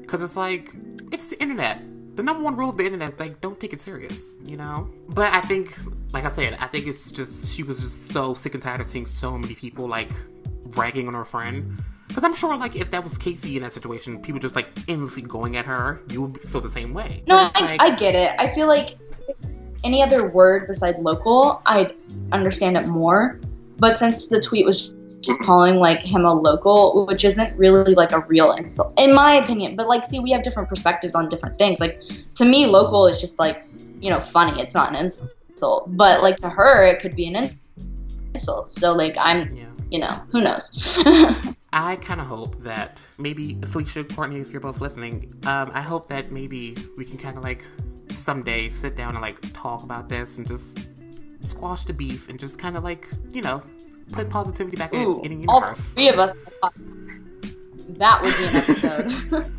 Because 0.00 0.22
it's 0.22 0.36
like, 0.36 0.74
it's 1.12 1.28
the 1.28 1.40
internet. 1.40 1.82
The 2.16 2.22
number 2.22 2.42
one 2.42 2.56
rule 2.56 2.70
of 2.70 2.76
the 2.76 2.84
internet 2.84 3.20
like 3.20 3.40
don't 3.40 3.60
take 3.60 3.72
it 3.72 3.80
serious 3.80 4.38
you 4.44 4.56
know? 4.56 4.88
But 5.08 5.32
i 5.34 5.40
think 5.40 5.76
like 6.12 6.24
i 6.24 6.30
said 6.30 6.56
i 6.58 6.66
think 6.66 6.86
it's 6.86 7.12
just 7.12 7.54
she 7.54 7.62
was 7.62 7.78
just 7.80 8.10
so 8.10 8.34
sick 8.34 8.54
and 8.54 8.62
tired 8.62 8.80
of 8.80 8.88
seeing 8.88 9.06
so 9.06 9.36
many 9.38 9.54
people 9.54 9.86
like 9.86 10.10
ragging 10.76 11.06
on 11.06 11.14
her 11.14 11.24
friend. 11.24 11.80
Because 12.08 12.24
i'm 12.24 12.34
sure 12.34 12.56
like 12.56 12.74
if 12.74 12.90
that 12.90 13.04
was 13.04 13.16
casey 13.18 13.56
in 13.56 13.62
that 13.62 13.72
situation 13.72 14.20
people 14.20 14.40
just 14.40 14.56
like 14.56 14.66
endlessly 14.88 15.22
going 15.22 15.56
at 15.56 15.66
her 15.66 16.00
you 16.10 16.22
would 16.22 16.40
feel 16.42 16.60
the 16.60 16.68
same 16.68 16.94
way. 16.94 17.22
No 17.26 17.36
I, 17.54 17.60
like, 17.60 17.82
I 17.82 17.94
get 17.94 18.14
it. 18.14 18.32
I 18.38 18.48
feel 18.48 18.66
like 18.66 18.96
any 19.84 20.02
other 20.02 20.28
word 20.28 20.66
besides 20.66 20.98
local 20.98 21.62
i'd 21.66 21.94
understand 22.32 22.76
it 22.76 22.86
more 22.86 23.38
but 23.78 23.94
since 23.94 24.26
the 24.26 24.40
tweet 24.40 24.66
was 24.66 24.92
just 25.20 25.40
calling 25.40 25.76
like 25.76 26.02
him 26.02 26.24
a 26.24 26.32
local, 26.32 27.06
which 27.06 27.24
isn't 27.24 27.56
really 27.56 27.94
like 27.94 28.12
a 28.12 28.20
real 28.20 28.52
insult, 28.52 28.92
in 28.98 29.14
my 29.14 29.36
opinion. 29.36 29.76
But 29.76 29.88
like, 29.88 30.04
see, 30.04 30.20
we 30.20 30.30
have 30.30 30.42
different 30.42 30.68
perspectives 30.68 31.14
on 31.14 31.28
different 31.28 31.58
things. 31.58 31.80
Like, 31.80 32.00
to 32.36 32.44
me, 32.44 32.66
local 32.66 33.06
is 33.06 33.20
just 33.20 33.38
like, 33.38 33.64
you 34.00 34.10
know, 34.10 34.20
funny. 34.20 34.60
It's 34.60 34.74
not 34.74 34.90
an 34.90 34.96
insult. 34.96 35.96
But 35.96 36.22
like 36.22 36.36
to 36.38 36.48
her, 36.48 36.86
it 36.86 37.00
could 37.00 37.16
be 37.16 37.26
an 37.26 37.58
insult. 38.34 38.70
So 38.70 38.92
like, 38.92 39.16
I'm, 39.18 39.54
yeah. 39.56 39.64
you 39.90 39.98
know, 40.00 40.22
who 40.30 40.40
knows. 40.40 41.02
I 41.72 41.96
kind 41.96 42.20
of 42.20 42.26
hope 42.26 42.62
that 42.62 43.00
maybe 43.18 43.58
Felicia, 43.66 44.04
Courtney, 44.04 44.40
if 44.40 44.52
you're 44.52 44.60
both 44.60 44.80
listening, 44.80 45.34
um, 45.44 45.70
I 45.74 45.82
hope 45.82 46.08
that 46.08 46.32
maybe 46.32 46.76
we 46.96 47.04
can 47.04 47.18
kind 47.18 47.36
of 47.36 47.44
like 47.44 47.64
someday 48.18 48.68
sit 48.68 48.96
down 48.96 49.14
and 49.14 49.22
like 49.22 49.38
talk 49.52 49.82
about 49.82 50.08
this 50.08 50.38
and 50.38 50.46
just 50.46 50.88
squash 51.42 51.84
the 51.84 51.92
beef 51.92 52.28
and 52.28 52.38
just 52.38 52.58
kind 52.58 52.76
of 52.76 52.84
like 52.84 53.08
you 53.32 53.42
know 53.42 53.62
put 54.12 54.28
positivity 54.30 54.76
back 54.76 54.92
Ooh, 54.94 55.20
in, 55.22 55.32
in 55.32 55.40
universe. 55.42 55.48
All 55.48 55.94
three 55.94 56.08
of 56.08 56.18
us. 56.18 56.34
That 57.98 58.22
would 58.22 58.36
be 58.36 58.44
an 58.44 58.56
episode. 58.56 59.52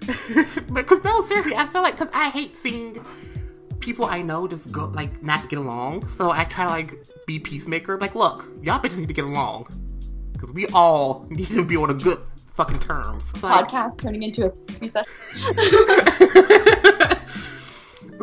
because 0.74 1.04
no, 1.04 1.22
seriously, 1.22 1.54
I 1.56 1.66
feel 1.66 1.82
like 1.82 1.96
because 1.96 2.10
I 2.12 2.30
hate 2.30 2.56
seeing 2.56 3.04
people 3.80 4.04
I 4.04 4.22
know 4.22 4.46
just 4.46 4.70
go 4.70 4.86
like 4.86 5.22
not 5.22 5.48
get 5.48 5.58
along. 5.58 6.06
So 6.06 6.30
I 6.30 6.44
try 6.44 6.66
to 6.66 6.70
like 6.70 7.06
be 7.26 7.38
peacemaker. 7.38 7.98
Like, 7.98 8.14
look, 8.14 8.48
y'all 8.62 8.80
bitches 8.80 8.98
need 8.98 9.08
to 9.08 9.14
get 9.14 9.24
along 9.24 9.66
because 10.32 10.52
we 10.52 10.66
all 10.68 11.26
need 11.30 11.48
to 11.48 11.64
be 11.64 11.76
on 11.76 11.90
a 11.90 11.94
good 11.94 12.18
fucking 12.54 12.78
terms. 12.78 13.42
Like- 13.42 13.68
Podcast 13.68 14.00
turning 14.00 14.22
into 14.22 14.46
a 14.46 14.50
therapy 14.50 14.88
session. 14.88 15.12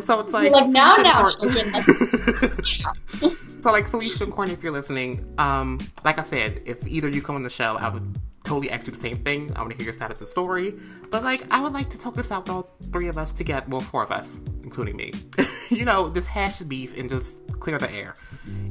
so 0.04 0.20
it's 0.20 0.32
like, 0.32 0.50
like, 0.50 0.68
now, 0.68 0.96
now, 0.96 1.26
So 3.60 3.72
like 3.72 3.88
Felicia 3.88 4.24
and 4.24 4.32
Courtney, 4.32 4.54
if 4.54 4.62
you're 4.62 4.72
listening, 4.72 5.34
um, 5.38 5.80
like 6.04 6.18
I 6.18 6.22
said, 6.22 6.62
if 6.64 6.86
either 6.86 7.08
you 7.08 7.20
come 7.20 7.34
on 7.34 7.42
the 7.42 7.50
show, 7.50 7.76
I 7.76 7.88
would 7.88 8.18
totally 8.44 8.70
ask 8.70 8.86
you 8.86 8.92
the 8.92 9.00
same 9.00 9.18
thing. 9.18 9.52
I 9.56 9.60
want 9.60 9.72
to 9.72 9.76
hear 9.76 9.86
your 9.86 9.94
side 9.94 10.10
of 10.10 10.18
the 10.18 10.26
story. 10.26 10.74
But 11.10 11.24
like 11.24 11.52
I 11.52 11.60
would 11.60 11.72
like 11.72 11.90
to 11.90 11.98
talk 11.98 12.14
this 12.14 12.30
out 12.30 12.44
with 12.44 12.50
all 12.50 12.70
three 12.92 13.08
of 13.08 13.18
us 13.18 13.32
together 13.32 13.66
well 13.68 13.80
four 13.80 14.02
of 14.02 14.10
us, 14.10 14.40
including 14.62 14.96
me. 14.96 15.12
you 15.70 15.84
know, 15.84 16.08
this 16.08 16.26
hash 16.26 16.60
beef 16.60 16.96
and 16.96 17.10
just 17.10 17.34
clear 17.60 17.78
the 17.78 17.90
air. 17.90 18.14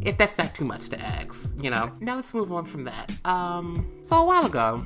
If 0.01 0.17
that's 0.17 0.37
not 0.37 0.55
too 0.55 0.65
much 0.65 0.89
to 0.89 0.99
ask, 0.99 1.53
you 1.61 1.69
know. 1.69 1.91
Now 1.99 2.15
let's 2.15 2.33
move 2.33 2.51
on 2.51 2.65
from 2.65 2.85
that. 2.85 3.11
Um 3.25 3.99
so 4.03 4.17
a 4.17 4.25
while 4.25 4.45
ago, 4.45 4.83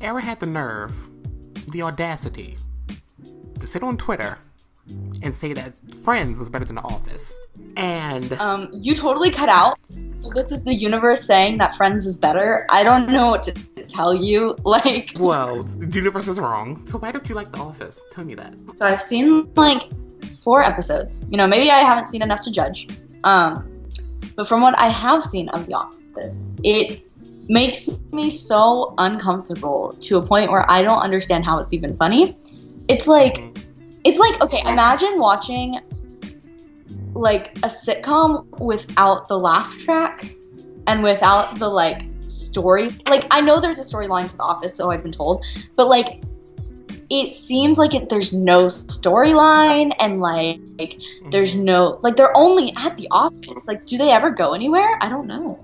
Era 0.00 0.22
had 0.22 0.38
the 0.38 0.46
nerve, 0.46 0.94
the 1.68 1.82
audacity, 1.82 2.56
to 3.58 3.66
sit 3.66 3.82
on 3.82 3.96
Twitter 3.96 4.38
and 5.24 5.34
say 5.34 5.52
that 5.54 5.72
Friends 6.04 6.38
was 6.38 6.48
better 6.50 6.64
than 6.64 6.76
The 6.76 6.82
Office. 6.82 7.32
And 7.76 8.32
Um, 8.34 8.68
you 8.80 8.94
totally 8.94 9.30
cut 9.30 9.48
out. 9.48 9.80
So 10.10 10.28
this 10.34 10.52
is 10.52 10.62
the 10.64 10.74
universe 10.74 11.24
saying 11.24 11.58
that 11.58 11.74
Friends 11.74 12.06
is 12.06 12.16
better. 12.16 12.66
I 12.70 12.84
don't 12.84 13.08
know 13.08 13.30
what 13.30 13.42
to 13.44 13.52
tell 13.96 14.14
you. 14.14 14.54
Like, 14.64 15.12
Well, 15.18 15.62
the 15.64 15.86
universe 15.96 16.28
is 16.28 16.38
wrong. 16.38 16.86
So 16.86 16.98
why 16.98 17.10
don't 17.10 17.28
you 17.28 17.34
like 17.34 17.50
The 17.52 17.58
Office? 17.60 18.00
Tell 18.12 18.24
me 18.24 18.34
that. 18.36 18.54
so 18.74 18.84
I've 18.86 19.00
seen 19.02 19.50
like 19.54 19.82
four 20.42 20.62
episodes. 20.62 21.22
You 21.30 21.38
know, 21.38 21.46
maybe 21.46 21.70
I 21.70 21.78
haven't 21.78 22.06
seen 22.06 22.22
enough 22.22 22.42
to 22.42 22.50
judge. 22.50 22.88
Um, 23.24 23.52
but 24.36 24.46
from 24.46 24.60
what 24.60 24.78
I 24.78 24.88
have 24.88 25.24
seen 25.24 25.48
of 25.50 25.66
The 25.66 25.74
Office, 25.74 26.52
it 26.62 27.02
makes 27.48 27.88
me 28.12 28.30
so 28.30 28.94
uncomfortable 28.98 29.96
to 30.00 30.16
a 30.18 30.26
point 30.26 30.50
where 30.50 30.68
I 30.70 30.82
don't 30.82 31.00
understand 31.00 31.44
how 31.44 31.58
it's 31.60 31.72
even 31.72 31.96
funny. 31.96 32.36
It's 32.88 33.06
like, 33.06 33.36
it's 34.04 34.18
like 34.18 34.40
okay, 34.40 34.60
imagine 34.66 35.18
watching 35.18 35.80
like 37.14 37.56
a 37.58 37.68
sitcom 37.68 38.46
without 38.60 39.28
the 39.28 39.38
laugh 39.38 39.76
track 39.78 40.34
and 40.86 41.02
without 41.02 41.58
the 41.58 41.68
like 41.68 42.04
story. 42.28 42.90
Like 43.06 43.26
I 43.30 43.40
know 43.40 43.60
there's 43.60 43.78
a 43.78 43.82
storyline 43.82 44.28
to 44.30 44.36
The 44.36 44.42
Office, 44.42 44.74
so 44.74 44.90
I've 44.90 45.02
been 45.02 45.12
told, 45.12 45.44
but 45.76 45.88
like 45.88 46.22
it 47.10 47.32
seems 47.32 47.78
like 47.78 47.94
it, 47.94 48.08
there's 48.08 48.32
no 48.32 48.66
storyline 48.66 49.94
and 49.98 50.20
like, 50.20 50.58
like 50.78 51.00
there's 51.30 51.54
mm-hmm. 51.54 51.64
no 51.64 51.98
like 52.02 52.16
they're 52.16 52.36
only 52.36 52.72
at 52.76 52.96
the 52.96 53.08
office. 53.10 53.68
Like, 53.68 53.86
do 53.86 53.98
they 53.98 54.10
ever 54.10 54.30
go 54.30 54.54
anywhere? 54.54 54.98
I 55.00 55.08
don't 55.08 55.26
know. 55.26 55.62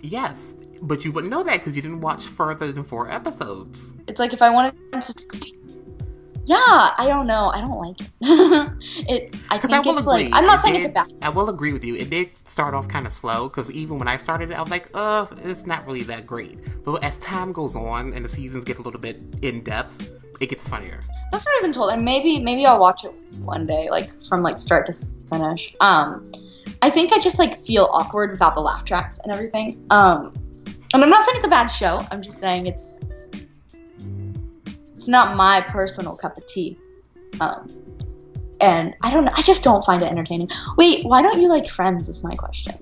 Yes, 0.00 0.54
but 0.80 1.04
you 1.04 1.12
wouldn't 1.12 1.30
know 1.30 1.42
that 1.44 1.58
because 1.58 1.76
you 1.76 1.82
didn't 1.82 2.00
watch 2.00 2.26
further 2.26 2.72
than 2.72 2.82
four 2.84 3.10
episodes. 3.10 3.94
It's 4.08 4.18
like 4.18 4.32
if 4.32 4.42
I 4.42 4.50
wanted 4.50 4.74
to. 4.92 5.52
Yeah, 6.44 6.56
I 6.56 7.06
don't 7.08 7.26
know. 7.26 7.50
I 7.54 7.60
don't 7.60 7.78
like 7.78 8.00
it. 8.00 8.10
it 9.08 9.36
I 9.50 9.58
think 9.58 9.72
I 9.72 9.80
will 9.80 9.98
it's 9.98 10.06
agree. 10.06 10.24
like 10.24 10.32
I'm 10.32 10.44
not 10.44 10.58
it 10.58 10.62
saying 10.62 10.74
did, 10.74 10.90
it's 10.96 11.10
a 11.10 11.14
bad. 11.14 11.24
I 11.24 11.28
will 11.28 11.48
agree 11.48 11.72
with 11.72 11.84
you. 11.84 11.94
It 11.94 12.10
did 12.10 12.30
start 12.48 12.74
off 12.74 12.88
kind 12.88 13.06
of 13.06 13.12
slow 13.12 13.48
because 13.48 13.70
even 13.70 13.98
when 13.98 14.08
I 14.08 14.16
started 14.16 14.50
it, 14.50 14.54
I 14.54 14.60
was 14.60 14.70
like, 14.70 14.88
uh, 14.94 15.26
it's 15.44 15.66
not 15.66 15.86
really 15.86 16.02
that 16.04 16.26
great. 16.26 16.58
But 16.84 17.04
as 17.04 17.18
time 17.18 17.52
goes 17.52 17.76
on 17.76 18.12
and 18.12 18.24
the 18.24 18.28
seasons 18.28 18.64
get 18.64 18.78
a 18.78 18.82
little 18.82 19.00
bit 19.00 19.20
in 19.42 19.62
depth, 19.62 20.12
it 20.40 20.46
gets 20.48 20.66
funnier. 20.66 21.00
That's 21.30 21.44
what 21.44 21.54
I've 21.56 21.62
been 21.62 21.72
told, 21.72 21.92
and 21.92 22.04
maybe 22.04 22.40
maybe 22.40 22.66
I'll 22.66 22.80
watch 22.80 23.04
it 23.04 23.12
one 23.38 23.66
day, 23.66 23.88
like 23.90 24.10
from 24.22 24.42
like 24.42 24.58
start 24.58 24.86
to 24.86 24.96
finish. 25.30 25.74
Um, 25.80 26.32
I 26.82 26.90
think 26.90 27.12
I 27.12 27.20
just 27.20 27.38
like 27.38 27.64
feel 27.64 27.88
awkward 27.92 28.32
without 28.32 28.54
the 28.56 28.60
laugh 28.60 28.84
tracks 28.84 29.20
and 29.22 29.32
everything. 29.32 29.86
Um, 29.90 30.32
and 30.94 31.02
I'm 31.02 31.08
not 31.08 31.24
saying 31.24 31.36
it's 31.36 31.46
a 31.46 31.48
bad 31.48 31.68
show. 31.68 32.00
I'm 32.10 32.20
just 32.20 32.38
saying 32.38 32.66
it's 32.66 33.00
it's 35.02 35.08
not 35.08 35.36
my 35.36 35.60
personal 35.60 36.14
cup 36.14 36.38
of 36.38 36.46
tea. 36.46 36.78
Um, 37.40 37.68
and 38.60 38.94
I 39.02 39.10
don't 39.10 39.24
know. 39.24 39.32
I 39.34 39.42
just 39.42 39.64
don't 39.64 39.82
find 39.82 40.00
it 40.00 40.08
entertaining. 40.08 40.48
Wait, 40.76 41.04
why 41.04 41.22
don't 41.22 41.40
you 41.40 41.48
like 41.48 41.68
Friends? 41.68 42.08
Is 42.08 42.22
my 42.22 42.36
question. 42.36 42.74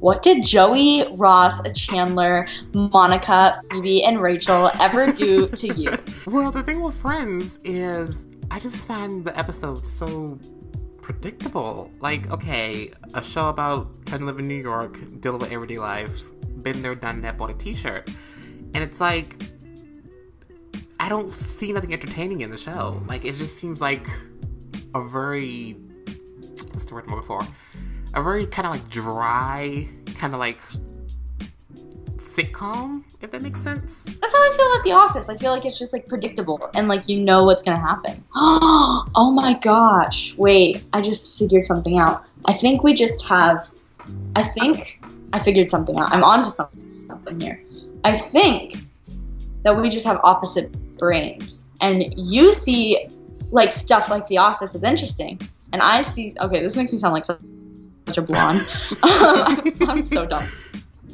What 0.00 0.22
did 0.22 0.42
Joey, 0.42 1.06
Ross, 1.16 1.60
Chandler, 1.78 2.48
Monica, 2.72 3.60
Phoebe, 3.70 4.02
and 4.04 4.22
Rachel 4.22 4.70
ever 4.80 5.12
do 5.12 5.48
to 5.48 5.74
you? 5.74 5.94
Well, 6.26 6.50
the 6.50 6.62
thing 6.62 6.80
with 6.80 6.96
Friends 6.96 7.60
is 7.62 8.26
I 8.50 8.58
just 8.58 8.82
find 8.86 9.26
the 9.26 9.38
episodes 9.38 9.92
so 9.92 10.38
predictable. 11.02 11.90
Like, 12.00 12.30
okay, 12.30 12.90
a 13.12 13.22
show 13.22 13.50
about 13.50 14.06
trying 14.06 14.20
to 14.20 14.24
live 14.24 14.38
in 14.38 14.48
New 14.48 14.62
York, 14.62 14.98
dealing 15.20 15.40
with 15.40 15.52
everyday 15.52 15.78
life, 15.78 16.22
been 16.62 16.80
there, 16.80 16.94
done 16.94 17.20
that, 17.20 17.36
bought 17.36 17.50
a 17.50 17.54
t-shirt. 17.54 18.08
And 18.72 18.82
it's 18.82 18.98
like 18.98 19.36
I 20.98 21.08
don't 21.08 21.32
see 21.32 21.72
nothing 21.72 21.92
entertaining 21.92 22.40
in 22.40 22.50
the 22.50 22.58
show. 22.58 23.00
Hmm. 23.00 23.08
Like 23.08 23.24
it 23.24 23.34
just 23.34 23.56
seems 23.56 23.80
like 23.80 24.08
a 24.94 25.06
very 25.06 25.76
what's 26.72 26.84
the 26.84 26.94
word 26.94 27.04
I'm 27.06 27.14
looking 27.14 27.26
for? 27.26 27.40
A 28.14 28.22
very 28.22 28.46
kind 28.46 28.66
of 28.66 28.72
like 28.72 28.88
dry, 28.88 29.88
kind 30.16 30.32
of 30.32 30.40
like 30.40 30.60
sitcom, 32.18 33.02
if 33.20 33.30
that 33.30 33.42
makes 33.42 33.60
sense. 33.60 34.04
That's 34.04 34.34
how 34.34 34.40
I 34.40 34.52
feel 34.56 34.72
about 34.72 34.84
The 34.84 34.92
Office. 34.92 35.28
I 35.28 35.36
feel 35.36 35.52
like 35.52 35.64
it's 35.64 35.78
just 35.78 35.92
like 35.92 36.06
predictable 36.06 36.70
and 36.74 36.88
like 36.88 37.08
you 37.08 37.20
know 37.20 37.44
what's 37.44 37.62
gonna 37.62 37.80
happen. 37.80 38.24
oh 38.34 39.32
my 39.34 39.54
gosh. 39.54 40.36
Wait, 40.36 40.84
I 40.92 41.00
just 41.00 41.38
figured 41.38 41.64
something 41.64 41.98
out. 41.98 42.24
I 42.46 42.52
think 42.52 42.82
we 42.82 42.94
just 42.94 43.24
have 43.26 43.70
I 44.34 44.42
think 44.42 45.02
I 45.32 45.40
figured 45.40 45.70
something 45.70 45.98
out. 45.98 46.12
I'm 46.12 46.24
onto 46.24 46.50
something 46.50 47.06
something 47.08 47.40
here. 47.40 47.62
I 48.04 48.16
think 48.16 48.76
that 49.62 49.76
we 49.76 49.88
just 49.88 50.06
have 50.06 50.20
opposite 50.22 50.74
brains. 50.98 51.62
And 51.80 52.14
you 52.16 52.52
see 52.52 53.08
like 53.50 53.72
stuff 53.72 54.08
like 54.10 54.26
The 54.26 54.38
Office 54.38 54.74
is 54.74 54.82
interesting. 54.82 55.40
And 55.72 55.82
I 55.82 56.02
see 56.02 56.34
okay, 56.40 56.60
this 56.62 56.76
makes 56.76 56.92
me 56.92 56.98
sound 56.98 57.14
like 57.14 57.24
such 57.24 57.38
a 58.18 58.22
blonde. 58.22 58.60
um, 58.90 59.00
I 59.02 59.70
sound 59.74 60.04
so 60.04 60.26
dumb. 60.26 60.46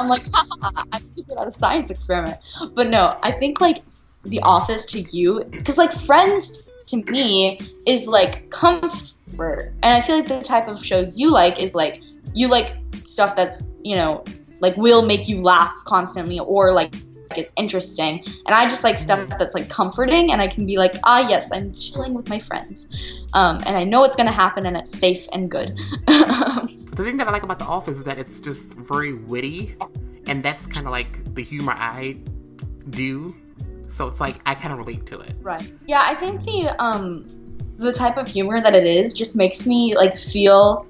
I'm 0.01 0.09
like, 0.09 0.23
haha, 0.33 0.85
I 0.92 0.99
figured 0.99 1.38
out 1.38 1.47
a 1.47 1.53
science 1.53 1.90
experiment. 1.90 2.38
But 2.75 2.88
no, 2.88 3.18
I 3.23 3.33
think 3.33 3.61
like 3.61 3.83
The 4.25 4.40
Office 4.40 4.87
to 4.87 5.01
you, 5.01 5.45
because 5.51 5.79
like 5.79 5.92
Friends 5.92 6.68
to 6.87 6.97
me 7.05 7.59
is 7.87 8.07
like 8.07 8.51
comfort, 8.51 9.73
and 9.83 9.95
I 9.95 10.01
feel 10.01 10.16
like 10.16 10.29
the 10.29 10.40
type 10.42 10.68
of 10.68 10.85
shows 10.85 11.18
you 11.18 11.33
like 11.33 11.61
is 11.61 11.75
like 11.75 12.03
you 12.35 12.49
like 12.49 12.77
stuff 13.05 13.37
that's 13.37 13.68
you 13.83 13.97
know 13.97 14.25
like 14.61 14.77
will 14.77 15.03
make 15.03 15.29
you 15.29 15.42
laugh 15.42 15.75
constantly 15.85 16.38
or 16.38 16.73
like 16.73 16.95
is 17.38 17.49
interesting 17.57 18.23
and 18.47 18.55
i 18.55 18.64
just 18.64 18.85
like 18.85 18.99
stuff 18.99 19.29
that's 19.38 19.55
like 19.55 19.68
comforting 19.68 20.33
and 20.33 20.40
i 20.40 20.49
can 20.49 20.66
be 20.66 20.77
like 20.77 20.95
ah 21.05 21.27
yes 21.29 21.51
i'm 21.53 21.73
chilling 21.75 22.14
with 22.14 22.29
my 22.29 22.38
friends 22.38 22.88
um, 23.35 23.57
and 23.66 23.77
i 23.77 23.85
know 23.85 24.05
it's 24.05 24.16
gonna 24.16 24.33
happen 24.33 24.66
and 24.66 24.77
it's 24.77 24.97
safe 24.99 25.27
and 25.33 25.51
good 25.51 25.79
The 26.92 27.05
thing 27.05 27.16
that 27.16 27.27
I 27.27 27.31
like 27.31 27.42
about 27.42 27.59
The 27.59 27.64
Office 27.64 27.97
is 27.97 28.05
that 28.05 28.18
it's 28.18 28.38
just 28.38 28.75
very 28.75 29.14
witty, 29.14 29.77
and 30.27 30.42
that's 30.42 30.66
kind 30.66 30.87
of 30.87 30.92
like 30.92 31.35
the 31.35 31.42
humor 31.42 31.73
I 31.73 32.18
do. 32.90 33.35
So 33.88 34.09
it's 34.09 34.21
like 34.21 34.37
I 34.45 34.55
kind 34.55 34.73
of 34.73 34.79
relate 34.79 35.07
to 35.07 35.21
it. 35.21 35.35
Right. 35.40 35.73
Yeah, 35.87 36.03
I 36.05 36.14
think 36.14 36.45
the 36.45 36.77
um 36.83 37.25
the 37.79 37.95
type 37.95 38.18
of 38.18 38.29
humor 38.29 38.61
that 38.61 38.75
it 38.75 38.85
is 38.85 39.14
just 39.14 39.35
makes 39.35 39.64
me 39.64 39.97
like 39.97 40.18
feel 40.18 40.87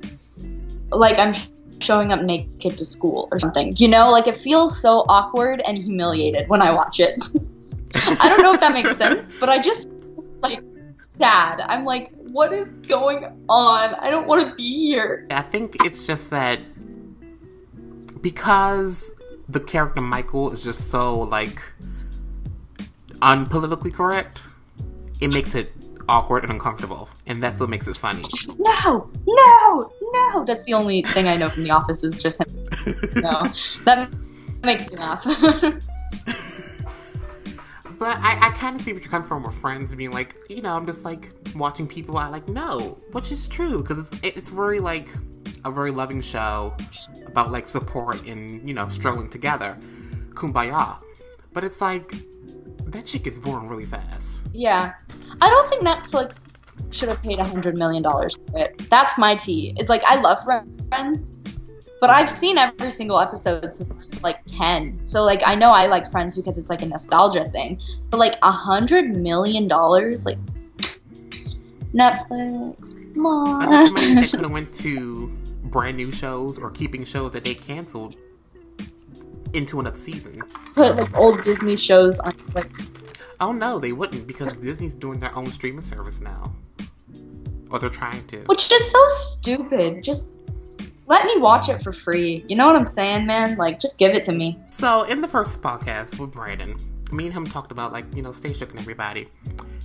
like 0.91 1.19
I'm 1.21 1.33
sh- 1.33 1.47
showing 1.83 2.13
up 2.13 2.23
naked 2.23 2.79
to 2.79 2.85
school 2.85 3.29
or 3.31 3.41
something. 3.41 3.75
You 3.77 3.89
know, 3.89 4.11
like 4.11 4.27
it 4.27 4.37
feels 4.37 4.81
so 4.81 5.05
awkward 5.09 5.61
and 5.61 5.77
humiliated 5.77 6.49
when 6.49 6.63
I 6.63 6.73
watch 6.73 7.01
it. 7.01 7.23
I 7.95 8.29
don't 8.29 8.43
know 8.43 8.55
if 8.55 8.61
that 8.61 8.73
makes 8.73 8.97
sense, 8.97 9.35
but 9.39 9.49
I 9.49 9.61
just 9.61 10.13
like 10.41 10.61
sad. 10.95 11.61
I'm 11.69 11.85
like, 11.85 12.13
what 12.17 12.53
is 12.53 12.73
going 12.73 13.25
on? 13.49 13.95
I 13.95 14.11
don't 14.11 14.27
want 14.27 14.49
to 14.49 14.55
be 14.55 14.89
here. 14.89 15.27
I 15.31 15.43
think 15.43 15.77
it's 15.85 16.07
just 16.07 16.31
that 16.31 16.71
because 18.23 19.11
the 19.49 19.61
character 19.61 20.01
Michael 20.01 20.53
is 20.53 20.63
just 20.63 20.91
so 20.91 21.19
like 21.21 21.61
unpolitically 23.21 23.93
correct, 23.93 24.41
it 25.21 25.29
makes 25.33 25.55
it 25.55 25.73
awkward 26.09 26.45
and 26.45 26.53
uncomfortable, 26.53 27.09
and 27.27 27.43
that's 27.43 27.59
what 27.61 27.69
makes 27.69 27.87
it 27.87 27.97
funny. 27.97 28.23
No, 28.59 29.11
no, 29.27 29.93
no. 30.01 30.45
That's 30.45 30.65
the 30.65 30.75
only 30.75 31.03
thing 31.03 31.29
I 31.29 31.37
know 31.37 31.49
from 31.49 31.65
The 31.65 31.71
Office 31.71 32.05
is 32.05 32.23
just 32.23 32.41
him. 32.41 32.49
No, 33.17 33.45
that 33.85 34.13
makes 34.63 34.91
me 34.91 34.99
laugh. 34.99 35.25
But 38.03 38.19
I, 38.19 38.49
I 38.49 38.51
kind 38.51 38.75
of 38.75 38.83
see 38.83 38.93
what 38.93 39.01
you're 39.05 39.13
coming 39.13 39.29
from 39.29 39.45
with 39.45 39.55
friends 39.55 39.95
being 39.95 40.11
like, 40.11 40.35
you 40.49 40.61
know, 40.61 40.75
I'm 40.77 40.87
just 40.87 41.05
like 41.05 41.31
watching 41.55 41.87
people 41.87 42.19
I 42.19 42.27
like 42.27 42.49
know, 42.49 42.99
which 43.13 43.31
is 43.31 43.47
true 43.47 43.81
because 43.81 44.11
it's 44.11 44.21
it's 44.25 44.49
very 44.49 44.81
like 44.81 45.09
a 45.65 45.71
very 45.71 45.93
loving 45.93 46.21
show 46.21 46.75
about 47.27 47.53
like 47.53 47.69
support 47.69 48.27
and 48.27 48.67
you 48.67 48.75
know 48.75 48.89
struggling 48.89 49.31
together, 49.31 49.79
kumbaya. 50.31 50.97
But 51.53 51.63
it's 51.63 51.81
like 51.81 52.13
that 52.93 53.09
shit 53.09 53.25
gets 53.25 53.39
boring 53.39 53.69
really 53.69 53.85
fast. 53.85 54.43
Yeah. 54.53 54.93
I 55.41 55.51
don't 55.51 55.69
think 55.69 55.83
Netflix 55.83 56.49
should 56.91 57.09
have 57.09 57.23
paid 57.23 57.39
a 57.39 57.45
hundred 57.45 57.75
million 57.75 58.03
dollars 58.03 58.37
for 58.37 58.59
it. 58.59 58.79
That's 58.91 59.19
my 59.19 59.37
tea. 59.37 59.75
It's 59.77 59.89
like 59.89 60.03
I 60.05 60.21
love 60.21 60.43
Friends, 60.45 61.33
But 62.01 62.11
I've 62.11 62.31
seen 62.31 62.59
every 62.59 62.91
single 62.91 63.19
episode 63.19 63.75
since 63.75 64.23
like 64.23 64.41
ten. 64.47 65.01
So 65.05 65.25
like 65.25 65.43
I 65.47 65.55
know 65.55 65.71
I 65.71 65.87
like 65.87 66.11
Friends 66.11 66.37
because 66.37 66.59
it's 66.59 66.71
like 66.71 66.83
a 66.83 66.87
nostalgia 66.87 67.45
thing. 67.47 67.81
But 68.11 68.19
like 68.19 68.37
a 68.43 68.51
hundred 68.51 69.17
million 69.17 69.69
dollars, 69.69 70.27
like 70.27 70.39
Netflix, 71.95 72.97
come 73.15 73.27
on. 73.27 73.73
I 73.73 73.89
think 73.89 74.21
that 74.21 74.31
could 74.31 74.41
have 74.41 74.51
went 74.51 74.75
to 74.77 75.29
brand 75.65 75.97
new 75.97 76.13
shows 76.13 76.59
or 76.59 76.71
keeping 76.71 77.05
shows 77.05 77.33
that 77.33 77.45
they 77.45 77.55
canceled 77.55 78.17
into 79.55 79.81
another 79.81 79.99
season. 79.99 80.43
Put 80.75 80.97
like 80.97 81.17
old 81.17 81.43
Disney 81.43 81.77
shows 81.77 82.19
on 82.21 82.33
Netflix. 82.33 82.89
Oh 83.41 83.53
no, 83.53 83.79
they 83.79 83.93
wouldn't 83.93 84.27
because 84.27 84.57
Disney's 84.57 84.95
doing 84.95 85.19
their 85.19 85.35
own 85.37 85.47
streaming 85.47 85.83
service 85.83 86.21
now, 86.21 86.53
or 87.71 87.79
they're 87.79 87.91
trying 87.91 88.25
to. 88.29 88.39
Which 88.47 88.71
is 88.71 88.91
so 88.91 89.09
stupid. 89.09 90.05
Just 90.05 90.33
let 91.07 91.25
me 91.27 91.39
watch 91.39 91.69
it 91.69 91.83
for 91.83 91.93
free. 91.93 92.45
You 92.49 92.57
know 92.57 92.67
what 92.67 92.77
I'm 92.77 92.87
saying, 92.87 93.27
man? 93.27 93.57
Like 93.57 93.81
just 93.81 93.99
give 93.99 94.15
it 94.15 94.23
to 94.25 94.33
me. 94.33 94.59
So 94.71 95.03
in 95.03 95.21
the 95.21 95.29
first 95.29 95.61
podcast 95.61 96.19
with 96.19 96.33
Brandon, 96.33 96.77
me 97.13 97.27
and 97.27 97.35
him 97.35 97.45
talked 97.45 97.73
about 97.73 97.93
like 97.93 98.05
you 98.15 98.23
know 98.23 98.33
Stay 98.33 98.53
Shook 98.53 98.71
and 98.71 98.81
everybody, 98.81 99.29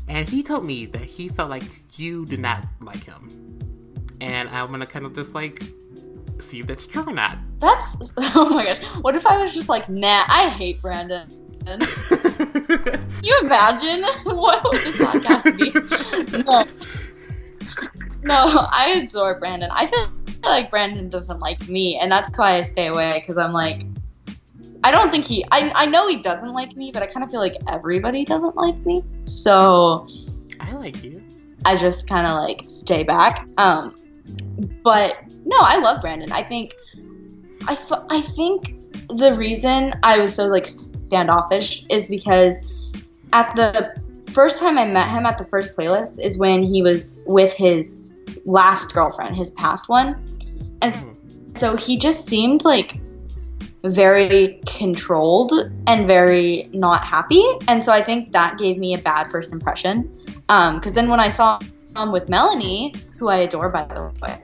and 0.07 0.29
he 0.29 0.43
told 0.43 0.65
me 0.65 0.85
that 0.87 1.01
he 1.01 1.27
felt 1.27 1.49
like 1.49 1.63
you 1.95 2.25
did 2.25 2.39
not 2.39 2.65
like 2.79 3.03
him, 3.03 3.59
and 4.21 4.49
I'm 4.49 4.71
gonna 4.71 4.85
kind 4.85 5.05
of 5.05 5.15
just 5.15 5.33
like 5.33 5.63
see 6.39 6.59
if 6.59 6.67
that's 6.67 6.87
true 6.87 7.03
or 7.05 7.13
not. 7.13 7.37
That's 7.59 8.13
oh 8.35 8.49
my 8.49 8.65
gosh. 8.65 8.79
What 9.01 9.15
if 9.15 9.25
I 9.25 9.37
was 9.37 9.53
just 9.53 9.69
like, 9.69 9.89
nah, 9.89 10.23
I 10.27 10.49
hate 10.49 10.81
Brandon. 10.81 11.27
Can 11.65 11.81
you 13.23 13.39
imagine 13.43 14.03
what 14.23 14.63
would 14.63 14.81
this 14.81 14.97
podcast 14.97 15.57
be? 15.57 16.43
No. 16.43 16.63
No, 18.23 18.67
I 18.71 19.03
adore 19.03 19.39
Brandon. 19.39 19.69
I 19.71 19.85
feel 19.85 20.09
like 20.43 20.69
Brandon 20.69 21.09
doesn't 21.09 21.39
like 21.39 21.67
me, 21.67 21.97
and 21.97 22.11
that's 22.11 22.37
why 22.37 22.53
I 22.53 22.61
stay 22.61 22.87
away 22.87 23.19
because 23.19 23.37
I'm 23.37 23.53
like, 23.53 23.83
I 24.83 24.91
don't 24.91 25.11
think 25.11 25.25
he. 25.25 25.43
I 25.51 25.71
I 25.75 25.85
know 25.85 26.07
he 26.07 26.21
doesn't 26.21 26.53
like 26.53 26.75
me, 26.75 26.91
but 26.91 27.03
I 27.03 27.07
kind 27.07 27.23
of 27.23 27.31
feel 27.31 27.39
like 27.39 27.55
everybody 27.67 28.25
doesn't 28.25 28.55
like 28.55 28.77
me. 28.85 29.03
So 29.25 30.07
I 30.59 30.71
like 30.73 31.03
you. 31.03 31.23
I 31.65 31.75
just 31.75 32.07
kind 32.07 32.27
of 32.27 32.35
like 32.37 32.63
stay 32.67 33.03
back. 33.03 33.45
Um, 33.57 33.95
but 34.83 35.17
no, 35.47 35.57
I 35.59 35.77
love 35.79 36.01
Brandon. 36.01 36.31
I 36.31 36.43
think, 36.43 36.75
I, 37.67 37.73
f- 37.73 38.05
I 38.09 38.21
think 38.21 38.73
the 39.09 39.33
reason 39.33 39.93
I 40.03 40.19
was 40.19 40.35
so 40.35 40.45
like 40.47 40.67
standoffish 40.67 41.85
is 41.89 42.07
because 42.07 42.61
at 43.33 43.55
the 43.55 43.95
first 44.31 44.59
time 44.59 44.77
I 44.77 44.85
met 44.85 45.09
him 45.09 45.25
at 45.25 45.37
the 45.37 45.43
first 45.43 45.75
playlist 45.75 46.21
is 46.21 46.37
when 46.37 46.61
he 46.63 46.81
was 46.81 47.17
with 47.25 47.53
his 47.53 48.01
last 48.45 48.93
girlfriend, 48.93 49.35
his 49.35 49.49
past 49.51 49.87
one, 49.89 50.21
and 50.81 50.93
s- 50.93 51.05
so 51.55 51.75
he 51.77 51.97
just 51.97 52.25
seemed 52.25 52.65
like 52.65 52.99
very 53.83 54.59
controlled 54.65 55.53
and 55.87 56.07
very 56.07 56.69
not 56.73 57.05
happy, 57.05 57.43
and 57.69 57.81
so 57.83 57.93
I 57.93 58.01
think 58.03 58.33
that 58.33 58.57
gave 58.57 58.77
me 58.77 58.93
a 58.95 58.97
bad 58.97 59.31
first 59.31 59.53
impression. 59.53 60.13
Um, 60.49 60.75
because 60.75 60.93
then 60.93 61.07
when 61.07 61.19
I 61.19 61.29
saw 61.29 61.59
with 62.05 62.29
Melanie, 62.29 62.93
who 63.17 63.27
I 63.29 63.37
adore 63.37 63.69
by 63.69 63.83
the 63.85 64.11
way, 64.21 64.43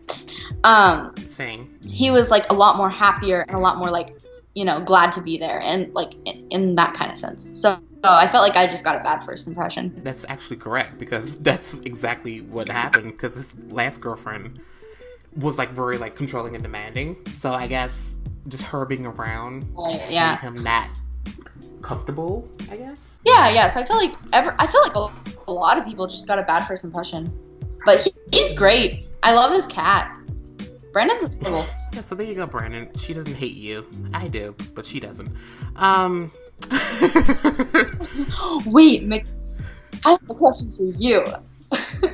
um, 0.64 1.14
Same. 1.18 1.78
he 1.88 2.12
was 2.12 2.32
like 2.32 2.50
a 2.52 2.54
lot 2.54 2.78
more 2.78 2.90
happier 2.90 3.42
and 3.48 3.56
a 3.56 3.60
lot 3.60 3.78
more 3.78 3.90
like 3.90 4.16
you 4.56 4.66
know 4.66 4.80
glad 4.82 5.12
to 5.14 5.22
be 5.22 5.38
there 5.38 5.60
and 5.62 5.92
like 5.94 6.14
in, 6.26 6.48
in 6.50 6.76
that 6.76 6.94
kind 6.94 7.12
of 7.12 7.18
sense. 7.18 7.48
So, 7.54 7.78
so 8.04 8.10
I 8.12 8.28
felt 8.28 8.44
like 8.44 8.56
I 8.56 8.68
just 8.68 8.84
got 8.84 8.96
a 9.00 9.04
bad 9.04 9.24
first 9.24 9.48
impression. 9.48 9.94
That's 10.04 10.26
actually 10.28 10.58
correct 10.58 10.98
because 11.00 11.36
that's 11.50 11.74
exactly 11.76 12.42
what 12.42 12.68
happened. 12.68 13.12
Because 13.14 13.36
his 13.36 13.72
last 13.72 14.02
girlfriend 14.02 14.60
was 15.36 15.58
like 15.58 15.72
very 15.72 15.98
like 15.98 16.16
controlling 16.16 16.54
and 16.56 16.64
demanding. 16.64 17.18
So 17.34 17.50
I 17.52 17.68
guess 17.68 18.14
just 18.48 18.64
her 18.64 18.86
being 18.86 19.06
around 19.06 19.66
Like, 19.74 20.02
made 20.02 20.14
yeah, 20.14 20.38
him 20.38 20.62
not 20.64 20.90
comfortable. 21.82 22.48
I 22.70 22.78
guess. 22.78 23.18
yeah, 23.26 23.50
yeah. 23.50 23.68
So 23.68 23.80
I 23.80 23.86
feel 23.86 23.98
like 23.98 24.14
ever 24.34 24.56
I 24.60 24.68
feel 24.68 24.82
like 24.82 24.96
a, 24.96 25.23
a 25.48 25.52
lot 25.52 25.78
of 25.78 25.86
people 25.86 26.08
just 26.08 26.28
got 26.28 26.40
a 26.40 26.44
bad 26.44 26.66
first 26.66 26.84
impression, 26.84 27.32
but 27.86 28.02
he, 28.02 28.14
he's 28.32 28.54
great. 28.54 29.08
I 29.24 29.34
love 29.34 29.52
his 29.52 29.68
cat. 29.68 30.12
Brandon's 30.92 31.24
adorable. 31.24 31.66
Yeah. 31.94 32.02
So 32.02 32.16
there 32.16 32.28
you 32.28 32.36
go, 32.36 32.46
Brandon. 32.46 32.90
She 32.98 33.14
doesn't 33.14 33.36
hate 33.36 33.56
you. 33.56 33.88
I 34.14 34.28
do, 34.28 34.56
but 34.74 34.86
she 34.86 35.00
doesn't. 35.00 35.30
Um. 35.76 36.32
Wait, 38.66 39.04
Mix. 39.04 39.36
I 40.06 40.12
have 40.12 40.22
a 40.30 40.34
question 40.34 40.72
for 40.72 40.84
you. 41.02 41.26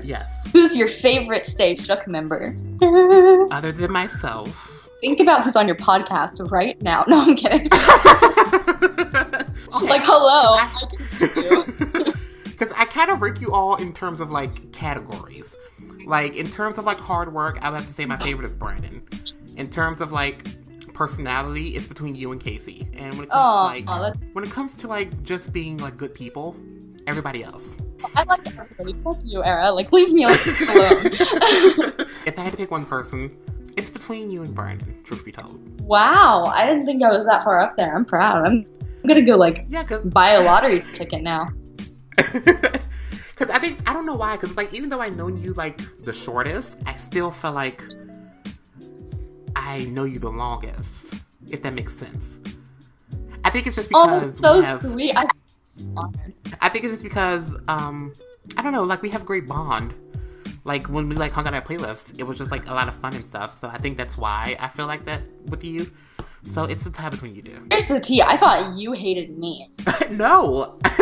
yes. 0.04 0.50
Who's 0.54 0.76
your 0.76 0.88
favorite 0.88 1.46
Stay 1.46 1.76
Shook 1.76 2.08
member? 2.08 2.56
Other 3.52 3.72
than 3.72 3.92
myself. 3.92 4.90
Think 5.02 5.22
about 5.22 5.46
who's 5.46 5.56
on 5.56 5.66
your 5.66 5.78
podcast 5.78 6.52
right 6.52 6.82
now. 6.82 7.06
No, 7.08 7.22
I'm 7.22 7.34
kidding. 7.34 7.70
Okay. 9.74 9.88
Like, 9.88 10.02
hello. 10.04 10.58
I 10.58 10.84
can 10.90 11.06
see 11.08 11.42
you. 11.42 11.64
Because 12.60 12.74
I 12.78 12.84
kind 12.86 13.10
of 13.10 13.22
rank 13.22 13.40
you 13.40 13.54
all 13.54 13.76
in 13.78 13.94
terms 13.94 14.20
of 14.20 14.32
like 14.32 14.72
categories. 14.74 15.56
Like 16.06 16.36
in 16.36 16.50
terms 16.50 16.78
of 16.78 16.84
like 16.86 17.00
hard 17.00 17.34
work, 17.34 17.58
I 17.62 17.70
would 17.70 17.78
have 17.78 17.88
to 17.88 17.94
say 17.94 18.06
my 18.06 18.18
favorite 18.18 18.46
is 18.48 18.54
Brandon. 18.54 19.02
In 19.56 19.70
terms 19.70 20.02
of 20.02 20.12
like 20.12 20.44
personality, 20.94 21.76
it's 21.76 21.88
between 21.88 22.16
you 22.16 22.32
and 22.34 22.42
Casey. 22.42 22.88
And 22.94 23.14
when 23.16 23.24
it 23.26 23.30
comes 23.30 23.32
Oh, 23.32 23.70
to 23.70 23.74
like 23.74 23.86
that's- 23.86 24.30
when 24.34 24.44
it 24.44 24.52
comes 24.52 24.74
to 24.76 24.88
like 24.88 25.24
just 25.24 25.54
being 25.54 25.78
like 25.78 25.96
good 25.98 26.14
people, 26.14 26.56
everybody 27.08 27.44
else. 27.44 27.76
I 28.16 28.24
like 28.24 28.46
everybody. 28.48 28.94
Fuck 29.04 29.18
you, 29.26 29.44
Era. 29.44 29.72
Like, 29.72 29.92
leave 29.92 30.12
me 30.14 30.24
alone. 30.24 30.38
If 32.26 32.38
I 32.38 32.42
had 32.44 32.52
to 32.52 32.58
pick 32.58 32.70
one 32.72 32.86
person, 32.86 33.36
it's 33.78 33.90
between 33.90 34.30
you 34.30 34.42
and 34.44 34.54
Brandon. 34.54 35.02
Truth 35.04 35.24
be 35.26 35.32
told. 35.32 35.60
wow, 35.82 36.44
I 36.46 36.66
didn't 36.66 36.86
think 36.86 37.02
I 37.04 37.10
was 37.10 37.26
that 37.26 37.44
far 37.44 37.60
up 37.62 37.76
there. 37.78 37.96
I'm 37.96 38.06
proud. 38.06 38.46
I'm, 38.46 38.66
I'm 39.04 39.08
gonna 39.08 39.22
go 39.22 39.36
like 39.38 39.66
Yeah, 39.70 39.84
buy 40.06 40.32
a 40.34 40.44
lottery 40.44 40.84
ticket 40.94 41.24
now. 41.24 41.48
Because 43.40 43.56
I 43.56 43.60
think 43.60 43.80
I 43.90 43.94
don't 43.94 44.06
know 44.06 44.16
why. 44.16 44.36
Because 44.36 44.58
like 44.58 44.74
even 44.74 44.90
though 44.90 45.00
I 45.00 45.08
known 45.10 45.42
you 45.42 45.54
like 45.54 45.80
the 46.04 46.12
shortest, 46.12 46.78
I 46.86 46.94
still 46.96 47.32
feel 47.32 47.54
like 47.54 47.82
I 49.56 49.86
know 49.86 50.04
you 50.04 50.20
the 50.20 50.30
longest. 50.30 51.24
If 51.50 51.62
that 51.64 51.74
makes 51.74 51.96
sense. 51.96 52.40
I 53.46 53.50
think 53.50 53.66
it's 53.66 53.78
just 53.78 53.90
Oh, 53.94 54.06
because 54.06 54.40
that's 54.40 54.40
so 54.40 54.60
we 54.60 54.66
have, 54.66 54.80
sweet. 54.82 55.16
I'm 55.16 55.28
so 55.36 55.86
honored. 55.96 56.34
I 56.62 56.68
think 56.70 56.84
it's 56.84 56.94
just 56.94 57.04
because 57.04 57.58
um 57.70 58.14
I 58.58 58.62
don't 58.62 58.74
know. 58.74 58.84
Like 58.84 59.02
we 59.02 59.10
have 59.10 59.26
great 59.26 59.48
bond. 59.48 59.94
Like 60.66 60.88
when 60.90 61.08
we 61.08 61.16
like 61.16 61.32
hung 61.32 61.48
out 61.48 61.54
our 61.54 61.62
playlist, 61.62 62.20
it 62.20 62.24
was 62.24 62.38
just 62.38 62.52
like 62.52 62.68
a 62.68 62.74
lot 62.74 62.90
of 62.90 62.96
fun 62.96 63.16
and 63.16 63.26
stuff. 63.26 63.58
So 63.58 63.70
I 63.70 63.78
think 63.78 63.96
that's 63.96 64.18
why 64.18 64.58
I 64.60 64.68
feel 64.68 64.86
like 64.86 65.06
that 65.06 65.22
with 65.46 65.64
you. 65.64 65.88
So 66.44 66.64
it's 66.64 66.84
the 66.86 66.90
tie 66.90 67.10
between 67.10 67.36
you 67.36 67.42
two. 67.42 67.60
Here's 67.70 67.88
the 67.88 68.00
tea. 68.00 68.22
I 68.22 68.38
thought 68.38 68.78
you 68.78 68.94
hated 68.94 69.38
me. 69.38 69.70
no. 70.12 70.78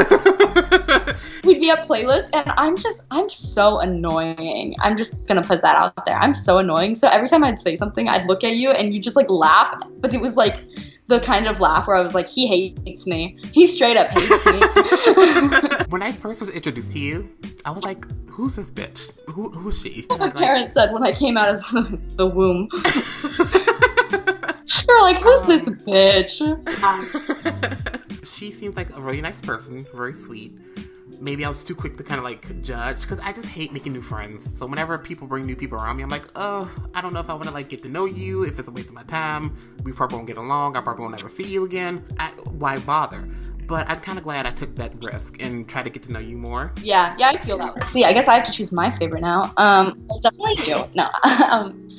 We'd 1.44 1.60
be 1.62 1.70
a 1.70 1.78
playlist, 1.78 2.30
and 2.34 2.52
I'm 2.58 2.76
just, 2.76 3.04
I'm 3.12 3.30
so 3.30 3.80
annoying. 3.80 4.76
I'm 4.82 4.98
just 4.98 5.28
gonna 5.28 5.44
put 5.44 5.62
that 5.62 5.78
out 5.78 5.94
there. 6.06 6.18
I'm 6.18 6.34
so 6.34 6.58
annoying. 6.58 6.96
So 6.96 7.08
every 7.08 7.30
time 7.30 7.44
I'd 7.44 7.60
say 7.60 7.76
something, 7.76 8.10
I'd 8.10 8.26
look 8.26 8.44
at 8.44 8.56
you, 8.56 8.72
and 8.72 8.94
you 8.94 9.00
just 9.00 9.16
like 9.16 9.30
laugh. 9.30 9.82
But 10.00 10.14
it 10.14 10.22
was 10.22 10.36
like 10.36 10.60
the 11.08 11.20
kind 11.22 11.48
of 11.48 11.62
laugh 11.62 11.88
where 11.88 11.96
I 11.96 12.02
was 12.02 12.14
like, 12.14 12.28
he 12.28 12.48
hates 12.48 13.08
me. 13.08 13.40
He 13.54 13.66
straight 13.68 13.96
up 13.96 14.08
hates 14.10 14.46
me. 14.46 15.86
when 15.90 16.02
I 16.02 16.12
first 16.12 16.42
was 16.42 16.50
introduced 16.50 16.92
to 16.94 17.00
you, 17.00 17.30
I 17.64 17.72
was 17.72 17.84
like, 17.86 18.06
"Who's 18.30 18.56
this 18.58 18.72
bitch? 18.72 19.12
Who, 19.30 19.50
who's 19.50 19.80
she?" 19.82 20.06
My 20.10 20.16
Like- 20.18 20.36
parents 20.36 20.74
said 20.74 20.92
when 20.92 21.04
I 21.04 21.12
came 21.14 21.38
out 21.38 21.56
of 21.56 22.18
the 22.18 22.26
womb. 22.28 22.68
They 24.88 24.94
were 24.94 25.02
like, 25.02 25.18
who's 25.18 25.42
this 25.44 25.70
bitch? 25.86 26.42
she 28.26 28.52
seems 28.52 28.76
like 28.76 28.90
a 28.96 29.02
really 29.02 29.22
nice 29.22 29.42
person, 29.42 29.86
very 29.94 30.14
sweet. 30.14 30.54
Maybe 31.20 31.44
I 31.46 31.50
was 31.50 31.64
too 31.64 31.74
quick 31.74 31.98
to 31.98 32.04
kind 32.04 32.20
of 32.20 32.24
like 32.24 32.62
judge 32.62 33.02
because 33.02 33.20
I 33.20 33.34
just 33.34 33.48
hate 33.48 33.74
making 33.74 33.94
new 33.94 34.04
friends. 34.04 34.58
So 34.58 34.66
whenever 34.68 34.98
people 35.00 35.28
bring 35.28 35.46
new 35.46 35.56
people 35.56 35.80
around 35.80 35.98
me, 35.98 36.04
I'm 36.04 36.10
like, 36.10 36.26
oh, 36.36 36.72
I 36.94 37.02
don't 37.02 37.12
know 37.12 37.20
if 37.20 37.30
I 37.30 37.34
want 37.34 37.46
to 37.46 37.52
like 37.52 37.70
get 37.70 37.82
to 37.84 37.90
know 37.90 38.06
you. 38.06 38.44
If 38.44 38.60
it's 38.60 38.68
a 38.68 38.72
waste 38.72 38.90
of 38.90 38.96
my 38.96 39.04
time, 39.04 39.58
we 39.84 39.92
probably 39.92 40.18
won't 40.18 40.28
get 40.28 40.38
along. 40.38 40.78
I 40.78 40.82
probably 40.82 41.04
won't 41.04 41.20
ever 41.20 41.30
see 41.30 41.44
you 41.44 41.66
again. 41.66 42.06
I, 42.20 42.30
why 42.30 42.78
bother? 42.80 43.28
But 43.66 43.90
I'm 43.90 44.00
kind 44.00 44.18
of 44.18 44.24
glad 44.24 44.46
I 44.46 44.52
took 44.52 44.76
that 44.76 45.04
risk 45.04 45.42
and 45.42 45.68
tried 45.68 45.84
to 45.84 45.90
get 45.90 46.04
to 46.04 46.12
know 46.12 46.20
you 46.20 46.38
more. 46.38 46.72
Yeah, 46.82 47.14
yeah, 47.18 47.30
I 47.30 47.38
feel 47.38 47.58
that. 47.58 47.76
way. 47.76 47.82
See, 47.82 48.06
I 48.06 48.14
guess 48.14 48.28
I 48.28 48.36
have 48.36 48.46
to 48.46 48.52
choose 48.52 48.72
my 48.72 48.90
favorite 48.92 49.22
now. 49.22 49.52
Um, 49.58 50.08
definitely 50.22 50.56
you. 50.66 50.84
No, 50.96 51.10
um, 51.50 51.90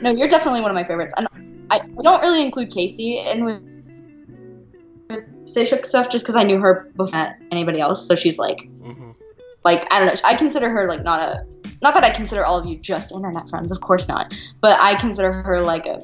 no, 0.00 0.10
you're 0.10 0.28
definitely 0.28 0.62
one 0.62 0.70
of 0.70 0.74
my 0.74 0.84
favorites. 0.84 1.12
And 1.18 1.28
I, 1.72 1.76
I 1.98 2.02
don't 2.02 2.20
really 2.20 2.42
include 2.44 2.70
Casey 2.70 3.18
in 3.18 3.44
with, 3.44 3.62
with 5.10 5.48
Stay 5.48 5.64
Shook 5.64 5.84
stuff 5.84 6.08
just 6.10 6.24
because 6.24 6.36
I 6.36 6.42
knew 6.42 6.58
her 6.60 6.86
before 6.96 7.36
anybody 7.50 7.80
else. 7.80 8.06
So 8.06 8.14
she's 8.14 8.38
like, 8.38 8.60
hmm 8.68 9.10
like 9.64 9.86
I 9.92 10.00
don't 10.00 10.08
know. 10.08 10.20
I 10.28 10.34
consider 10.36 10.68
her 10.70 10.88
like 10.88 11.04
not 11.04 11.20
a, 11.20 11.46
not 11.82 11.94
that 11.94 12.02
I 12.02 12.10
consider 12.10 12.44
all 12.44 12.58
of 12.58 12.66
you 12.66 12.76
just 12.76 13.12
internet 13.12 13.48
friends. 13.48 13.70
Of 13.70 13.80
course 13.80 14.08
not. 14.08 14.34
But 14.60 14.78
I 14.80 14.96
consider 14.96 15.32
her 15.32 15.62
like 15.62 15.86
a, 15.86 16.02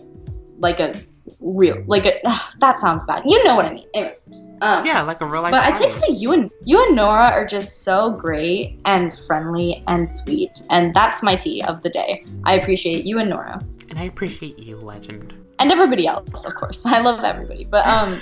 like 0.58 0.78
a 0.78 0.94
real, 1.40 1.82
like 1.88 2.06
a. 2.06 2.20
that 2.60 2.78
sounds 2.78 3.02
bad. 3.04 3.24
You 3.26 3.42
know 3.44 3.56
what 3.56 3.66
I 3.66 3.74
mean. 3.74 3.86
Anyways. 3.94 4.20
Um, 4.60 4.86
Yeah, 4.86 5.02
like 5.02 5.20
a 5.20 5.26
real 5.26 5.42
life. 5.42 5.50
but 5.52 5.76
say 5.76 5.88
friend. 5.90 6.02
that 6.02 6.16
you 6.20 6.32
and 6.32 6.52
you 6.64 6.84
and 6.86 6.94
Nora 6.96 7.30
are 7.30 7.46
just 7.46 7.82
so 7.82 8.12
great 8.12 8.78
and 8.84 9.12
friendly 9.12 9.82
and 9.88 10.08
sweet, 10.10 10.62
and 10.70 10.94
that's 10.94 11.22
my 11.22 11.34
tea 11.36 11.62
of 11.64 11.82
the 11.82 11.90
day. 11.90 12.24
I 12.44 12.58
appreciate 12.58 13.04
you 13.06 13.18
and 13.18 13.30
Nora. 13.30 13.60
and 13.90 13.98
I 13.98 14.04
appreciate 14.04 14.58
you, 14.60 14.76
legend. 14.76 15.34
And 15.58 15.72
everybody 15.72 16.06
else, 16.06 16.44
of 16.44 16.54
course. 16.54 16.84
I 16.86 17.00
love 17.00 17.24
everybody, 17.24 17.64
but 17.64 17.86
um, 17.86 18.20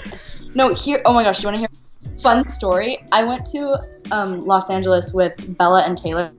no, 0.54 0.74
here. 0.74 1.02
Oh 1.04 1.12
my 1.12 1.22
gosh, 1.22 1.42
you 1.42 1.48
want 1.48 1.56
to 1.56 1.58
hear 1.60 1.68
fun 2.22 2.44
story? 2.44 3.04
I 3.12 3.24
went 3.24 3.46
to 3.46 3.78
um, 4.10 4.46
Los 4.46 4.70
Angeles 4.70 5.12
with 5.12 5.56
Bella 5.56 5.82
and 5.82 5.96
Taylor, 5.96 6.32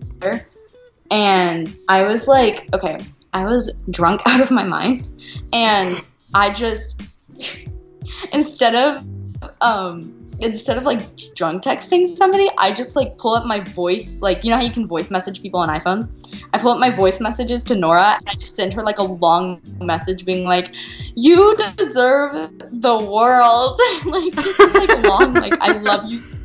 and 1.12 1.78
I 1.88 2.04
was 2.04 2.28
like, 2.28 2.68
okay, 2.74 2.98
I 3.34 3.46
was 3.46 3.74
drunk 3.92 4.22
out 4.26 4.42
of 4.42 4.52
my 4.52 4.64
mind, 4.64 5.10
and 5.54 6.04
I 6.34 6.52
just 6.52 7.02
instead 8.34 8.76
of 8.76 9.06
um 9.62 10.17
instead 10.42 10.78
of 10.78 10.84
like 10.84 11.00
drunk 11.36 11.64
texting 11.64 12.08
somebody, 12.08 12.50
I 12.58 12.72
just 12.72 12.96
like 12.96 13.18
pull 13.18 13.34
up 13.34 13.46
my 13.46 13.60
voice, 13.60 14.22
like 14.22 14.44
you 14.44 14.52
know 14.52 14.58
how 14.58 14.64
you 14.64 14.72
can 14.72 14.88
voice 14.88 15.10
message 15.10 15.42
people 15.42 15.60
on 15.60 15.70
iPhones. 15.70 16.44
I 16.54 16.58
pull 16.58 16.72
up 16.72 16.80
my 16.80 16.90
voice 16.90 17.20
messages 17.20 17.64
to 17.66 17.76
Nora 17.76 18.18
and 18.20 18.28
I 18.28 18.34
just 18.34 18.56
send 18.56 18.74
her 18.74 18.84
like 18.84 19.00
a 19.00 19.04
long 19.04 19.62
message 19.82 20.26
being 20.26 20.46
like, 20.46 20.70
"You 21.16 21.56
deserve 21.78 22.52
the 22.72 22.98
world," 22.98 23.80
like 24.06 24.34
just 24.34 24.76
like 24.76 25.04
long, 25.04 25.34
like 25.34 25.58
I 25.60 25.74
love 25.74 26.06
you. 26.06 26.18
Just, 26.18 26.44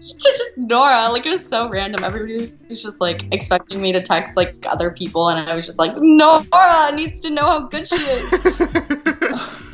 just 0.18 0.58
Nora, 0.58 1.08
like 1.10 1.26
it 1.26 1.30
was 1.30 1.46
so 1.46 1.68
random. 1.68 2.04
Everybody 2.04 2.52
was 2.68 2.82
just 2.82 3.00
like 3.00 3.24
expecting 3.32 3.80
me 3.80 3.92
to 3.92 4.00
text 4.00 4.36
like 4.36 4.54
other 4.66 4.90
people, 4.90 5.28
and 5.28 5.48
I 5.48 5.54
was 5.54 5.66
just 5.66 5.78
like, 5.78 5.92
Nora 5.96 6.92
needs 6.92 7.20
to 7.20 7.30
know 7.30 7.44
how 7.44 7.60
good 7.66 7.88
she 7.88 7.96
is. 7.96 8.30
Did 8.30 9.34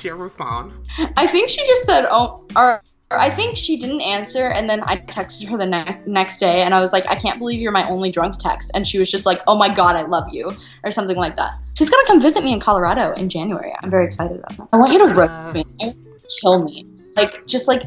she 0.00 0.10
ever 0.10 0.22
respond? 0.22 0.72
I 1.16 1.26
think 1.26 1.48
she 1.48 1.64
just 1.66 1.84
said, 1.84 2.06
"Oh," 2.10 2.46
or, 2.56 2.82
or 3.10 3.18
I 3.18 3.30
think 3.30 3.56
she 3.56 3.76
didn't 3.76 4.00
answer, 4.00 4.46
and 4.46 4.68
then 4.68 4.82
I 4.82 4.98
texted 4.98 5.48
her 5.48 5.56
the 5.56 5.66
ne- 5.66 6.00
next 6.06 6.38
day, 6.38 6.62
and 6.62 6.74
I 6.74 6.80
was 6.80 6.92
like, 6.92 7.04
"I 7.08 7.16
can't 7.16 7.38
believe 7.38 7.60
you're 7.60 7.72
my 7.72 7.88
only 7.88 8.10
drunk 8.10 8.38
text," 8.38 8.70
and 8.74 8.86
she 8.86 8.98
was 8.98 9.10
just 9.10 9.26
like, 9.26 9.40
"Oh 9.46 9.56
my 9.56 9.72
god, 9.72 9.96
I 9.96 10.02
love 10.02 10.28
you," 10.32 10.50
or 10.84 10.90
something 10.90 11.16
like 11.16 11.36
that. 11.36 11.52
She's 11.74 11.90
gonna 11.90 12.06
come 12.06 12.20
visit 12.20 12.44
me 12.44 12.52
in 12.52 12.60
Colorado 12.60 13.12
in 13.14 13.28
January. 13.28 13.72
I'm 13.82 13.90
very 13.90 14.06
excited 14.06 14.38
about 14.38 14.56
that. 14.56 14.68
I 14.72 14.76
want 14.76 14.92
you 14.92 15.06
to 15.06 15.14
roast 15.14 15.54
me, 15.54 15.60
uh. 15.60 15.64
I 15.82 15.86
want 15.86 15.96
you 15.96 16.12
to 16.12 16.28
kill 16.40 16.64
me, 16.64 16.86
like 17.16 17.46
just 17.46 17.68
like 17.68 17.82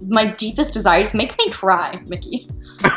my 0.00 0.26
deepest 0.26 0.72
desires 0.72 1.14
make 1.14 1.36
me 1.38 1.50
cry, 1.50 2.00
Mickey. 2.06 2.48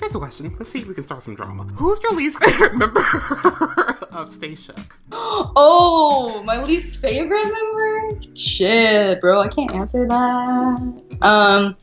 Here's 0.00 0.14
a 0.14 0.18
question. 0.18 0.54
Let's 0.58 0.70
see 0.70 0.78
if 0.78 0.88
we 0.88 0.94
can 0.94 1.04
start 1.04 1.22
some 1.22 1.34
drama. 1.34 1.64
Who's 1.74 2.00
your 2.02 2.12
least 2.12 2.42
favorite 2.42 2.74
member 2.74 3.00
of 4.12 4.32
Stay 4.32 4.54
Shook? 4.54 4.96
Oh, 5.12 6.42
my 6.44 6.62
least 6.62 7.00
favorite 7.00 7.44
member? 7.44 8.20
Shit, 8.34 9.20
bro, 9.20 9.40
I 9.40 9.48
can't 9.48 9.72
answer 9.72 10.06
that. 10.06 11.02
Um, 11.22 11.76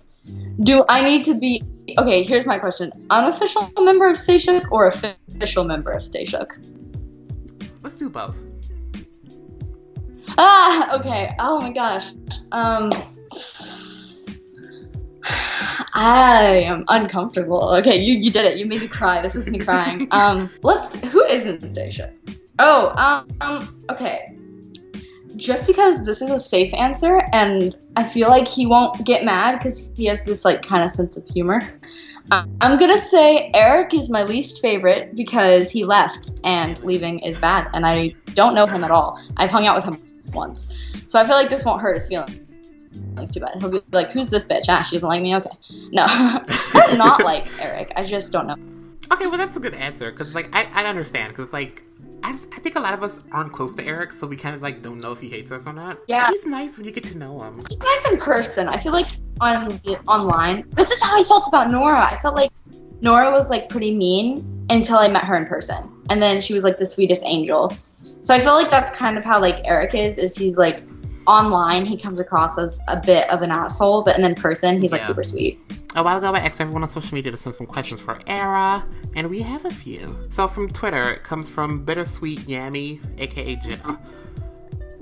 do 0.62 0.86
I 0.90 1.04
need 1.04 1.24
to 1.26 1.34
be 1.38 1.62
okay? 1.98 2.24
Here's 2.24 2.46
my 2.46 2.60
question: 2.60 2.92
unofficial 3.10 3.72
member 3.80 4.08
of 4.08 4.18
Stay 4.18 4.38
Shook 4.38 4.72
or 4.72 4.88
official 4.88 5.64
member 5.64 5.92
of 5.92 6.04
Stay 6.04 6.26
Shook? 6.26 6.58
Let's 7.84 7.96
do 7.96 8.10
both. 8.10 8.40
Ah, 10.38 11.00
okay. 11.00 11.36
Oh 11.40 11.60
my 11.62 11.72
gosh. 11.72 12.12
Um, 12.52 12.92
I 15.94 16.64
am 16.66 16.86
uncomfortable. 16.88 17.74
Okay, 17.76 18.02
you 18.02 18.16
you 18.16 18.32
did 18.32 18.46
it. 18.46 18.58
You 18.58 18.66
made 18.66 18.82
me 18.82 18.88
cry. 18.88 19.22
This 19.22 19.36
is 19.36 19.48
me 19.48 19.60
crying. 19.60 20.08
Um, 20.16 20.50
let's. 20.62 21.00
Who 21.10 21.24
is 21.24 21.46
in 21.46 21.68
Stay 21.68 21.92
Shook? 21.92 22.12
Oh, 22.60 22.92
um, 22.96 23.28
um, 23.42 23.84
okay. 23.90 24.34
Just 25.36 25.68
because 25.68 26.06
this 26.06 26.22
is 26.22 26.32
a 26.32 26.40
safe 26.40 26.74
answer, 26.74 27.22
and 27.34 27.76
I 27.96 28.04
feel 28.04 28.30
like 28.30 28.48
he 28.48 28.66
won't 28.66 29.06
get 29.06 29.26
mad 29.26 29.58
because 29.58 29.90
he 29.96 30.06
has 30.06 30.24
this 30.24 30.46
like 30.46 30.62
kind 30.62 30.84
of 30.84 30.92
sense 30.92 31.18
of 31.18 31.26
humor. 31.28 31.62
I'm 32.32 32.78
gonna 32.78 32.98
say 32.98 33.52
Eric 33.54 33.94
is 33.94 34.10
my 34.10 34.24
least 34.24 34.62
favorite 34.62 35.16
because 35.16 35.70
he 35.70 35.86
left, 35.86 36.32
and 36.44 36.82
leaving 36.84 37.20
is 37.20 37.38
bad, 37.38 37.68
and 37.74 37.86
I 37.86 38.14
don't 38.34 38.56
know 38.56 38.66
him 38.66 38.84
at 38.84 38.92
all. 38.92 39.20
I've 39.38 39.52
hung 39.52 39.68
out 39.68 39.76
with 39.76 39.86
him 39.86 40.02
once, 40.34 40.78
so 41.08 41.20
I 41.20 41.26
feel 41.26 41.36
like 41.36 41.50
this 41.50 41.66
won't 41.66 41.82
hurt 41.82 41.96
his 41.96 42.08
feelings 42.08 42.40
too 43.32 43.39
bad. 43.39 43.58
He'll 43.60 43.71
be 43.71 43.82
like, 43.91 44.12
"Who's 44.12 44.30
this 44.30 44.45
bitch? 44.45 44.65
Ah, 44.69 44.82
she 44.84 44.95
doesn't 44.95 45.08
like 45.08 45.21
me. 45.21 45.36
Okay, 45.36 45.49
no, 45.91 46.06
not 46.95 47.23
like 47.23 47.45
Eric. 47.62 47.93
I 47.95 48.04
just 48.04 48.32
don't 48.32 48.47
know." 48.47 48.56
Okay, 49.12 49.28
well 49.28 49.38
that's 49.38 49.56
a 49.56 49.60
good 49.60 49.73
answer 49.73 50.12
because 50.12 50.34
like 50.34 50.49
I, 50.54 50.67
I 50.73 50.86
understand 50.86 51.30
because 51.30 51.54
like 51.54 51.84
I, 52.23 52.30
just, 52.30 52.47
I 52.54 52.60
think 52.60 52.75
a 52.75 52.80
lot 52.80 52.93
of 52.93 53.04
us 53.04 53.19
aren't 53.32 53.54
close 53.54 53.73
to 53.75 53.86
Eric, 53.86 54.13
so 54.13 54.28
we 54.28 54.36
kind 54.36 54.56
of 54.56 54.62
like 54.62 54.82
don't 54.82 55.01
know 55.01 55.12
if 55.12 55.19
he 55.19 55.30
hates 55.30 55.51
us 55.51 55.67
or 55.67 55.73
not. 55.73 55.99
Yeah. 56.08 56.30
he's 56.30 56.45
nice 56.45 56.78
when 56.78 56.86
you 56.86 56.91
get 56.91 57.04
to 57.06 57.17
know 57.17 57.41
him. 57.41 57.63
He's 57.67 57.82
nice 57.82 58.08
in 58.12 58.19
person. 58.19 58.67
I 58.67 58.78
feel 58.78 58.91
like 58.91 59.08
on 59.41 59.80
online, 60.08 60.65
this 60.75 60.91
is 60.91 61.01
how 61.04 61.19
I 61.19 61.23
felt 61.23 61.47
about 61.47 61.69
Nora. 61.69 62.04
I 62.04 62.17
felt 62.19 62.36
like 62.36 62.51
Nora 63.01 63.32
was 63.32 63.49
like 63.49 63.69
pretty 63.69 63.93
mean 63.93 64.65
until 64.69 64.97
I 64.97 65.08
met 65.08 65.23
her 65.23 65.36
in 65.36 65.45
person, 65.45 65.89
and 66.10 66.21
then 66.21 66.41
she 66.41 66.54
was 66.54 66.63
like 66.63 66.78
the 66.78 66.86
sweetest 66.86 67.23
angel. 67.25 67.71
So 68.21 68.34
I 68.34 68.39
feel 68.39 68.54
like 68.54 68.71
that's 68.71 68.89
kind 68.91 69.17
of 69.17 69.25
how 69.25 69.39
like 69.39 69.62
Eric 69.65 69.93
is. 69.93 70.17
Is 70.17 70.36
he's 70.38 70.58
like 70.58 70.82
online 71.28 71.86
he 71.86 71.98
comes 71.98 72.20
across 72.20 72.58
as 72.58 72.80
a 72.88 73.00
bit 73.00 73.30
of 73.30 73.42
an 73.42 73.52
asshole, 73.52 74.04
but 74.04 74.18
in 74.20 74.36
person 74.36 74.80
he's 74.80 74.92
like 74.92 75.02
Yeah. 75.02 75.08
super 75.08 75.24
sweet. 75.24 75.60
A 75.96 76.04
while 76.04 76.18
ago, 76.18 76.34
I 76.34 76.40
asked 76.40 76.60
everyone 76.60 76.82
on 76.84 76.90
social 76.90 77.16
media 77.16 77.32
to 77.32 77.38
send 77.38 77.56
some 77.56 77.66
questions 77.66 78.02
for 78.02 78.20
Era, 78.28 78.84
and 79.16 79.30
we 79.30 79.42
have 79.42 79.64
a 79.64 79.70
few. 79.70 80.18
So 80.28 80.48
from 80.48 80.68
Twitter, 80.68 81.02
it 81.12 81.24
comes 81.24 81.48
from 81.48 81.86
Bittersweet 81.86 82.40
Yammy, 82.40 83.00
aka 83.18 83.56
Jenna. 83.56 83.98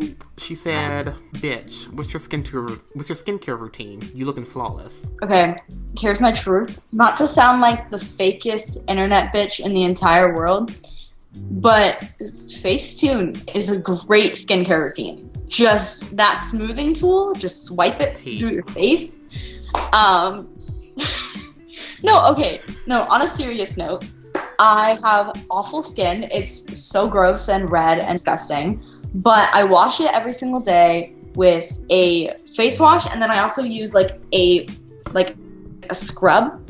Uh, 0.02 0.06
she 0.38 0.54
said, 0.54 1.16
"Bitch, 1.34 1.92
what's 1.94 2.14
your 2.14 2.20
skincare? 2.20 2.80
What's 2.94 3.10
your 3.10 3.16
skincare 3.16 3.60
routine? 3.60 4.02
You 4.14 4.26
looking 4.26 4.46
flawless." 4.46 5.10
Okay, 5.24 5.56
here's 5.98 6.20
my 6.20 6.32
truth. 6.32 6.80
Not 6.92 7.18
to 7.18 7.28
sound 7.28 7.62
like 7.62 7.90
the 7.90 7.98
fakest 7.98 8.84
internet 8.88 9.34
bitch 9.34 9.60
in 9.60 9.74
the 9.74 9.84
entire 9.84 10.36
world, 10.36 10.76
but 11.36 12.04
Facetune 12.48 13.36
is 13.56 13.70
a 13.70 13.78
great 13.78 14.34
skincare 14.34 14.80
routine. 14.84 15.30
Just 15.54 16.18
that 16.18 16.44
smoothing 16.50 16.96
tool, 16.96 17.34
just 17.34 17.66
swipe 17.66 18.02
it 18.02 18.16
Tea. 18.16 18.40
through 18.40 18.54
your 18.54 18.64
face. 18.64 19.22
Um, 19.94 20.50
no, 22.04 22.26
okay, 22.32 22.60
no. 22.88 23.04
On 23.04 23.22
a 23.22 23.28
serious 23.28 23.78
note, 23.78 24.04
I 24.58 24.98
have 25.04 25.46
awful 25.52 25.84
skin. 25.84 26.28
It's 26.32 26.82
so 26.82 27.08
gross 27.08 27.50
and 27.50 27.70
red 27.70 28.00
and 28.00 28.14
disgusting. 28.14 28.84
But 29.14 29.50
I 29.54 29.64
wash 29.64 30.00
it 30.00 30.12
every 30.12 30.34
single 30.34 30.60
day 30.60 31.16
with 31.36 31.80
a 31.92 32.36
face 32.56 32.80
wash, 32.80 33.06
and 33.12 33.22
then 33.22 33.30
I 33.30 33.40
also 33.40 33.62
use 33.62 33.94
like 33.94 34.20
a 34.34 34.66
like 35.12 35.36
a 35.88 35.94
scrub, 35.94 36.68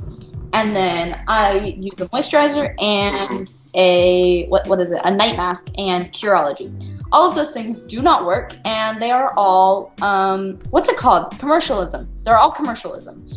and 0.52 0.76
then 0.76 1.24
I 1.30 1.78
use 1.78 2.02
a 2.02 2.10
moisturizer 2.10 2.76
and 2.82 3.54
a 3.76 4.46
what 4.48 4.68
what 4.68 4.82
is 4.82 4.92
it? 4.92 5.00
A 5.06 5.12
night 5.12 5.38
mask 5.38 5.70
and 5.78 6.12
Curology. 6.12 6.93
All 7.14 7.30
of 7.30 7.36
those 7.36 7.52
things 7.52 7.82
do 7.84 8.02
not 8.02 8.26
work, 8.26 8.54
and 8.66 9.00
they 9.00 9.12
are 9.12 9.34
all 9.38 9.94
um, 10.02 10.60
what's 10.72 10.90
it 10.90 10.98
called? 10.98 11.38
Commercialism. 11.40 12.10
They're 12.26 12.38
all 12.38 12.52
commercialism. 12.52 13.30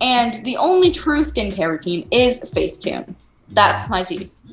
And 0.00 0.44
the 0.44 0.56
only 0.58 0.90
true 0.90 1.22
skincare 1.22 1.70
routine 1.70 2.06
is 2.10 2.40
Facetune. 2.40 3.14
That's 3.48 3.88
my 3.88 4.04
tea. 4.04 4.30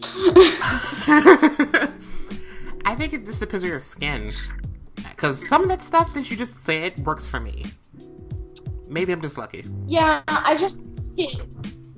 I 2.86 2.96
think 2.96 3.14
it 3.14 3.26
just 3.26 3.40
depends 3.40 3.64
on 3.64 3.70
your 3.70 3.80
skin, 3.80 4.32
because 5.04 5.48
some 5.48 5.62
of 5.64 5.70
that 5.70 5.82
stuff 5.82 6.14
that 6.14 6.32
you 6.32 6.38
just 6.38 6.58
said 6.60 7.06
works 7.06 7.28
for 7.28 7.40
me. 7.40 7.66
Maybe 8.88 9.12
I'm 9.12 9.22
just 9.22 9.38
lucky. 9.38 9.66
Yeah, 9.88 10.24
I 10.28 10.56
just 10.56 11.16
get 11.16 11.36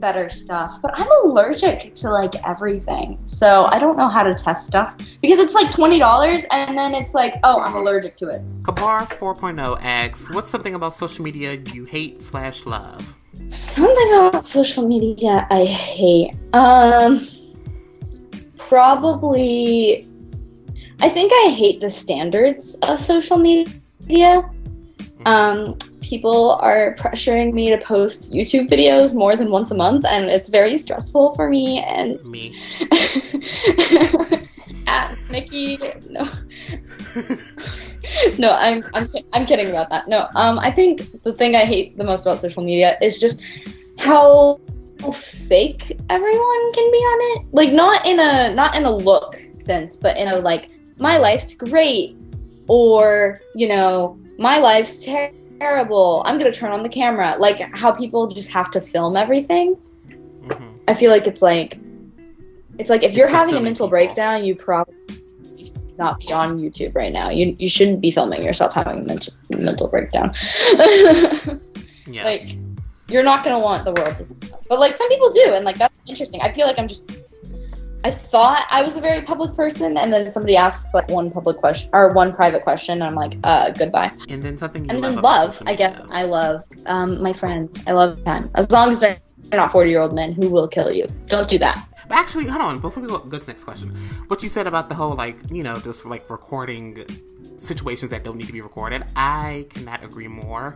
better 0.02 0.30
stuff, 0.30 0.82
but 0.82 0.92
I'm 1.00 1.08
allergic 1.24 1.96
to 1.96 2.10
like 2.10 2.36
everything. 2.46 3.20
So 3.28 3.66
I 3.68 3.80
don't 3.80 3.96
know 3.96 4.10
how 4.10 4.24
to 4.24 4.34
test 4.34 4.68
stuff 4.68 4.98
because 5.22 5.40
it's 5.40 5.54
like 5.54 5.70
$20 5.70 6.46
and 6.52 6.78
then 6.78 6.94
it's 6.96 7.14
like, 7.14 7.36
oh, 7.44 7.62
I'm 7.62 7.76
allergic 7.76 8.18
to 8.18 8.30
it. 8.30 8.42
Kabar 8.66 9.06
4.0 9.06 9.78
asks, 9.82 10.30
"What's 10.34 10.50
something 10.50 10.76
about 10.76 10.96
social 10.96 11.24
media 11.24 11.54
you 11.74 11.86
hate 11.86 12.22
slash 12.22 12.66
love?" 12.66 13.16
Something 13.52 14.14
about 14.14 14.46
social 14.46 14.86
media 14.88 15.48
I 15.50 15.66
hate. 15.66 16.36
Um 16.54 17.26
probably 18.58 20.08
I 21.00 21.10
think 21.10 21.32
I 21.34 21.50
hate 21.52 21.82
the 21.82 21.90
standards 21.90 22.76
of 22.82 23.00
social 23.00 23.38
media. 23.38 24.50
Um 25.26 25.78
people 26.12 26.60
are 26.60 26.94
pressuring 27.00 27.54
me 27.54 27.70
to 27.70 27.78
post 27.78 28.34
YouTube 28.34 28.70
videos 28.70 29.16
more 29.16 29.38
than 29.38 29.50
once 29.50 29.72
a 29.72 29.76
month 29.76 30.04
and 30.04 30.26
it's 30.30 30.50
very 30.50 30.78
stressful 30.78 31.34
for 31.36 31.48
me 31.48 31.80
and 31.80 32.20
Me. 32.26 32.54
at 34.88 35.18
Mickey 35.30 35.80
no. 36.10 36.28
No 38.38 38.52
I'm 38.52 38.84
I'm 38.94 39.08
I'm 39.32 39.46
kidding 39.46 39.70
about 39.70 39.90
that. 39.92 40.10
No 40.10 40.28
um 40.36 40.60
I 40.60 40.70
think 40.70 41.24
the 41.24 41.32
thing 41.32 41.56
I 41.56 41.64
hate 41.64 41.98
the 41.98 42.04
most 42.04 42.26
about 42.26 42.42
social 42.42 42.62
media 42.62 42.98
is 43.02 43.18
just 43.18 43.42
how 43.98 44.60
fake 45.14 45.98
everyone 46.10 46.64
can 46.74 46.88
be 46.92 47.02
on 47.14 47.20
it. 47.32 47.54
Like 47.54 47.72
not 47.72 48.06
in 48.06 48.20
a 48.20 48.54
not 48.54 48.76
in 48.76 48.84
a 48.84 48.94
look 48.94 49.40
sense 49.54 49.96
but 49.96 50.18
in 50.18 50.28
a 50.28 50.40
like 50.40 50.72
my 50.98 51.18
life's 51.18 51.54
great 51.54 52.18
or 52.68 53.40
you 53.56 53.70
know 53.70 54.20
my 54.38 54.58
life's 54.58 55.06
ter- 55.06 55.32
terrible 55.62 56.24
i'm 56.26 56.38
gonna 56.40 56.52
turn 56.52 56.72
on 56.72 56.82
the 56.82 56.90
camera 56.90 57.36
like 57.40 57.60
how 57.76 57.92
people 57.92 58.26
just 58.28 58.50
have 58.50 58.70
to 58.72 58.82
film 58.82 59.16
everything 59.16 59.76
hmm 60.48 60.68
I 60.88 60.94
feel 60.96 61.12
like 61.12 61.28
it's 61.28 61.42
like 61.44 61.78
it's 62.80 62.90
like 62.90 63.04
if 63.04 63.12
It's 63.12 63.18
you're 63.18 63.30
having 63.30 63.56
a 63.56 63.62
mental 63.62 63.86
people. 63.86 63.90
breakdown, 63.90 64.44
you 64.44 64.56
probably 64.56 64.96
not 66.00 66.20
be 66.20 66.34
on 66.34 66.58
YouTube 66.60 66.96
right 66.96 67.14
now. 67.14 67.30
You 67.30 67.56
you 67.60 67.70
shouldn't 67.70 68.02
be 68.02 68.10
filming 68.10 68.42
yourself 68.44 68.74
having 68.74 69.00
a 69.00 69.04
mental 69.04 69.34
mental 69.52 69.88
breakdown. 69.88 70.34
Yeah. 72.08 72.24
like 72.26 72.58
you're 73.10 73.24
not 73.24 73.44
gonna 73.44 73.60
want 73.60 73.86
the 73.86 73.92
world 73.94 74.16
to 74.18 74.24
see 74.26 74.36
stuff. 74.48 74.66
But 74.68 74.80
like 74.80 74.96
some 74.96 75.08
people 75.08 75.32
do, 75.32 75.54
and 75.54 75.64
like 75.64 75.78
that's 75.78 76.02
interesting. 76.10 76.42
I 76.42 76.52
feel 76.52 76.66
like 76.66 76.80
I'm 76.80 76.88
just. 76.88 77.06
I 78.04 78.12
thought 78.12 78.66
I 78.72 78.82
was 78.82 78.98
a 78.98 79.02
very 79.02 79.22
public 79.22 79.56
person, 79.56 79.96
and 79.98 80.12
then 80.12 80.32
somebody 80.32 80.58
asks 80.58 80.94
like 80.94 81.10
one 81.10 81.30
public 81.30 81.58
question 81.58 81.90
or 81.94 82.10
one 82.14 82.34
private 82.34 82.64
question, 82.64 83.02
and 83.02 83.04
I'm 83.04 83.16
like, 83.16 83.38
uh, 83.44 83.72
goodbye. 83.72 84.12
and 84.28 84.42
then 84.42 84.58
something 84.58 84.86
you 84.86 84.92
And 84.92 85.04
then 85.04 85.22
love, 85.22 85.62
I 85.66 85.76
guess. 85.76 86.02
I 86.10 86.24
love 86.24 86.64
um, 86.88 87.22
my 87.22 87.34
friends. 87.34 87.84
I 87.86 87.92
love 87.92 88.24
time. 88.24 88.50
As 88.56 88.72
long 88.72 88.90
as 88.90 89.02
they're 89.02 89.20
not 89.52 89.72
40 89.72 89.90
year 89.90 90.02
old 90.02 90.14
men 90.14 90.34
who 90.34 90.50
will 90.50 90.68
kill 90.68 90.92
you. 90.92 91.08
Don't 91.28 91.50
do 91.50 91.60
that. 91.60 91.88
Actually, 92.10 92.46
hold 92.46 92.62
on. 92.62 92.80
Before 92.80 93.04
we 93.04 93.08
go, 93.08 93.20
go 93.20 93.38
to 93.38 93.46
the 93.46 93.52
next 93.52 93.66
question, 93.66 93.96
what 94.28 94.42
you 94.42 94.50
said 94.50 94.68
about 94.68 94.90
the 94.90 94.96
whole 94.96 95.16
like 95.16 95.38
you 95.52 95.64
know 95.64 95.78
just 95.80 96.06
like 96.06 96.30
recording 96.30 97.06
situations 97.58 98.10
that 98.10 98.24
don't 98.24 98.38
need 98.38 98.48
to 98.48 98.54
be 98.54 98.62
recorded, 98.62 99.06
I 99.16 99.68
cannot 99.70 100.04
agree 100.04 100.28
more. 100.28 100.76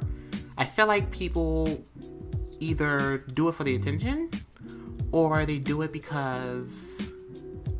I 0.59 0.65
feel 0.65 0.87
like 0.87 1.09
people 1.11 1.83
either 2.59 3.25
do 3.33 3.49
it 3.49 3.55
for 3.55 3.63
the 3.63 3.75
attention, 3.75 4.29
or 5.11 5.45
they 5.45 5.57
do 5.57 5.81
it 5.81 5.91
because 5.91 6.94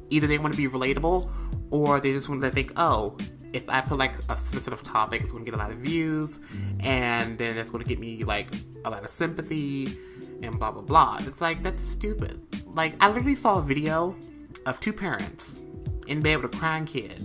either 0.10 0.28
they 0.28 0.38
want 0.38 0.54
to 0.54 0.58
be 0.58 0.68
relatable, 0.68 1.30
or 1.72 2.00
they 2.00 2.14
just 2.14 2.30
want 2.30 2.42
to 2.42 2.52
think, 2.52 2.74
oh, 2.78 3.18
if 3.54 3.70
I 3.70 3.82
put 3.82 3.98
like 3.98 4.16
a 4.30 4.36
sensitive 4.36 4.84
topic, 4.84 5.22
it's 5.22 5.32
going 5.32 5.46
to 5.46 5.52
get 5.52 5.58
a 5.58 5.62
lot 5.62 5.72
of 5.72 5.78
views, 5.78 6.42
and 6.82 7.38
then 7.38 7.58
it's 7.58 7.72
going 7.72 7.84
to 7.84 7.90
get 7.90 8.00
me 8.00 8.24
like 8.24 8.50
a 8.84 8.90
lot 8.90 9.04
of 9.04 9.10
sympathy, 9.10 9.98
and 10.42 10.58
blah 10.58 10.72
blah 10.72 10.82
blah. 10.82 11.18
It's 11.22 11.42
like 11.42 11.64
that's 11.64 11.84
stupid. 11.84 12.42
Like 12.66 12.96
I 13.00 13.08
literally 13.08 13.36
saw 13.36 13.60
a 13.60 13.62
video 13.62 14.16
of 14.66 14.80
two 14.80 14.94
parents 14.94 15.62
in 16.08 16.22
bed 16.22 16.42
with 16.42 16.54
a 16.54 16.58
crying 16.58 16.86
kid. 16.86 17.22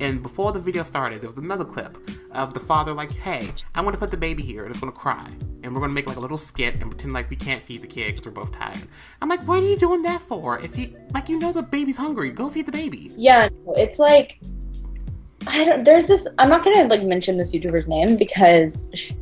And 0.00 0.22
before 0.22 0.52
the 0.52 0.60
video 0.60 0.82
started, 0.82 1.20
there 1.20 1.28
was 1.28 1.38
another 1.38 1.64
clip 1.64 1.98
of 2.30 2.54
the 2.54 2.60
father 2.60 2.92
like, 2.94 3.10
"Hey, 3.10 3.50
I 3.74 3.82
want 3.82 3.94
to 3.94 3.98
put 3.98 4.10
the 4.10 4.16
baby 4.16 4.42
here, 4.42 4.62
and 4.62 4.70
it's 4.70 4.80
gonna 4.80 4.92
cry, 4.92 5.28
and 5.62 5.74
we're 5.74 5.80
gonna 5.80 5.92
make 5.92 6.06
like 6.06 6.16
a 6.16 6.20
little 6.20 6.38
skit 6.38 6.76
and 6.76 6.90
pretend 6.90 7.12
like 7.12 7.30
we 7.30 7.36
can't 7.36 7.62
feed 7.62 7.82
the 7.82 7.86
kid 7.86 8.08
because 8.08 8.26
we're 8.26 8.32
both 8.32 8.52
tired." 8.52 8.82
I'm 9.20 9.28
like, 9.28 9.42
"What 9.46 9.62
are 9.62 9.66
you 9.66 9.76
doing 9.76 10.02
that 10.02 10.20
for? 10.22 10.58
If 10.58 10.78
you 10.78 10.96
like, 11.14 11.28
you 11.28 11.38
know 11.38 11.52
the 11.52 11.62
baby's 11.62 11.96
hungry, 11.96 12.30
go 12.30 12.50
feed 12.50 12.66
the 12.66 12.72
baby." 12.72 13.12
Yeah, 13.16 13.48
it's 13.76 13.98
like 13.98 14.38
I 15.46 15.64
don't. 15.64 15.84
There's 15.84 16.06
this. 16.06 16.26
I'm 16.38 16.48
not 16.48 16.64
gonna 16.64 16.84
like 16.84 17.02
mention 17.02 17.36
this 17.36 17.52
YouTuber's 17.52 17.88
name 17.88 18.16
because 18.16 18.72
she's 18.94 19.14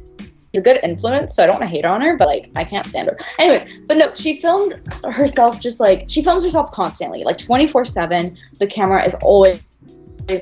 a 0.54 0.60
good 0.60 0.80
influence, 0.82 1.36
so 1.36 1.42
I 1.42 1.46
don't 1.46 1.54
want 1.60 1.62
to 1.62 1.68
hate 1.68 1.84
on 1.84 2.00
her, 2.00 2.16
but 2.16 2.26
like 2.26 2.50
I 2.56 2.64
can't 2.64 2.86
stand 2.86 3.08
her. 3.08 3.18
Anyway, 3.38 3.68
but 3.86 3.96
no, 3.96 4.14
she 4.14 4.40
filmed 4.40 4.80
herself 5.04 5.60
just 5.60 5.78
like 5.78 6.04
she 6.08 6.22
films 6.22 6.44
herself 6.44 6.72
constantly, 6.72 7.22
like 7.22 7.38
24 7.38 7.84
seven. 7.84 8.36
The 8.58 8.66
camera 8.66 9.06
is 9.06 9.14
always 9.22 9.62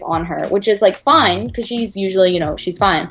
on 0.02 0.24
her, 0.24 0.48
which 0.48 0.66
is 0.66 0.80
like 0.80 1.00
fine 1.02 1.46
because 1.46 1.66
she's 1.66 1.94
usually 1.94 2.32
you 2.32 2.40
know 2.40 2.56
she's 2.56 2.78
fine. 2.78 3.08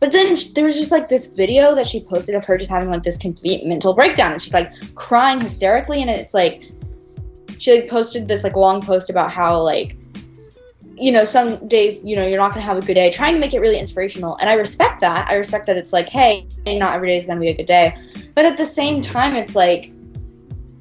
But 0.00 0.12
then 0.12 0.36
there 0.54 0.64
was 0.64 0.76
just 0.76 0.90
like 0.90 1.08
this 1.08 1.26
video 1.26 1.74
that 1.74 1.86
she 1.86 2.02
posted 2.02 2.34
of 2.34 2.44
her 2.44 2.58
just 2.58 2.70
having 2.70 2.90
like 2.90 3.04
this 3.04 3.16
complete 3.16 3.64
mental 3.64 3.94
breakdown, 3.94 4.32
and 4.32 4.42
she's 4.42 4.52
like 4.52 4.70
crying 4.94 5.40
hysterically, 5.40 6.02
and 6.02 6.10
it's 6.10 6.34
like 6.34 6.62
she 7.58 7.80
like 7.80 7.88
posted 7.88 8.28
this 8.28 8.44
like 8.44 8.56
long 8.56 8.80
post 8.80 9.10
about 9.10 9.30
how 9.30 9.60
like 9.60 9.96
you 10.96 11.10
know 11.10 11.24
some 11.24 11.66
days 11.66 12.04
you 12.04 12.14
know 12.14 12.26
you're 12.26 12.38
not 12.38 12.50
going 12.50 12.60
to 12.60 12.66
have 12.66 12.76
a 12.76 12.80
good 12.80 12.94
day 12.94 13.10
trying 13.10 13.34
to 13.34 13.40
make 13.40 13.52
it 13.52 13.58
really 13.58 13.78
inspirational 13.78 14.36
and 14.36 14.48
i 14.48 14.54
respect 14.54 15.00
that. 15.00 15.28
I 15.28 15.34
respect 15.34 15.66
that 15.66 15.76
it's 15.76 15.92
like 15.92 16.08
hey 16.08 16.46
not 16.66 16.94
every 16.94 17.08
day 17.08 17.16
is 17.16 17.26
going 17.26 17.38
to 17.38 17.40
be 17.40 17.48
a 17.48 17.56
good 17.56 17.66
day. 17.66 17.96
But 18.34 18.44
at 18.44 18.56
the 18.56 18.64
same 18.64 19.02
time 19.02 19.34
it's 19.34 19.56
like 19.56 19.92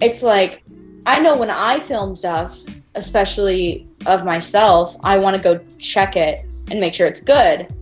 it's 0.02 0.22
like 0.22 0.64
i 1.06 1.20
know 1.20 1.38
when 1.38 1.50
i 1.50 1.80
film 1.80 2.16
stuff 2.16 2.64
especially 2.96 3.88
of 4.06 4.24
myself 4.24 4.96
i 5.04 5.18
want 5.18 5.36
to 5.36 5.42
go 5.42 5.60
check 5.80 6.16
it 6.16 6.46
and 6.70 6.80
make 6.80 6.94
sure 6.94 7.08
it's 7.08 7.22
good 7.22 7.74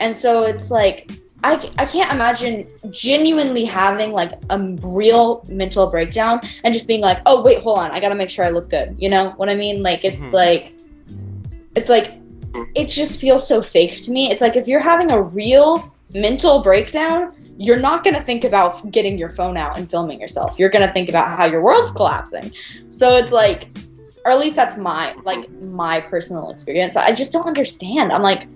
and 0.00 0.16
so 0.16 0.42
it's 0.42 0.70
like 0.70 1.10
I, 1.44 1.54
I 1.78 1.86
can't 1.86 2.12
imagine 2.12 2.66
genuinely 2.90 3.64
having 3.64 4.10
like 4.10 4.32
a 4.50 4.58
real 4.82 5.44
mental 5.48 5.88
breakdown 5.88 6.40
and 6.64 6.74
just 6.74 6.88
being 6.88 7.00
like, 7.00 7.20
oh, 7.26 7.42
wait, 7.42 7.60
hold 7.62 7.78
on. 7.78 7.92
I 7.92 8.00
got 8.00 8.08
to 8.08 8.16
make 8.16 8.28
sure 8.28 8.44
I 8.44 8.50
look 8.50 8.68
good. 8.70 8.96
You 8.98 9.08
know 9.08 9.30
what 9.36 9.48
I 9.48 9.54
mean? 9.54 9.82
Like, 9.82 10.04
it's 10.04 10.24
Mhm. 10.24 10.32
like, 10.32 10.72
it's 11.76 11.88
like, 11.88 12.14
it 12.74 12.86
just 12.88 13.20
feels 13.20 13.46
so 13.46 13.62
fake 13.62 14.02
to 14.02 14.10
me. 14.10 14.30
It's 14.32 14.40
like 14.40 14.56
if 14.56 14.66
you're 14.66 14.80
having 14.80 15.12
a 15.12 15.22
real 15.22 15.94
mental 16.12 16.60
breakdown, 16.60 17.32
you're 17.56 17.78
not 17.78 18.02
going 18.02 18.14
to 18.16 18.22
think 18.22 18.42
about 18.44 18.90
getting 18.90 19.16
your 19.16 19.30
phone 19.30 19.56
out 19.56 19.78
and 19.78 19.88
filming 19.88 20.20
yourself. 20.20 20.58
You're 20.58 20.70
going 20.70 20.86
to 20.86 20.92
think 20.92 21.08
about 21.08 21.28
how 21.28 21.44
your 21.44 21.62
world's 21.62 21.92
collapsing. 21.92 22.50
So 22.88 23.14
it's 23.14 23.30
like, 23.30 23.68
or 24.24 24.32
at 24.32 24.40
least 24.40 24.56
that's 24.56 24.76
my, 24.76 25.14
like, 25.24 25.48
my 25.60 26.00
personal 26.00 26.50
experience. 26.50 26.96
I 26.96 27.12
just 27.12 27.32
don't 27.32 27.46
understand. 27.46 28.12
I'm 28.12 28.22
like, 28.22 28.48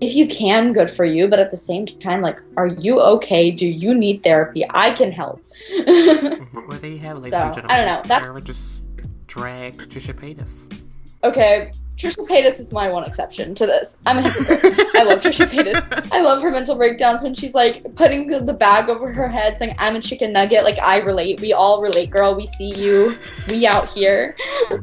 if 0.00 0.14
you 0.14 0.26
can, 0.26 0.72
good 0.72 0.90
for 0.90 1.04
you. 1.04 1.28
But 1.28 1.38
at 1.38 1.50
the 1.50 1.56
same 1.56 1.86
time, 1.86 2.20
like, 2.22 2.38
are 2.56 2.66
you 2.66 3.00
okay? 3.00 3.50
Do 3.50 3.66
you 3.66 3.94
need 3.94 4.22
therapy? 4.22 4.64
I 4.68 4.90
can 4.90 5.12
help. 5.12 5.40
Mm-hmm. 5.74 6.58
Where 6.68 6.78
they 6.78 6.96
have, 6.96 7.18
So, 7.28 7.36
I 7.36 7.76
don't 7.76 7.86
know, 7.86 8.02
that's- 8.04 8.20
Tara 8.22 8.40
just 8.40 8.82
drag 9.26 9.76
Trisha 9.78 10.12
Paytas. 10.14 10.82
okay, 11.22 11.70
Trisha 11.96 12.26
Paytas 12.28 12.58
is 12.58 12.72
my 12.72 12.88
one 12.88 13.04
exception 13.04 13.54
to 13.56 13.66
this. 13.66 13.96
I'm 14.06 14.18
a 14.18 14.22
hypocrite. 14.28 14.74
I 14.96 15.04
love 15.04 15.20
Trisha 15.20 15.46
Paytas. 15.46 16.08
I 16.12 16.20
love 16.22 16.42
her 16.42 16.50
mental 16.50 16.74
breakdowns 16.74 17.22
when 17.22 17.34
she's 17.34 17.54
like 17.54 17.84
putting 17.94 18.28
the- 18.28 18.40
the 18.40 18.52
bag 18.52 18.88
over 18.88 19.12
her 19.12 19.28
head, 19.28 19.58
saying, 19.58 19.76
"I'm 19.78 19.94
a 19.96 20.00
chicken 20.00 20.32
nugget." 20.32 20.64
Like 20.64 20.78
I 20.80 20.96
relate. 20.98 21.40
We 21.40 21.52
all 21.52 21.80
relate, 21.80 22.10
girl. 22.10 22.34
We 22.34 22.46
see 22.46 22.74
you. 22.74 23.16
We 23.48 23.66
out 23.66 23.88
here. 23.88 24.36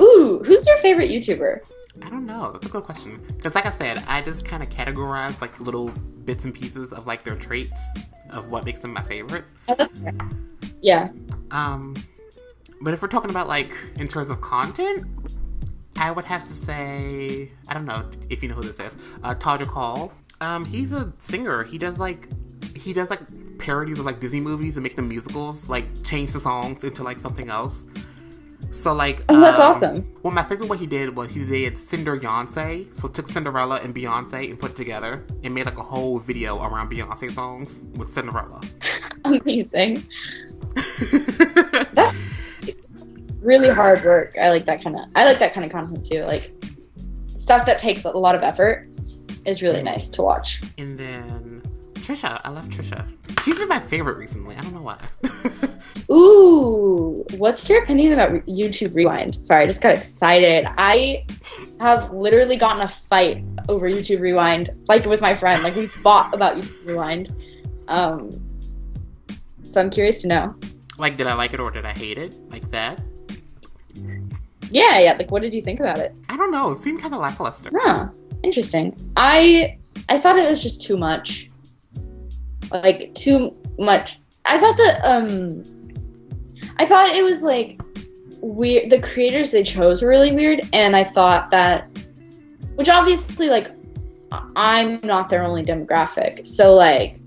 Ooh, 0.00 0.42
who's 0.44 0.66
your 0.66 0.76
favorite 0.78 1.10
YouTuber? 1.10 1.60
I 2.04 2.10
don't 2.10 2.26
know. 2.26 2.50
That's 2.52 2.66
a 2.66 2.70
good 2.70 2.84
question. 2.84 3.22
Because, 3.36 3.54
like 3.54 3.66
I 3.66 3.70
said, 3.70 4.02
I 4.06 4.22
just 4.22 4.44
kind 4.44 4.62
of 4.62 4.68
categorize 4.68 5.40
like 5.40 5.58
little 5.60 5.88
bits 6.24 6.44
and 6.44 6.54
pieces 6.54 6.92
of 6.92 7.06
like 7.06 7.22
their 7.22 7.36
traits 7.36 7.80
of 8.30 8.48
what 8.48 8.64
makes 8.64 8.80
them 8.80 8.92
my 8.92 9.02
favorite. 9.02 9.44
Oh, 9.68 9.74
that's 9.74 10.02
fair. 10.02 10.12
Yeah. 10.80 11.10
Um, 11.50 11.94
but 12.80 12.94
if 12.94 13.02
we're 13.02 13.08
talking 13.08 13.30
about 13.30 13.48
like 13.48 13.72
in 13.96 14.08
terms 14.08 14.30
of 14.30 14.40
content, 14.40 15.06
I 15.96 16.10
would 16.10 16.24
have 16.24 16.44
to 16.44 16.52
say 16.52 17.50
I 17.68 17.74
don't 17.74 17.86
know 17.86 18.08
if 18.28 18.42
you 18.42 18.48
know 18.48 18.56
who 18.56 18.62
this 18.62 18.80
is. 18.80 18.96
Uh, 19.22 19.34
Todrick 19.34 19.68
Hall. 19.68 20.12
Um, 20.40 20.64
he's 20.64 20.92
a 20.92 21.12
singer. 21.18 21.62
He 21.62 21.78
does 21.78 21.98
like 21.98 22.28
he 22.76 22.92
does 22.92 23.10
like 23.10 23.20
parodies 23.58 24.00
of 24.00 24.04
like 24.04 24.18
Disney 24.18 24.40
movies 24.40 24.76
and 24.76 24.82
make 24.82 24.96
them 24.96 25.08
musicals. 25.08 25.68
Like 25.68 26.02
change 26.02 26.32
the 26.32 26.40
songs 26.40 26.82
into 26.82 27.04
like 27.04 27.20
something 27.20 27.48
else. 27.48 27.84
So 28.72 28.92
like 28.92 29.22
Oh, 29.28 29.40
that's 29.40 29.60
um, 29.60 29.62
awesome. 29.62 30.14
Well, 30.22 30.32
my 30.32 30.42
favorite 30.42 30.68
what 30.68 30.78
he 30.78 30.86
did 30.86 31.14
was 31.14 31.30
he 31.30 31.44
did 31.44 31.78
Cinder 31.78 32.18
Beyonce. 32.18 32.92
So 32.92 33.08
took 33.08 33.28
Cinderella 33.28 33.76
and 33.76 33.94
Beyonce 33.94 34.48
and 34.50 34.58
put 34.58 34.72
it 34.72 34.76
together 34.76 35.24
and 35.44 35.54
made 35.54 35.66
like 35.66 35.78
a 35.78 35.82
whole 35.82 36.18
video 36.18 36.58
around 36.62 36.90
Beyonce 36.90 37.30
songs 37.30 37.84
with 37.96 38.10
Cinderella. 38.10 38.60
Amazing. 39.24 40.02
That's 41.92 42.16
really 43.40 43.68
hard 43.68 44.02
work. 44.04 44.36
I 44.40 44.48
like 44.50 44.66
that 44.66 44.82
kind 44.82 44.96
of. 44.96 45.06
I 45.14 45.24
like 45.24 45.38
that 45.38 45.52
kind 45.54 45.66
of 45.66 45.72
content 45.72 46.06
too. 46.06 46.24
Like 46.24 46.52
stuff 47.34 47.66
that 47.66 47.78
takes 47.78 48.04
a 48.04 48.10
lot 48.10 48.34
of 48.34 48.42
effort 48.42 48.88
is 49.44 49.62
really 49.62 49.82
nice 49.82 50.08
to 50.10 50.22
watch. 50.22 50.62
And 50.78 50.98
then 50.98 51.62
Trisha, 52.02 52.40
I 52.44 52.50
love 52.50 52.68
Trisha. 52.68 53.06
She's 53.44 53.58
been 53.58 53.68
my 53.68 53.80
favorite 53.80 54.16
recently. 54.18 54.56
I 54.56 54.60
don't 54.60 54.74
know 54.74 54.82
why. 54.82 54.98
Ooh, 56.12 57.24
what's 57.36 57.68
your 57.68 57.82
opinion 57.82 58.12
about 58.12 58.30
YouTube 58.46 58.94
Rewind? 58.94 59.44
Sorry, 59.44 59.64
I 59.64 59.66
just 59.66 59.80
got 59.80 59.96
excited. 59.96 60.66
I 60.76 61.24
have 61.80 62.12
literally 62.12 62.56
gotten 62.56 62.82
a 62.82 62.88
fight 62.88 63.44
over 63.68 63.88
YouTube 63.88 64.20
Rewind, 64.20 64.70
like 64.88 65.06
with 65.06 65.20
my 65.20 65.34
friend. 65.34 65.62
Like 65.62 65.76
we 65.76 65.86
fought 65.86 66.34
about 66.34 66.56
YouTube 66.56 66.86
Rewind. 66.86 67.32
Um, 67.88 68.40
so 69.68 69.80
I'm 69.80 69.90
curious 69.90 70.20
to 70.22 70.28
know. 70.28 70.54
like, 70.98 71.16
did 71.16 71.26
I 71.26 71.34
like 71.34 71.54
it 71.54 71.60
or 71.60 71.70
did 71.70 71.84
I 71.86 71.92
hate 71.92 72.18
it? 72.18 72.34
Like 72.50 72.68
that? 72.72 73.00
Yeah, 74.70 74.98
yeah. 74.98 75.12
Like, 75.18 75.30
what 75.30 75.42
did 75.42 75.54
you 75.54 75.62
think 75.62 75.80
about 75.80 75.98
it? 75.98 76.14
I 76.28 76.36
don't 76.36 76.50
know. 76.50 76.72
It 76.72 76.78
seemed 76.78 77.00
kind 77.00 77.14
of 77.14 77.20
lackluster. 77.20 77.70
Huh. 77.74 78.08
Interesting. 78.42 78.96
I 79.16 79.78
I 80.08 80.18
thought 80.18 80.36
it 80.36 80.48
was 80.48 80.62
just 80.62 80.82
too 80.82 80.96
much. 80.96 81.48
Like 82.72 83.14
too 83.14 83.56
much. 83.78 84.18
I 84.44 84.58
thought 84.58 84.76
that 84.76 85.00
um 85.04 85.62
I 86.78 86.86
thought 86.86 87.10
it 87.10 87.22
was 87.22 87.42
like 87.42 87.80
weird 88.40 88.90
the 88.90 89.00
creators 89.00 89.50
they 89.50 89.62
chose 89.62 90.02
were 90.02 90.08
really 90.08 90.32
weird 90.32 90.62
and 90.72 90.96
I 90.96 91.04
thought 91.04 91.50
that 91.50 91.88
which 92.74 92.88
obviously 92.88 93.48
like 93.48 93.70
I'm 94.56 94.98
not 95.02 95.28
their 95.28 95.44
only 95.44 95.62
demographic. 95.62 96.46
So 96.46 96.74
like 96.74 97.18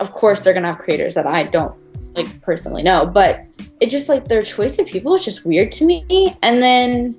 of 0.00 0.12
course 0.12 0.42
they're 0.42 0.54
to 0.54 0.62
have 0.62 0.78
creators 0.78 1.14
that 1.14 1.26
I 1.26 1.44
don't 1.44 1.76
like 2.14 2.40
personally 2.42 2.82
know, 2.82 3.06
but 3.06 3.40
it 3.80 3.90
just 3.90 4.08
like 4.08 4.28
their 4.28 4.42
choice 4.42 4.78
of 4.78 4.86
people 4.86 5.14
is 5.14 5.24
just 5.24 5.44
weird 5.44 5.72
to 5.72 5.84
me 5.84 6.36
and 6.42 6.62
then 6.62 7.18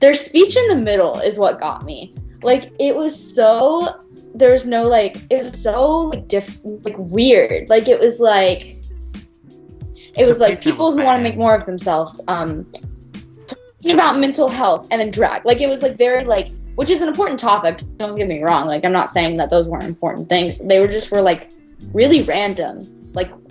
their 0.00 0.14
speech 0.14 0.56
in 0.56 0.68
the 0.68 0.76
middle 0.76 1.18
is 1.20 1.38
what 1.38 1.60
got 1.60 1.84
me 1.84 2.14
like 2.44 2.70
it 2.78 2.94
was 2.94 3.34
so 3.34 4.03
there 4.34 4.52
was 4.52 4.66
no 4.66 4.82
like 4.88 5.16
it 5.30 5.36
was 5.36 5.62
so 5.62 6.00
like 6.00 6.26
diff 6.28 6.60
like 6.82 6.96
weird 6.98 7.68
like 7.68 7.88
it 7.88 8.00
was 8.00 8.20
like 8.20 8.82
it 10.16 10.26
was 10.26 10.38
The 10.38 10.48
like 10.48 10.60
people 10.60 10.92
who 10.92 11.02
want 11.02 11.18
to 11.18 11.22
make 11.22 11.36
more 11.36 11.54
of 11.54 11.64
themselves 11.66 12.20
um 12.28 12.66
talking 13.84 13.92
about 13.92 14.18
mental 14.18 14.48
health 14.48 14.86
and 14.90 15.00
then 15.00 15.10
drag. 15.10 15.44
Like 15.44 15.60
it 15.60 15.68
was 15.68 15.82
like 15.82 15.96
very 15.96 16.24
like 16.24 16.48
which 16.74 16.90
is 16.90 17.00
an 17.00 17.08
important 17.08 17.38
topic. 17.38 17.80
Don't 17.98 18.16
get 18.16 18.26
me 18.26 18.42
wrong. 18.42 18.66
Like 18.66 18.84
I'm 18.84 18.92
not 18.92 19.10
saying 19.10 19.36
that 19.36 19.50
those 19.50 19.68
weren't 19.68 19.84
important 19.84 20.28
things. 20.28 20.58
They 20.58 20.80
were 20.80 20.88
just 20.88 21.10
were 21.10 21.20
like 21.20 21.50
really 21.92 22.22
random, 22.22 22.86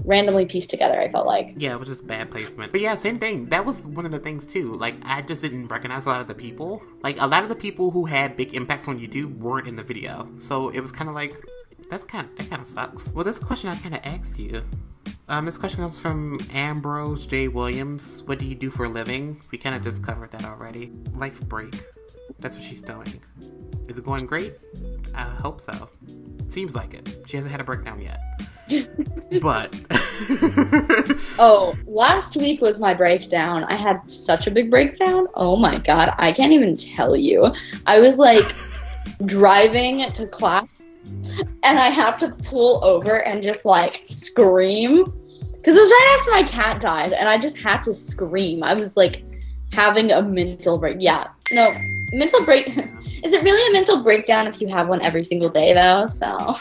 randomly 0.03 0.45
pieced 0.45 0.69
together. 0.69 0.99
I 0.99 1.09
felt 1.09 1.25
like. 1.25 1.53
Yeah, 1.57 1.73
it 1.73 1.79
was 1.79 1.89
just 1.89 2.05
bad 2.07 2.31
placement. 2.31 2.71
But 2.71 2.81
yeah, 2.81 2.95
same 2.95 3.19
thing. 3.19 3.47
That 3.47 3.65
was 3.65 3.77
one 3.87 4.05
of 4.05 4.11
the 4.11 4.19
things 4.19 4.45
too. 4.45 4.73
Like 4.73 4.95
I 5.03 5.21
just 5.21 5.41
didn't 5.41 5.67
recognize 5.67 6.05
a 6.05 6.09
lot 6.09 6.21
of 6.21 6.27
the 6.27 6.35
people. 6.35 6.83
Like 7.01 7.19
a 7.21 7.27
lot 7.27 7.43
of 7.43 7.49
the 7.49 7.55
people 7.55 7.91
who 7.91 8.05
had 8.05 8.35
big 8.35 8.53
impacts 8.53 8.87
on 8.87 8.99
YouTube 8.99 9.37
weren't 9.37 9.67
in 9.67 9.75
the 9.75 9.83
video. 9.83 10.29
So 10.37 10.69
it 10.69 10.79
was 10.79 10.91
kind 10.91 11.09
of 11.09 11.15
like 11.15 11.35
that's 11.89 12.03
kind 12.03 12.27
of 12.27 12.35
that 12.37 12.49
kind 12.49 12.61
of 12.61 12.67
sucks. 12.67 13.09
Well, 13.13 13.23
this 13.23 13.39
question 13.39 13.69
I 13.69 13.75
kind 13.75 13.95
of 13.95 14.01
asked 14.03 14.39
you. 14.39 14.63
Um, 15.29 15.45
this 15.45 15.57
question 15.57 15.79
comes 15.79 15.97
from 15.97 16.39
Ambrose 16.51 17.25
J. 17.25 17.47
Williams. 17.47 18.23
What 18.23 18.39
do 18.39 18.45
you 18.45 18.55
do 18.55 18.69
for 18.69 18.85
a 18.85 18.89
living? 18.89 19.41
We 19.51 19.57
kind 19.57 19.75
of 19.75 19.81
just 19.81 20.03
covered 20.03 20.31
that 20.31 20.43
already. 20.43 20.91
Life 21.13 21.39
break. 21.47 21.73
That's 22.39 22.57
what 22.57 22.65
she's 22.65 22.81
doing. 22.81 23.21
Is 23.87 23.97
it 23.97 24.05
going 24.05 24.25
great? 24.25 24.55
I 25.15 25.23
hope 25.23 25.61
so. 25.61 25.89
Seems 26.47 26.75
like 26.75 26.93
it. 26.93 27.23
She 27.25 27.37
hasn't 27.37 27.51
had 27.51 27.61
a 27.61 27.63
breakdown 27.63 28.01
yet. 28.01 28.19
But 29.41 29.75
oh, 31.39 31.75
last 31.87 32.35
week 32.37 32.61
was 32.61 32.79
my 32.79 32.93
breakdown. 32.93 33.63
I 33.65 33.75
had 33.75 33.99
such 34.09 34.47
a 34.47 34.51
big 34.51 34.69
breakdown. 34.69 35.27
Oh 35.33 35.55
my 35.55 35.77
god, 35.79 36.13
I 36.17 36.31
can't 36.31 36.53
even 36.53 36.77
tell 36.77 37.15
you. 37.15 37.53
I 37.85 37.99
was 37.99 38.15
like 38.17 38.45
driving 39.25 40.11
to 40.13 40.27
class 40.27 40.67
and 41.63 41.79
I 41.79 41.89
have 41.89 42.17
to 42.19 42.29
pull 42.49 42.83
over 42.83 43.23
and 43.23 43.43
just 43.43 43.65
like 43.65 44.01
scream 44.05 45.03
because 45.63 45.77
it 45.77 45.81
was 45.81 45.89
right 45.89 46.17
after 46.19 46.31
my 46.31 46.43
cat 46.43 46.81
died, 46.81 47.13
and 47.13 47.29
I 47.29 47.39
just 47.39 47.57
had 47.57 47.83
to 47.83 47.93
scream. 47.93 48.63
I 48.63 48.73
was 48.73 48.91
like 48.95 49.23
having 49.71 50.11
a 50.11 50.21
mental 50.21 50.77
break. 50.77 50.97
Yeah, 50.99 51.29
no, 51.51 51.73
mental 52.11 52.43
break. 52.43 52.67
Is 52.67 53.31
it 53.31 53.43
really 53.43 53.69
a 53.69 53.73
mental 53.73 54.03
breakdown 54.03 54.47
if 54.47 54.59
you 54.59 54.67
have 54.67 54.89
one 54.89 55.01
every 55.01 55.23
single 55.23 55.49
day 55.49 55.73
though? 55.73 56.07
So. 56.19 56.57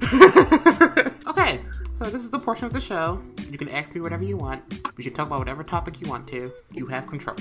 T. 0.00 0.06
okay, 1.26 1.60
so 1.94 2.04
this 2.04 2.22
is 2.22 2.30
the 2.30 2.38
portion 2.38 2.66
of 2.66 2.72
the 2.72 2.80
show. 2.80 3.22
You 3.50 3.58
can 3.58 3.68
ask 3.68 3.94
me 3.94 4.00
whatever 4.00 4.24
you 4.24 4.36
want. 4.36 4.62
We 4.96 5.04
can 5.04 5.12
talk 5.12 5.26
about 5.26 5.38
whatever 5.38 5.64
topic 5.64 6.00
you 6.00 6.08
want 6.08 6.26
to. 6.28 6.52
You 6.72 6.86
have 6.86 7.06
control. 7.06 7.36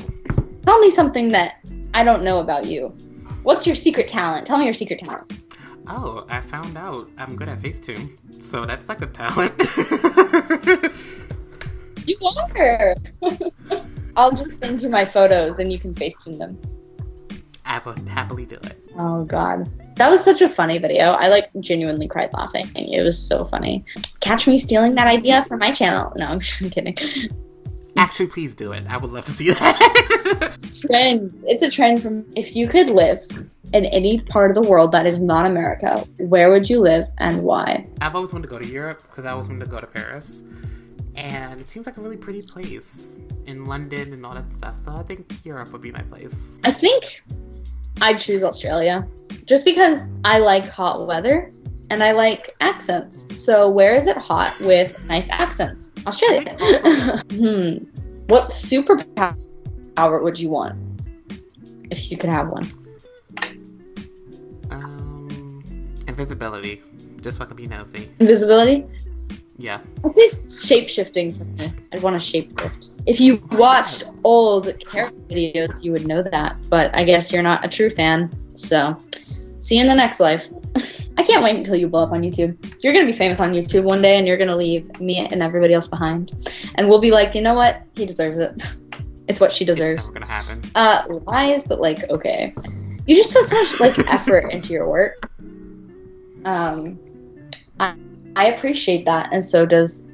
Tell 0.64 0.80
me 0.80 0.94
something 0.96 1.30
that 1.30 1.56
I 1.94 2.04
don't 2.04 2.24
know 2.24 2.40
about 2.40 2.66
you. 2.66 2.90
What's 3.44 3.66
your 3.66 3.76
secret 3.76 4.10
talent? 4.10 4.48
Tell 4.48 4.58
me 4.58 4.66
your 4.66 4.74
secret 4.74 5.00
talent. 5.00 5.42
Oh, 5.88 6.26
I 6.30 6.42
found 6.42 6.78
out 6.78 7.10
I'm 7.18 7.36
good 7.36 7.48
at 7.48 7.62
Facetune. 7.62 8.18
So 8.44 8.66
that's 8.66 8.90
like 8.90 9.02
a 9.02 9.08
talent. 9.08 9.54
you 12.06 12.18
are. 12.56 12.96
I'll 14.18 14.32
just 14.32 14.60
send 14.60 14.82
you 14.82 14.90
my 14.90 15.06
photos 15.06 15.60
and 15.60 15.72
you 15.72 15.80
can 15.80 15.94
Facetune 15.94 16.38
them. 16.38 16.60
I 17.66 17.80
would 17.86 18.00
happily 18.08 18.46
do 18.46 18.56
it. 18.56 18.78
Oh 18.98 19.24
god. 19.24 19.70
That 19.98 20.12
was 20.12 20.24
such 20.24 20.42
a 20.42 20.50
funny 20.50 20.78
video. 20.78 21.12
I 21.12 21.28
like 21.28 21.50
genuinely 21.60 22.08
cried 22.08 22.32
laughing. 22.34 22.68
It 22.76 23.04
was 23.04 23.18
so 23.18 23.46
funny. 23.46 23.84
Catch 24.20 24.48
me 24.48 24.60
stealing 24.60 24.94
that 24.96 25.08
idea 25.08 25.44
for 25.46 25.58
my 25.58 25.72
channel. 25.72 26.14
No, 26.16 26.28
I'm 26.28 26.40
kidding. 26.70 26.96
Actually, 27.98 28.28
please 28.28 28.54
do 28.54 28.74
it. 28.74 28.86
I 28.88 28.98
would 28.98 29.12
love 29.12 29.26
to 29.26 29.32
see 29.32 29.52
that. 29.52 30.58
trend. 30.88 31.34
It's 31.46 31.64
a 31.64 31.72
trend 31.72 32.04
from 32.04 32.26
if 32.36 32.56
you 32.56 32.68
could 32.68 32.92
live 32.92 33.26
in 33.74 33.86
any 33.86 34.20
part 34.20 34.56
of 34.56 34.64
the 34.64 34.70
world 34.70 34.92
that 34.92 35.08
is 35.08 35.20
not 35.20 35.48
America, 35.48 36.06
where 36.18 36.52
would 36.52 36.70
you 36.70 36.80
live 36.80 37.08
and 37.18 37.42
why? 37.42 37.88
I've 38.00 38.16
always 38.16 38.32
wanted 38.32 38.44
to 38.44 38.50
go 38.50 38.60
to 38.60 38.68
Europe 38.68 39.02
because 39.02 39.26
I 39.26 39.32
always 39.32 39.48
wanted 39.48 39.66
to 39.66 39.72
go 39.72 39.80
to 39.80 39.88
Paris. 39.88 40.44
And 41.16 41.60
it 41.60 41.70
seems 41.70 41.88
like 41.88 41.98
a 41.98 42.02
really 42.02 42.18
pretty 42.18 42.42
place 42.42 43.20
in 43.48 43.66
London 43.66 44.14
and 44.14 44.24
all 44.24 44.36
that 44.36 44.54
stuff. 44.54 44.78
So 44.78 44.92
I 44.92 45.02
think 45.02 45.44
Europe 45.44 45.72
would 45.72 45.82
be 45.82 45.90
my 45.90 46.04
place. 46.04 46.60
I 46.64 46.72
think 46.72 47.24
I'd 48.02 48.20
choose 48.20 48.44
Australia 48.44 49.08
just 49.46 49.66
because 49.66 50.10
I 50.24 50.40
like 50.40 50.68
hot 50.68 51.08
weather 51.08 51.52
and 51.90 52.04
I 52.04 52.12
like 52.12 52.56
accents. 52.60 53.38
So 53.38 53.70
where 53.70 53.96
is 53.96 54.08
it 54.08 54.18
hot 54.18 54.60
with 54.60 55.04
nice 55.06 55.30
accents? 55.30 55.94
Australia. 56.06 56.56
hmm. 57.32 57.78
What 58.28 58.46
superpower 58.46 60.22
would 60.22 60.40
you 60.40 60.50
want 60.50 60.76
if 61.90 62.12
you 62.12 62.18
could 62.18 62.30
have 62.30 62.50
one? 62.50 62.66
Um, 64.70 65.64
invisibility, 66.08 66.84
just 67.22 67.38
so 67.38 67.46
I 67.46 67.48
can 67.48 67.56
be 67.56 67.68
nosy. 67.68 68.10
Invisibility. 68.20 68.86
Yeah. 69.58 69.82
I'd 70.04 70.12
say 70.12 70.68
shape 70.68 70.90
shifting 70.90 71.34
for 71.34 71.44
me. 71.44 71.72
I'd 71.92 72.04
want 72.04 72.20
to 72.20 72.42
shapeshift. 72.42 72.90
If 73.06 73.20
you 73.20 73.42
watched 73.52 74.04
old 74.24 74.80
character 74.80 75.18
videos, 75.30 75.84
you 75.84 75.92
would 75.92 76.08
know 76.08 76.22
that. 76.22 76.58
But 76.70 76.96
I 76.96 77.04
guess 77.04 77.32
you're 77.32 77.44
not 77.44 77.66
a 77.66 77.68
true 77.68 77.90
fan. 77.90 78.32
So, 78.56 78.96
see 79.60 79.76
you 79.76 79.82
in 79.82 79.88
the 79.88 79.96
next 79.96 80.20
life. 80.20 80.46
I 81.18 81.24
can't 81.24 81.44
wait 81.44 81.56
until 81.56 81.76
you 81.76 81.88
blow 81.88 82.04
up 82.04 82.12
on 82.12 82.22
YouTube. 82.22 82.56
You're 82.84 82.94
gonna 82.94 83.08
be 83.08 83.14
famous 83.14 83.40
on 83.40 83.52
YouTube 83.52 83.84
one 83.84 84.02
day, 84.04 84.18
and 84.18 84.28
you're 84.28 84.38
gonna 84.38 84.56
leave 84.56 85.00
me 85.00 85.28
and 85.32 85.42
everybody 85.42 85.74
else 85.74 85.88
behind. 85.88 86.32
And 86.76 86.88
we'll 86.88 87.02
be 87.02 87.10
like, 87.10 87.34
you 87.34 87.42
know 87.42 87.56
what? 87.56 87.82
He 87.96 88.06
deserves 88.06 88.38
it. 88.38 88.62
It's 89.30 89.42
what 89.42 89.52
she 89.52 89.66
deserves. 89.66 90.06
It's 90.06 90.14
gonna 90.14 90.26
happen. 90.26 90.62
Uh, 90.74 91.04
lies, 91.26 91.62
but 91.62 91.82
like, 91.82 92.10
okay. 92.10 92.56
You 93.06 93.16
just 93.18 93.34
put 93.34 93.44
so 93.44 93.56
much 93.56 93.78
like 93.82 94.00
effort 94.10 94.54
into 94.54 94.72
your 94.72 94.88
work. 94.88 95.30
Um, 96.46 96.98
I, 97.78 97.96
I 98.38 98.50
appreciate 98.50 99.06
that, 99.06 99.34
and 99.34 99.44
so 99.44 99.66
does 99.66 100.08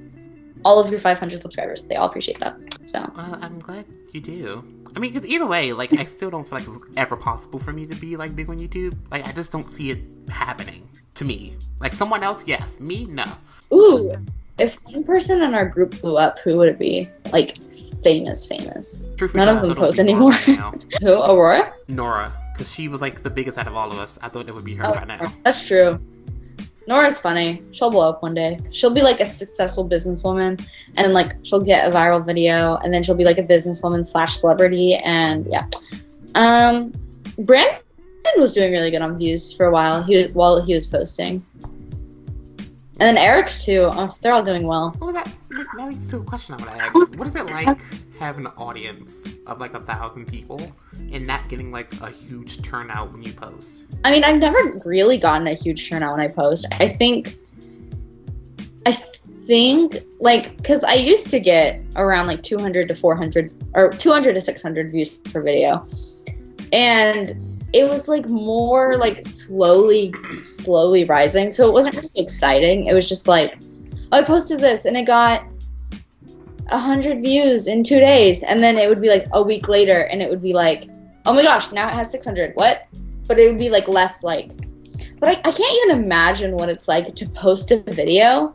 all 0.64 0.80
of 0.80 0.90
your 0.90 1.00
500 1.00 1.42
subscribers. 1.42 1.84
They 1.84 1.96
all 1.96 2.08
appreciate 2.08 2.40
that. 2.40 2.56
So. 2.84 3.00
Uh, 3.00 3.38
I'm 3.42 3.60
glad 3.60 3.86
you 4.14 4.22
do. 4.22 4.64
I 4.96 5.00
mean, 5.00 5.12
because 5.12 5.28
either 5.28 5.46
way, 5.46 5.74
like, 5.74 5.92
I 5.92 6.06
still 6.06 6.30
don't 6.30 6.48
feel 6.48 6.60
like 6.60 6.68
it's 6.68 6.78
ever 6.96 7.18
possible 7.18 7.60
for 7.60 7.74
me 7.74 7.86
to 7.86 7.96
be 7.96 8.16
like 8.16 8.34
big 8.34 8.50
on 8.50 8.60
YouTube. 8.60 8.96
Like, 9.12 9.28
I 9.28 9.34
just 9.34 9.52
don't 9.52 9.70
see 9.70 9.92
it 9.92 10.00
happening 10.30 10.88
to 11.16 11.26
me. 11.26 11.58
Like, 11.82 11.94
someone 11.94 12.24
else, 12.24 12.46
yes. 12.48 12.80
Me, 12.80 13.06
no. 13.06 13.26
Ooh, 13.74 14.14
if 14.58 14.78
one 14.84 15.04
person 15.04 15.42
in 15.42 15.54
our 15.54 15.68
group 15.68 16.00
blew 16.00 16.18
up, 16.18 16.40
who 16.40 16.56
would 16.58 16.70
it 16.70 16.80
be? 16.80 17.10
Like, 17.34 17.58
famous, 18.04 18.46
famous. 18.46 19.10
Truth 19.18 19.36
None 19.36 19.50
of 19.50 19.62
them 19.62 19.76
post 19.76 20.00
anymore. 20.00 20.34
Who? 21.02 21.22
Aurora? 21.24 21.74
Nora, 21.90 22.32
because 22.54 22.72
she 22.72 22.88
was 22.88 23.02
like 23.02 23.24
the 23.24 23.30
biggest 23.30 23.58
out 23.58 23.68
of 23.68 23.76
all 23.76 23.92
of 23.92 23.98
us. 23.98 24.18
I 24.22 24.30
thought 24.30 24.48
it 24.48 24.54
would 24.54 24.64
be 24.64 24.76
her 24.76 24.86
oh, 24.86 24.94
by 24.94 25.04
now. 25.06 25.26
That's 25.44 25.68
true. 25.68 26.00
Nora's 26.88 27.20
funny. 27.20 27.62
She'll 27.72 27.92
blow 27.92 28.10
up 28.10 28.22
one 28.22 28.34
day. 28.34 28.60
She'll 28.72 28.94
be 28.94 29.02
like 29.02 29.20
a 29.20 29.26
successful 29.26 29.88
businesswoman, 29.88 30.66
and 30.98 31.14
like 31.14 31.36
she'll 31.44 31.62
get 31.62 31.88
a 31.88 31.92
viral 31.96 32.26
video, 32.26 32.76
and 32.78 32.94
then 32.94 33.04
she'll 33.04 33.16
be 33.16 33.26
like 33.26 33.38
a 33.38 33.44
businesswoman 33.44 34.06
slash 34.06 34.38
celebrity, 34.38 34.96
and 34.96 35.48
yeah. 35.48 35.66
Um, 36.36 36.92
Brandon 37.38 37.82
was 38.38 38.54
doing 38.54 38.72
really 38.72 38.92
good 38.92 39.02
on 39.02 39.18
views 39.18 39.54
for 39.54 39.66
a 39.66 39.72
while. 39.72 40.04
He 40.04 40.26
while 40.28 40.62
he 40.62 40.74
was 40.76 40.86
posting. 40.86 41.46
And 43.00 43.00
then 43.00 43.18
Eric 43.18 43.50
too. 43.50 43.90
Oh, 43.92 44.16
they're 44.22 44.34
all 44.34 44.44
doing 44.44 44.68
well. 44.68 44.92
That? 45.14 45.36
That 45.54 45.88
leads 45.88 46.08
to 46.10 46.18
a 46.18 46.24
question 46.24 46.56
I 46.56 46.58
want 46.58 46.70
to 46.72 47.00
ask. 47.00 47.18
What 47.18 47.28
is 47.28 47.36
it 47.36 47.46
like 47.46 47.80
having 48.20 48.46
an 48.46 48.52
audience 48.58 49.38
of 49.46 49.60
like 49.60 49.74
a 49.74 49.80
thousand 49.80 50.28
people 50.28 50.60
and 51.12 51.28
not 51.28 51.48
getting 51.50 51.72
like 51.72 51.94
a 52.02 52.10
huge 52.10 52.62
turnout 52.62 53.12
when 53.12 53.24
you 53.24 53.34
post? 53.34 53.84
I 54.04 54.12
mean, 54.12 54.24
I've 54.24 54.40
never 54.40 54.82
really 54.86 55.18
gotten 55.18 55.48
a 55.48 55.54
huge 55.54 55.90
turnout 55.90 56.18
when 56.18 56.22
I 56.22 56.28
post. 56.28 56.66
I 56.72 56.88
think, 56.88 57.38
I 58.86 58.92
think 59.46 59.98
like 60.20 60.58
because 60.58 60.84
I 60.84 60.94
used 60.94 61.30
to 61.30 61.40
get 61.40 61.82
around 61.96 62.28
like 62.28 62.42
200 62.44 62.88
to 62.88 62.96
400 62.96 63.54
or 63.76 63.90
200 63.90 64.34
to 64.34 64.42
600 64.42 64.92
views 64.92 65.10
per 65.10 65.42
video, 65.42 65.86
and 66.72 67.54
it 67.74 67.90
was 67.90 68.08
like 68.08 68.28
more 68.28 68.98
like 68.98 69.26
slowly 69.26 70.14
slowly 70.46 71.04
rising 71.06 71.52
so 71.52 71.68
it 71.68 71.74
wasn't 71.74 71.96
really 71.96 72.08
exciting 72.18 72.86
it 72.86 72.94
was 72.94 73.10
just 73.10 73.28
like 73.28 73.58
i 74.14 74.22
posted 74.24 74.60
this 74.60 74.86
and 74.86 74.96
it 74.98 75.06
got 75.06 75.44
a 76.68 76.78
100 76.78 77.22
views 77.22 77.68
in 77.68 77.84
two 77.84 78.00
days 78.00 78.44
and 78.44 78.60
then 78.60 78.78
it 78.78 78.88
would 78.88 79.02
be 79.02 79.10
like 79.10 79.28
a 79.34 79.42
week 79.42 79.68
later 79.68 80.04
and 80.06 80.22
it 80.22 80.30
would 80.30 80.42
be 80.42 80.54
like 80.54 80.90
oh 81.26 81.34
my 81.34 81.44
gosh 81.44 81.72
now 81.72 81.88
it 81.88 81.94
has 81.94 82.10
600 82.12 82.56
what 82.56 82.88
but 83.28 83.38
it 83.38 83.50
would 83.50 83.60
be 83.60 83.70
like 83.70 83.88
less 83.88 84.24
like 84.24 84.52
but 85.20 85.30
I, 85.30 85.32
I 85.32 85.52
can't 85.52 85.86
even 85.86 86.04
imagine 86.04 86.54
what 86.54 86.70
it's 86.70 86.88
like 86.88 87.16
to 87.16 87.30
post 87.30 87.72
a 87.72 87.78
video 87.78 88.54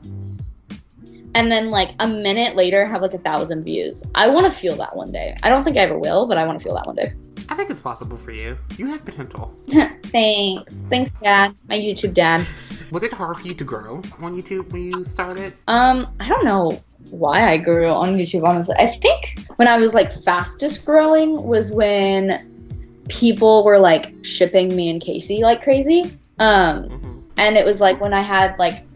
and 1.35 1.51
then 1.51 1.71
like 1.71 1.91
a 2.01 2.09
minute 2.09 2.57
later 2.57 2.87
have 2.87 3.03
like 3.03 3.15
a 3.15 3.19
thousand 3.19 3.65
views 3.65 4.03
i 4.15 4.29
want 4.29 4.51
to 4.51 4.59
feel 4.59 4.77
that 4.77 4.97
one 4.97 5.13
day 5.13 5.37
i 5.43 5.49
don't 5.49 5.65
think 5.65 5.77
i 5.77 5.81
ever 5.81 5.99
will 5.99 6.27
but 6.27 6.39
i 6.39 6.47
want 6.47 6.59
to 6.59 6.65
feel 6.65 6.75
that 6.75 6.87
one 6.87 6.97
day 6.97 7.13
I 7.51 7.55
think 7.55 7.71
it's 7.71 7.81
possible 7.81 8.19
for 8.19 8.31
you. 8.31 8.59
You 8.77 8.87
have 8.89 9.07
potential. 9.07 9.57
Thanks. 10.05 10.75
Thanks, 10.91 11.15
Dad. 11.15 11.57
My 11.67 11.79
YouTube 11.79 12.13
dad. 12.13 12.47
Was 12.91 13.03
it 13.03 13.13
hard 13.13 13.37
for 13.37 13.47
you 13.47 13.55
to 13.55 13.65
grow 13.65 13.97
on 14.21 14.41
YouTube 14.41 14.73
when 14.73 14.91
you 14.91 15.05
started? 15.05 15.55
Um, 15.67 16.07
I 16.21 16.29
don't 16.29 16.45
know 16.45 16.81
why 17.11 17.51
I 17.51 17.57
grew 17.59 17.89
on 17.89 18.17
YouTube, 18.17 18.45
honestly. 18.45 18.75
I 18.79 18.87
think 18.87 19.47
when 19.57 19.69
I 19.69 19.77
was 19.77 19.95
like 19.95 20.11
fastest 20.11 20.87
growing 20.87 21.43
was 21.43 21.71
when 21.71 23.05
people 23.09 23.65
were 23.65 23.79
like 23.79 24.15
shipping 24.25 24.75
me 24.75 24.89
and 24.91 25.01
Casey 25.01 25.43
like 25.43 25.63
crazy. 25.63 26.05
Um, 26.39 26.85
mm-hmm. 26.85 27.21
and 27.37 27.57
it 27.57 27.65
was 27.65 27.81
like 27.81 28.01
when 28.01 28.15
I 28.15 28.21
had 28.21 28.59
like, 28.59 28.87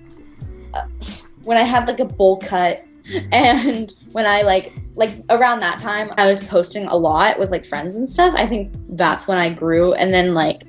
uh, 0.74 0.86
when 1.44 1.58
I 1.58 1.62
had 1.62 1.86
like 1.86 2.00
a 2.00 2.04
bowl 2.04 2.38
cut 2.38 2.84
and 3.32 3.92
when 4.12 4.26
I 4.26 4.42
like 4.42 4.72
like 4.94 5.10
around 5.28 5.60
that 5.60 5.80
time 5.80 6.10
I 6.18 6.28
was 6.28 6.38
posting 6.44 6.86
a 6.86 6.94
lot 6.94 7.38
with 7.38 7.50
like 7.50 7.66
friends 7.66 7.96
and 7.96 8.08
stuff. 8.08 8.32
I 8.36 8.46
think 8.46 8.72
that's 8.90 9.26
when 9.26 9.38
I 9.38 9.50
grew 9.50 9.92
and 9.94 10.14
then 10.14 10.34
like 10.34 10.62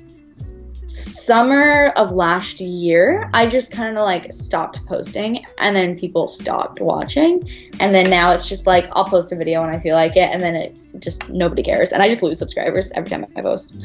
summer 0.86 1.92
of 1.96 2.12
last 2.12 2.60
year, 2.60 3.30
I 3.32 3.46
just 3.46 3.70
kind 3.70 3.96
of 3.96 4.04
like 4.04 4.32
stopped 4.32 4.84
posting 4.86 5.44
and 5.58 5.74
then 5.74 5.98
people 5.98 6.28
stopped 6.28 6.80
watching. 6.80 7.42
And 7.80 7.94
then 7.94 8.10
now 8.10 8.32
it's 8.32 8.48
just 8.48 8.66
like 8.66 8.86
I'll 8.92 9.04
post 9.04 9.32
a 9.32 9.36
video 9.36 9.62
when 9.62 9.74
I 9.74 9.80
feel 9.80 9.94
like 9.94 10.16
it 10.16 10.30
and 10.30 10.40
then 10.40 10.54
it 10.54 10.76
just 10.98 11.28
nobody 11.28 11.62
cares. 11.62 11.92
And 11.92 12.02
I 12.02 12.08
just 12.08 12.22
lose 12.22 12.38
subscribers 12.38 12.92
every 12.94 13.10
time 13.10 13.26
I 13.36 13.40
post. 13.40 13.76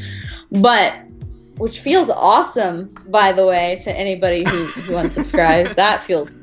But 0.52 0.94
which 1.58 1.80
feels 1.80 2.10
awesome, 2.10 2.96
by 3.08 3.34
the 3.34 3.46
way, 3.46 3.78
to 3.84 3.92
anybody 3.92 4.44
who, 4.46 4.66
who 4.66 4.94
unsubscribes. 4.94 5.76
that 5.76 6.04
feels 6.04 6.40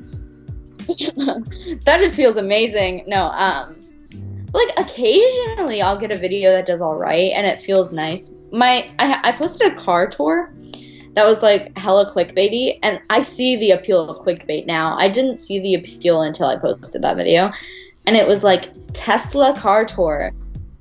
that 0.87 1.97
just 1.99 2.15
feels 2.15 2.37
amazing. 2.37 3.03
No, 3.07 3.25
um 3.27 3.75
like 4.53 4.69
occasionally 4.77 5.81
I'll 5.81 5.99
get 5.99 6.11
a 6.11 6.17
video 6.17 6.51
that 6.51 6.65
does 6.65 6.81
all 6.81 6.95
right 6.95 7.31
and 7.35 7.45
it 7.45 7.59
feels 7.59 7.93
nice. 7.93 8.33
My 8.51 8.89
I, 8.99 9.19
I 9.23 9.31
posted 9.33 9.71
a 9.71 9.75
car 9.75 10.07
tour 10.07 10.53
that 11.17 11.25
was 11.25 11.41
like 11.41 11.75
hella 11.75 12.05
clickbaity 12.11 12.77
and 12.83 13.01
I 13.09 13.23
see 13.23 13.55
the 13.55 13.71
appeal 13.71 14.07
of 14.07 14.19
clickbait 14.19 14.67
now. 14.67 14.95
I 14.99 15.09
didn't 15.09 15.39
see 15.39 15.59
the 15.59 15.73
appeal 15.73 16.21
until 16.21 16.45
I 16.45 16.57
posted 16.57 17.01
that 17.01 17.17
video. 17.17 17.51
And 18.05 18.15
it 18.15 18.27
was 18.27 18.43
like 18.43 18.69
Tesla 18.93 19.55
car 19.55 19.83
tour. 19.83 20.31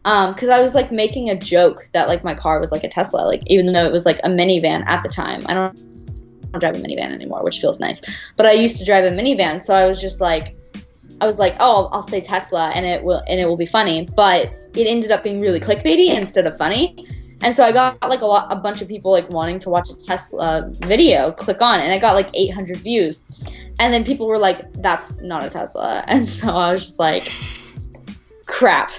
Um, 0.05 0.35
cause 0.35 0.51
I 0.51 0.61
was 0.61 0.75
like 0.75 0.93
making 0.93 1.31
a 1.31 1.37
joke 1.37 1.87
that 1.93 2.07
like 2.07 2.23
my 2.23 2.35
car 2.35 2.61
was 2.61 2.71
like 2.71 2.85
a 2.85 2.89
Tesla, 2.89 3.23
like 3.23 3.43
even 3.47 3.73
though 3.73 3.87
it 3.87 3.93
was 3.93 4.05
like 4.05 4.19
a 4.25 4.29
minivan 4.29 4.85
at 4.87 5.03
the 5.03 5.09
time. 5.09 5.41
I 5.47 5.55
don't, 5.55 5.75
I 5.75 6.59
don't 6.59 6.61
drive 6.61 6.77
a 6.77 6.87
minivan 6.87 7.15
anymore, 7.15 7.43
which 7.43 7.59
feels 7.59 7.81
nice. 7.81 8.03
But 8.37 8.45
I 8.45 8.53
used 8.53 8.77
to 8.77 8.85
drive 8.85 9.05
a 9.05 9.11
minivan, 9.11 9.65
so 9.65 9.75
I 9.75 9.87
was 9.87 10.01
just 10.03 10.21
like, 10.21 10.55
I 11.23 11.27
was 11.27 11.39
like, 11.39 11.57
oh, 11.61 11.89
I'll 11.93 12.07
say 12.07 12.21
Tesla 12.21 12.73
and 12.75 12.85
it 12.85 13.03
will 13.03 13.23
and 13.27 13.41
it 13.41 13.47
will 13.47 13.57
be 13.57 13.65
funny. 13.65 14.07
But 14.15 14.53
it 14.75 14.87
ended 14.87 15.13
up 15.13 15.23
being 15.23 15.41
really 15.41 15.61
clickbaity 15.61 16.15
instead 16.15 16.47
of 16.47 16.59
funny. 16.59 17.09
And 17.43 17.55
so 17.55 17.65
I 17.65 17.73
got 17.73 18.01
like 18.09 18.23
a 18.23 18.27
lot, 18.27 18.51
a 18.51 18.57
bunch 18.57 18.81
of 18.81 18.89
people 18.89 19.13
like 19.13 19.29
wanting 19.29 19.59
to 19.61 19.71
watch 19.71 19.91
a 19.91 19.95
Tesla 19.95 20.71
video. 20.81 21.33
Click 21.33 21.61
on, 21.61 21.81
and 21.81 21.93
I 21.93 21.99
got 21.99 22.15
like 22.15 22.31
800 22.33 22.79
views. 22.79 23.23
And 23.79 23.93
then 23.93 24.05
people 24.05 24.27
were 24.27 24.39
like, 24.39 24.73
"That's 24.83 25.21
not 25.21 25.45
a 25.45 25.51
Tesla," 25.51 26.03
and 26.09 26.29
so 26.29 26.49
I 26.49 26.71
was 26.73 26.85
just 26.85 26.99
like, 26.99 27.31
"Crap." 28.47 28.91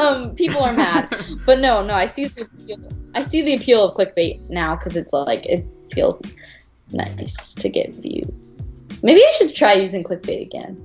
um, 0.00 0.34
people 0.36 0.62
are 0.62 0.72
mad, 0.72 1.14
but 1.46 1.58
no, 1.58 1.82
no, 1.82 1.94
I 1.94 2.06
see 2.06 2.26
the 2.26 2.42
appeal, 2.42 2.88
I 3.14 3.22
see 3.22 3.42
the 3.42 3.54
appeal 3.54 3.84
of 3.84 3.94
clickbait 3.96 4.48
now 4.48 4.76
because 4.76 4.96
it's 4.96 5.12
like 5.12 5.44
it 5.46 5.66
feels 5.92 6.20
nice 6.90 7.54
to 7.54 7.68
get 7.68 7.94
views. 7.94 8.66
Maybe 9.02 9.20
I 9.20 9.32
should 9.36 9.54
try 9.54 9.74
using 9.74 10.04
clickbait 10.04 10.42
again. 10.42 10.84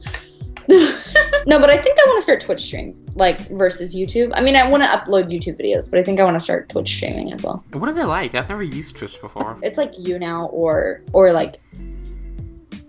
No, 0.70 1.60
but 1.60 1.70
I 1.70 1.82
think 1.82 1.98
I 1.98 2.04
want 2.08 2.18
to 2.18 2.22
start 2.22 2.42
Twitch 2.42 2.62
streaming, 2.62 3.10
like 3.16 3.40
versus 3.50 3.96
YouTube. 3.96 4.32
I 4.34 4.42
mean, 4.42 4.56
I 4.56 4.68
want 4.68 4.84
to 4.84 4.90
upload 4.90 5.32
YouTube 5.32 5.60
videos, 5.60 5.90
but 5.90 6.00
I 6.00 6.04
think 6.04 6.20
I 6.20 6.24
want 6.24 6.36
to 6.36 6.42
start 6.42 6.70
Twitch 6.70 6.94
streaming 6.94 7.32
as 7.34 7.42
well. 7.42 7.64
What 7.72 7.90
is 7.90 7.98
it 7.98 8.06
like? 8.06 8.36
I've 8.36 8.50
never 8.50 8.64
used 8.64 8.98
Twitch 8.98 9.20
before. 9.22 9.58
It's 9.64 9.78
like 9.78 9.94
YouNow 9.94 10.52
or 10.52 11.02
or 11.14 11.32
like 11.32 11.62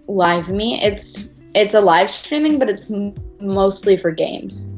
Live 0.09 0.51
Me. 0.51 0.81
It's 0.83 1.29
it's 1.55 1.74
a 1.74 1.81
live 1.81 2.11
streaming, 2.11 2.59
but 2.59 2.68
it's 2.68 2.91
m- 2.91 3.14
mostly 3.41 3.97
for 3.97 4.11
games. 4.11 4.70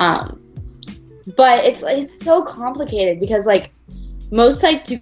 Um, 0.00 0.42
but 1.36 1.64
it's 1.64 1.82
it's 1.86 2.20
so 2.20 2.42
complicated 2.42 3.20
because 3.20 3.46
like 3.46 3.72
most 4.30 4.60
sites 4.60 4.90
you 4.90 5.00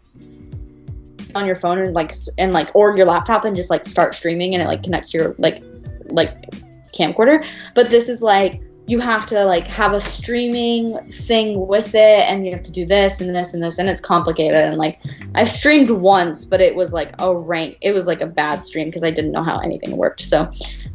on 1.34 1.46
your 1.46 1.56
phone 1.56 1.78
and 1.78 1.94
like 1.94 2.12
and 2.38 2.52
like 2.52 2.70
or 2.74 2.96
your 2.96 3.06
laptop 3.06 3.44
and 3.44 3.56
just 3.56 3.70
like 3.70 3.84
start 3.84 4.14
streaming 4.14 4.54
and 4.54 4.62
it 4.62 4.66
like 4.66 4.82
connects 4.82 5.10
to 5.10 5.18
your 5.18 5.34
like 5.38 5.62
like 6.06 6.50
camcorder. 6.94 7.46
But 7.74 7.90
this 7.90 8.08
is 8.08 8.22
like 8.22 8.60
you 8.86 8.98
have 9.00 9.26
to 9.26 9.44
like 9.44 9.66
have 9.66 9.94
a 9.94 10.00
streaming 10.00 10.98
thing 11.10 11.66
with 11.66 11.94
it 11.94 12.28
and 12.28 12.44
you 12.44 12.52
have 12.52 12.62
to 12.62 12.70
do 12.70 12.84
this 12.84 13.20
and 13.20 13.34
this 13.34 13.54
and 13.54 13.62
this 13.62 13.78
and 13.78 13.88
it's 13.88 14.00
complicated 14.00 14.62
and 14.62 14.76
like 14.76 15.00
I've 15.34 15.50
streamed 15.50 15.88
once 15.88 16.44
but 16.44 16.60
it 16.60 16.76
was 16.76 16.92
like 16.92 17.14
a 17.18 17.34
rank 17.34 17.78
it 17.80 17.92
was 17.92 18.06
like 18.06 18.20
a 18.20 18.26
bad 18.26 18.66
stream 18.66 18.88
because 18.88 19.02
I 19.02 19.10
didn't 19.10 19.32
know 19.32 19.42
how 19.42 19.58
anything 19.58 19.96
worked. 19.96 20.20
So 20.20 20.50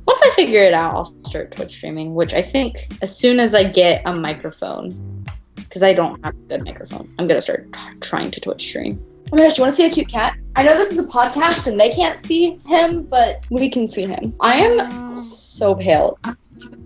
once 0.09 0.21
I 0.23 0.29
figure 0.31 0.61
it 0.61 0.73
out, 0.73 0.93
I'll 0.93 1.13
start 1.25 1.51
Twitch 1.51 1.73
streaming, 1.73 2.15
which 2.15 2.33
I 2.33 2.41
think 2.41 2.77
as 3.01 3.15
soon 3.15 3.39
as 3.39 3.53
I 3.53 3.63
get 3.63 4.01
a 4.05 4.13
microphone 4.13 5.25
because 5.55 5.83
I 5.83 5.93
don't 5.93 6.23
have 6.25 6.33
a 6.33 6.47
good 6.47 6.65
microphone, 6.65 7.13
I'm 7.19 7.27
gonna 7.27 7.41
start 7.41 7.71
trying 8.01 8.31
to 8.31 8.39
Twitch 8.39 8.61
stream. 8.61 9.03
Oh 9.31 9.35
my 9.35 9.43
gosh, 9.43 9.57
you 9.57 9.61
want 9.61 9.75
to 9.75 9.75
see 9.75 9.85
a 9.85 9.89
cute 9.91 10.07
cat? 10.07 10.37
I 10.55 10.63
know 10.63 10.75
this 10.75 10.91
is 10.91 10.99
a 10.99 11.05
podcast 11.05 11.67
and 11.67 11.79
they 11.79 11.89
can't 11.89 12.17
see 12.17 12.57
him, 12.65 13.03
but 13.03 13.43
we 13.51 13.69
can 13.69 13.87
see 13.87 14.05
him. 14.07 14.33
I 14.39 14.55
am 14.55 15.15
so 15.15 15.75
pale. 15.75 16.17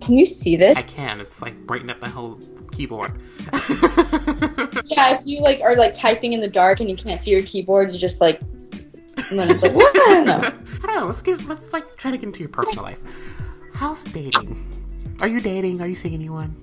Can 0.00 0.16
you 0.16 0.26
see 0.26 0.56
this? 0.56 0.76
I 0.76 0.82
can. 0.82 1.20
It's 1.20 1.40
like 1.40 1.66
brightening 1.66 1.90
up 1.90 2.02
my 2.02 2.08
whole 2.08 2.38
keyboard. 2.70 3.12
yeah, 4.84 5.14
if 5.14 5.26
you 5.26 5.40
like 5.40 5.60
are 5.62 5.74
like 5.76 5.94
typing 5.94 6.34
in 6.34 6.40
the 6.40 6.48
dark 6.48 6.80
and 6.80 6.90
you 6.90 6.96
can't 6.96 7.20
see 7.20 7.30
your 7.30 7.42
keyboard, 7.42 7.92
you 7.92 7.98
just 7.98 8.20
like 8.20 8.40
and 9.30 9.38
then 9.38 9.50
it's 9.50 9.62
like 9.62 9.72
what? 9.72 9.96
I 9.96 10.14
don't 10.14 10.26
know. 10.26 10.38
I 10.82 10.86
don't 10.86 10.96
know. 10.96 11.06
Let's 11.06 11.22
get 11.22 11.44
let's 11.46 11.72
like 11.72 11.96
try 11.96 12.10
to 12.10 12.18
get 12.18 12.26
into 12.26 12.40
your 12.40 12.48
personal 12.50 12.84
life. 12.84 13.00
How's 13.72 14.04
dating? 14.04 14.56
Are 15.20 15.28
you 15.28 15.40
dating? 15.40 15.80
Are 15.80 15.86
you 15.86 15.94
seeing 15.94 16.14
anyone? 16.14 16.56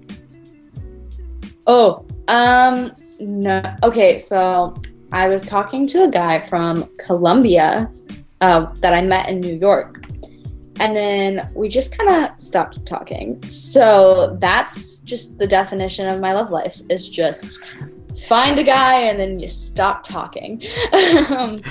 Oh, 1.67 2.05
um, 2.27 2.91
no. 3.19 3.61
Okay, 3.83 4.19
so 4.19 4.75
I 5.11 5.27
was 5.27 5.41
talking 5.43 5.87
to 5.87 6.03
a 6.03 6.09
guy 6.09 6.39
from 6.41 6.89
Colombia 6.97 7.91
uh, 8.39 8.73
that 8.75 8.93
I 8.93 9.01
met 9.01 9.29
in 9.29 9.39
New 9.39 9.55
York. 9.55 10.05
And 10.79 10.95
then 10.95 11.51
we 11.55 11.69
just 11.69 11.95
kind 11.95 12.09
of 12.09 12.41
stopped 12.41 12.85
talking. 12.85 13.41
So 13.43 14.37
that's 14.39 14.97
just 14.97 15.37
the 15.37 15.45
definition 15.45 16.07
of 16.07 16.19
my 16.19 16.33
love 16.33 16.49
life 16.49 16.81
is 16.89 17.07
just 17.07 17.59
find 18.27 18.57
a 18.57 18.63
guy 18.63 19.01
and 19.01 19.19
then 19.19 19.39
you 19.39 19.49
stop 19.49 20.03
talking. 20.03 20.63
um, 20.93 21.61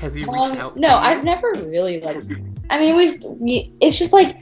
Has 0.00 0.14
he 0.14 0.22
reached 0.22 0.28
um, 0.28 0.58
out? 0.58 0.76
no, 0.76 0.96
I've 0.96 1.24
never 1.24 1.52
really 1.66 2.00
like. 2.00 2.22
I 2.70 2.80
mean, 2.80 2.96
we've 2.96 3.22
we. 3.22 3.72
It's 3.80 3.98
just 3.98 4.12
like 4.12 4.36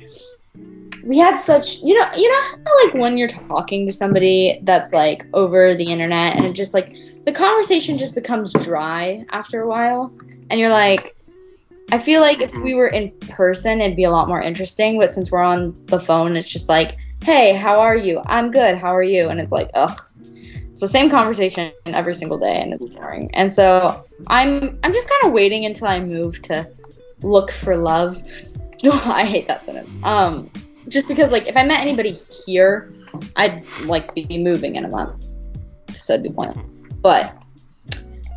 we 1.02 1.18
had 1.18 1.36
such 1.36 1.82
you 1.82 1.94
know 1.94 2.06
you 2.16 2.30
know 2.30 2.40
how 2.64 2.86
like 2.86 2.94
when 2.94 3.18
you're 3.18 3.28
talking 3.28 3.86
to 3.86 3.92
somebody 3.92 4.58
that's 4.62 4.92
like 4.92 5.26
over 5.34 5.74
the 5.74 5.84
internet 5.84 6.34
and 6.34 6.46
it 6.46 6.54
just 6.54 6.72
like 6.72 6.94
the 7.24 7.32
conversation 7.32 7.98
just 7.98 8.14
becomes 8.14 8.52
dry 8.52 9.24
after 9.30 9.62
a 9.62 9.68
while 9.68 10.12
and 10.50 10.60
you're 10.60 10.70
like 10.70 11.16
i 11.92 11.98
feel 11.98 12.20
like 12.20 12.40
if 12.40 12.54
we 12.62 12.74
were 12.74 12.88
in 12.88 13.10
person 13.20 13.80
it'd 13.80 13.96
be 13.96 14.04
a 14.04 14.10
lot 14.10 14.28
more 14.28 14.40
interesting 14.40 14.98
but 14.98 15.10
since 15.10 15.30
we're 15.30 15.42
on 15.42 15.74
the 15.86 15.98
phone 15.98 16.36
it's 16.36 16.50
just 16.50 16.68
like 16.68 16.96
hey 17.24 17.54
how 17.54 17.80
are 17.80 17.96
you? 17.96 18.20
I'm 18.26 18.50
good. 18.50 18.76
How 18.76 18.94
are 18.94 19.02
you? 19.02 19.30
And 19.30 19.40
it's 19.40 19.50
like 19.50 19.70
ugh. 19.72 19.98
It's 20.72 20.80
the 20.80 20.88
same 20.88 21.08
conversation 21.08 21.72
every 21.86 22.14
single 22.14 22.38
day 22.38 22.52
and 22.54 22.74
it's 22.74 22.84
boring. 22.86 23.30
And 23.34 23.50
so 23.52 24.04
i'm 24.26 24.78
i'm 24.82 24.92
just 24.92 25.08
kind 25.08 25.24
of 25.24 25.32
waiting 25.32 25.64
until 25.64 25.88
i 25.88 25.98
move 26.00 26.42
to 26.42 26.68
look 27.22 27.50
for 27.50 27.76
love. 27.76 28.22
I 28.84 29.24
hate 29.24 29.46
that 29.46 29.62
sentence. 29.62 29.90
Um 30.04 30.50
just 30.88 31.08
because 31.08 31.32
like 31.32 31.46
if 31.46 31.56
i 31.56 31.64
met 31.64 31.80
anybody 31.80 32.14
here 32.44 32.92
i'd 33.36 33.64
like 33.84 34.14
be 34.14 34.36
moving 34.38 34.76
in 34.76 34.84
a 34.84 34.88
month. 34.88 35.24
So 35.94 36.12
it'd 36.12 36.24
be 36.24 36.30
pointless 36.30 36.84
but 37.04 37.36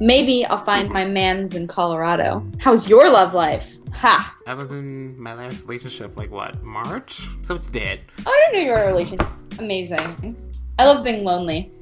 maybe 0.02 0.46
I'll 0.46 0.58
find 0.58 0.90
my 0.90 1.06
man's 1.06 1.56
in 1.56 1.68
Colorado. 1.68 2.46
How's 2.60 2.90
your 2.90 3.10
love 3.10 3.34
life? 3.34 3.78
Ha! 3.94 4.36
I 4.46 4.54
was 4.54 4.70
in 4.74 5.18
my 5.18 5.34
last 5.34 5.64
relationship 5.64 6.18
like 6.18 6.30
what 6.30 6.62
March, 6.64 7.26
so 7.44 7.56
it's 7.56 7.70
dead. 7.70 8.02
Oh, 8.26 8.30
I 8.30 8.52
didn't 8.52 8.54
know 8.54 8.66
you 8.66 8.78
were 8.78 8.84
in 8.84 8.90
a 8.90 8.92
relationship. 8.92 9.28
Amazing. 9.60 10.36
I 10.78 10.86
love 10.86 11.04
being 11.04 11.24
lonely. 11.24 11.72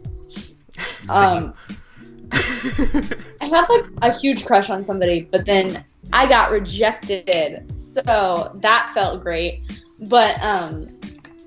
Um, 1.07 1.53
I 2.31 3.45
had 3.45 3.65
like 3.69 3.85
a 4.01 4.11
huge 4.11 4.43
crush 4.43 4.69
on 4.69 4.83
somebody, 4.83 5.21
but 5.21 5.45
then 5.45 5.85
I 6.11 6.27
got 6.27 6.51
rejected, 6.51 7.71
so 7.81 8.51
that 8.61 8.91
felt 8.93 9.21
great. 9.21 9.61
But 9.99 10.41
um, 10.41 10.99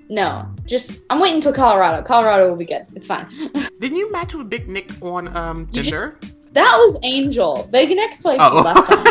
no, 0.09 0.49
just 0.69 1.01
I'm 1.11 1.21
waiting 1.21 1.37
until 1.37 1.53
Colorado. 1.53 2.03
Colorado 2.07 2.49
will 2.49 2.57
be 2.57 2.65
good. 2.67 2.87
It's 2.95 3.07
fine. 3.07 3.27
Didn't 3.81 3.97
you 3.97 4.11
match 4.13 4.35
with 4.35 4.49
Big 4.51 4.69
Nick 4.69 4.91
on 5.03 5.35
um 5.37 5.69
just- 5.73 5.91
Tinder? 5.91 6.19
that 6.53 6.77
was 6.77 6.99
Angel. 7.03 7.69
Big 7.73 7.91
Nick 7.91 8.15
swiped 8.15 8.41
Oh. 8.41 8.63
left 8.63 8.91
on 8.93 9.05
me. 9.05 9.11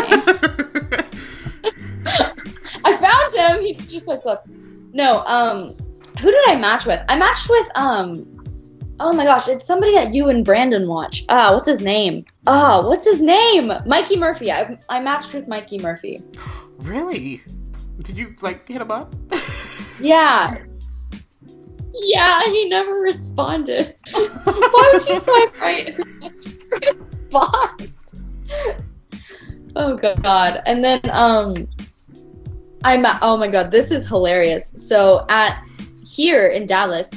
I 2.84 2.96
found 2.96 3.34
him. 3.34 3.62
He 3.64 3.74
just 3.74 4.04
swiped 4.06 4.24
left. 4.26 4.46
No, 4.92 5.22
um, 5.26 5.74
who 6.20 6.30
did 6.30 6.48
I 6.48 6.56
match 6.56 6.86
with? 6.86 7.00
I 7.08 7.16
matched 7.16 7.48
with 7.48 7.66
um. 7.74 8.34
Oh 9.00 9.12
my 9.12 9.24
gosh, 9.24 9.46
it's 9.46 9.64
somebody 9.64 9.92
that 9.94 10.12
you 10.12 10.28
and 10.28 10.44
Brandon 10.44 10.88
watch. 10.88 11.24
Ah, 11.28 11.54
what's 11.54 11.68
his 11.68 11.80
name? 11.80 12.24
Ah, 12.48 12.84
what's 12.84 13.04
his 13.06 13.20
name? 13.20 13.72
Mikey 13.86 14.16
Murphy. 14.16 14.50
I, 14.50 14.76
I 14.88 15.00
matched 15.00 15.32
with 15.34 15.46
Mikey 15.46 15.78
Murphy. 15.78 16.20
really? 16.78 17.40
Did 18.02 18.16
you 18.18 18.34
like 18.40 18.66
hit 18.66 18.80
him 18.82 18.90
up? 18.90 19.14
Yeah. 20.00 20.56
Yeah, 22.02 22.44
he 22.46 22.68
never 22.68 22.94
responded. 22.94 23.94
Why 24.12 24.90
would 24.92 25.06
you 25.06 25.20
swipe 25.20 25.60
right? 25.60 25.98
Respond. 26.84 27.92
Oh 29.76 29.96
god. 29.96 30.62
And 30.66 30.82
then 30.84 31.00
um 31.10 31.68
I'm 32.84 33.04
oh 33.22 33.36
my 33.36 33.48
god, 33.48 33.70
this 33.70 33.90
is 33.90 34.06
hilarious. 34.06 34.74
So 34.76 35.26
at 35.28 35.62
here 36.06 36.46
in 36.48 36.66
Dallas, 36.66 37.10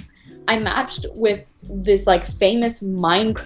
I 0.47 0.59
matched 0.59 1.05
with 1.13 1.45
this 1.63 2.07
like 2.07 2.27
famous 2.27 2.81
Minecraft 2.81 3.43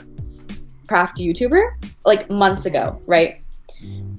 YouTuber 0.89 1.71
like 2.05 2.29
months 2.29 2.65
ago, 2.65 3.01
right? 3.05 3.41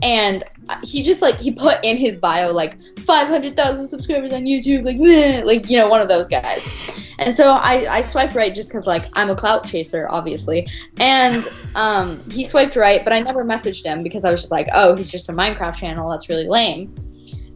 And 0.02 0.44
he 0.82 1.02
just 1.02 1.22
like 1.22 1.38
he 1.38 1.52
put 1.52 1.84
in 1.84 1.96
his 1.96 2.16
bio 2.18 2.52
like 2.52 2.76
500,000 3.06 3.86
subscribers 3.86 4.32
on 4.32 4.42
YouTube, 4.42 4.84
like 4.84 5.44
like 5.44 5.70
you 5.70 5.78
know 5.78 5.88
one 5.88 6.00
of 6.00 6.08
those 6.08 6.28
guys. 6.28 6.90
And 7.18 7.34
so 7.34 7.52
I 7.52 7.98
I 7.98 8.00
swiped 8.02 8.34
right 8.34 8.54
just 8.54 8.68
because 8.68 8.86
like 8.86 9.06
I'm 9.14 9.30
a 9.30 9.36
clout 9.36 9.66
chaser, 9.66 10.08
obviously. 10.10 10.66
And 10.98 11.48
um, 11.74 12.28
he 12.30 12.44
swiped 12.44 12.76
right, 12.76 13.02
but 13.04 13.12
I 13.12 13.20
never 13.20 13.44
messaged 13.44 13.84
him 13.84 14.02
because 14.02 14.24
I 14.24 14.30
was 14.30 14.40
just 14.40 14.52
like, 14.52 14.68
oh, 14.74 14.96
he's 14.96 15.10
just 15.10 15.28
a 15.28 15.32
Minecraft 15.32 15.76
channel. 15.76 16.10
That's 16.10 16.28
really 16.28 16.48
lame. 16.48 16.94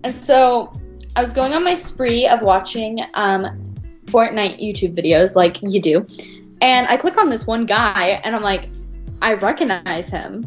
And 0.04 0.14
so 0.14 0.72
I 1.16 1.20
was 1.20 1.32
going 1.32 1.52
on 1.52 1.64
my 1.64 1.74
spree 1.74 2.26
of 2.26 2.40
watching 2.40 3.00
um, 3.14 3.74
Fortnite 4.06 4.62
YouTube 4.62 4.96
videos, 4.96 5.34
like 5.34 5.58
you 5.62 5.82
do. 5.82 6.06
And 6.62 6.86
I 6.88 6.96
click 6.96 7.18
on 7.18 7.30
this 7.30 7.46
one 7.46 7.66
guy, 7.66 8.20
and 8.22 8.36
I'm 8.36 8.42
like, 8.42 8.68
I 9.22 9.34
recognize 9.34 10.10
him 10.10 10.44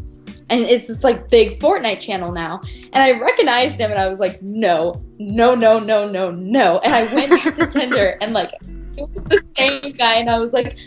and 0.49 0.61
it's 0.61 0.87
this 0.87 1.03
like 1.03 1.29
big 1.29 1.59
Fortnite 1.59 1.99
channel 1.99 2.31
now. 2.31 2.61
And 2.91 2.95
I 2.95 3.19
recognized 3.19 3.79
him 3.79 3.91
and 3.91 3.99
I 3.99 4.07
was 4.07 4.19
like, 4.19 4.41
no, 4.41 5.01
no, 5.17 5.55
no, 5.55 5.79
no, 5.79 6.09
no, 6.09 6.31
no. 6.31 6.79
And 6.79 6.93
I 6.93 7.13
went 7.13 7.29
back 7.29 7.55
to 7.55 7.67
Tinder 7.79 8.17
and 8.21 8.33
like 8.33 8.51
it 8.53 9.01
was 9.01 9.23
the 9.25 9.39
same 9.39 9.93
guy 9.93 10.15
and 10.15 10.29
I 10.29 10.39
was 10.39 10.53
like, 10.53 10.77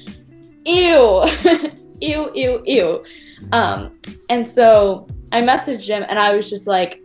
ew, 0.64 1.24
ew, 2.00 2.30
ew, 2.34 2.62
ew. 2.64 3.04
Um, 3.52 3.98
and 4.28 4.46
so 4.46 5.06
I 5.32 5.40
messaged 5.40 5.88
him 5.88 6.04
and 6.08 6.18
I 6.18 6.34
was 6.34 6.48
just 6.48 6.66
like, 6.66 7.02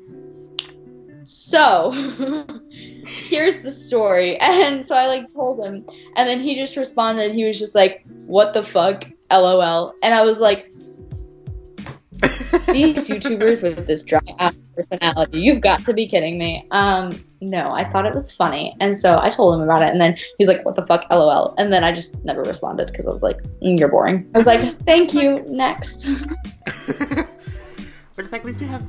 so 1.24 1.92
here's 3.06 3.62
the 3.62 3.72
story. 3.72 4.38
And 4.40 4.86
so 4.86 4.96
I 4.96 5.08
like 5.08 5.34
told 5.34 5.60
him 5.66 5.86
and 6.16 6.30
then 6.30 6.42
he 6.42 6.56
just 6.56 6.76
responded, 6.76 7.30
and 7.30 7.36
he 7.36 7.46
was 7.46 7.58
just 7.58 7.76
like, 7.76 8.04
what 8.26 8.54
the 8.54 8.64
fuck? 8.64 9.06
LOL. 9.32 9.94
And 10.04 10.14
I 10.14 10.24
was 10.24 10.40
like, 10.40 10.71
these 12.72 13.08
YouTubers 13.10 13.64
with 13.64 13.88
this 13.88 14.04
dry 14.04 14.20
ass 14.40 14.70
personality. 14.76 15.40
You've 15.40 15.62
got 15.62 15.84
to 15.86 15.94
be 15.94 16.08
kidding 16.08 16.38
me. 16.38 16.66
Um, 16.72 17.12
no, 17.42 17.72
I 17.72 17.84
thought 17.84 18.06
it 18.06 18.14
was 18.14 18.32
funny, 18.32 18.76
and 18.80 18.96
so 18.96 19.20
I 19.20 19.30
told 19.30 19.56
him 19.56 19.62
about 19.62 19.82
it, 19.82 19.90
and 19.90 20.00
then 20.00 20.16
he's 20.38 20.48
like, 20.48 20.64
"What 20.64 20.76
the 20.76 20.86
fuck, 20.86 21.10
lol," 21.10 21.56
and 21.58 21.74
then 21.74 21.84
I 21.84 21.92
just 21.92 22.24
never 22.24 22.44
responded 22.44 22.88
because 22.88 23.08
I 23.08 23.12
was 23.12 23.24
like, 23.24 23.42
mm, 23.62 23.80
"You're 23.80 23.90
boring." 23.90 24.30
I 24.34 24.38
was 24.38 24.46
like, 24.46 24.68
"Thank 24.82 25.14
you, 25.14 25.44
next." 25.48 26.06
but 26.88 27.28
it's 28.18 28.32
like 28.32 28.42
at 28.42 28.46
least 28.46 28.62
you 28.62 28.68
have 28.68 28.86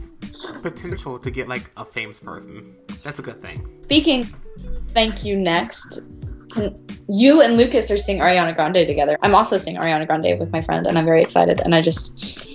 potential 0.62 1.18
to 1.18 1.30
get 1.30 1.48
like 1.48 1.70
a 1.76 1.84
famous 1.84 2.18
person. 2.18 2.74
That's 3.02 3.18
a 3.18 3.22
good 3.22 3.40
thing. 3.40 3.68
Speaking, 3.82 4.24
thank 4.88 5.24
you, 5.24 5.36
next. 5.36 6.00
Can, 6.50 6.78
you 7.08 7.40
and 7.40 7.56
Lucas 7.56 7.90
are 7.90 7.96
seeing 7.96 8.20
Ariana 8.20 8.54
Grande 8.54 8.86
together. 8.86 9.16
I'm 9.22 9.34
also 9.34 9.56
seeing 9.56 9.78
Ariana 9.78 10.06
Grande 10.06 10.38
with 10.38 10.52
my 10.52 10.62
friend, 10.62 10.86
and 10.86 10.98
I'm 10.98 11.04
very 11.04 11.22
excited. 11.22 11.60
And 11.60 11.74
I 11.74 11.80
just 11.80 12.51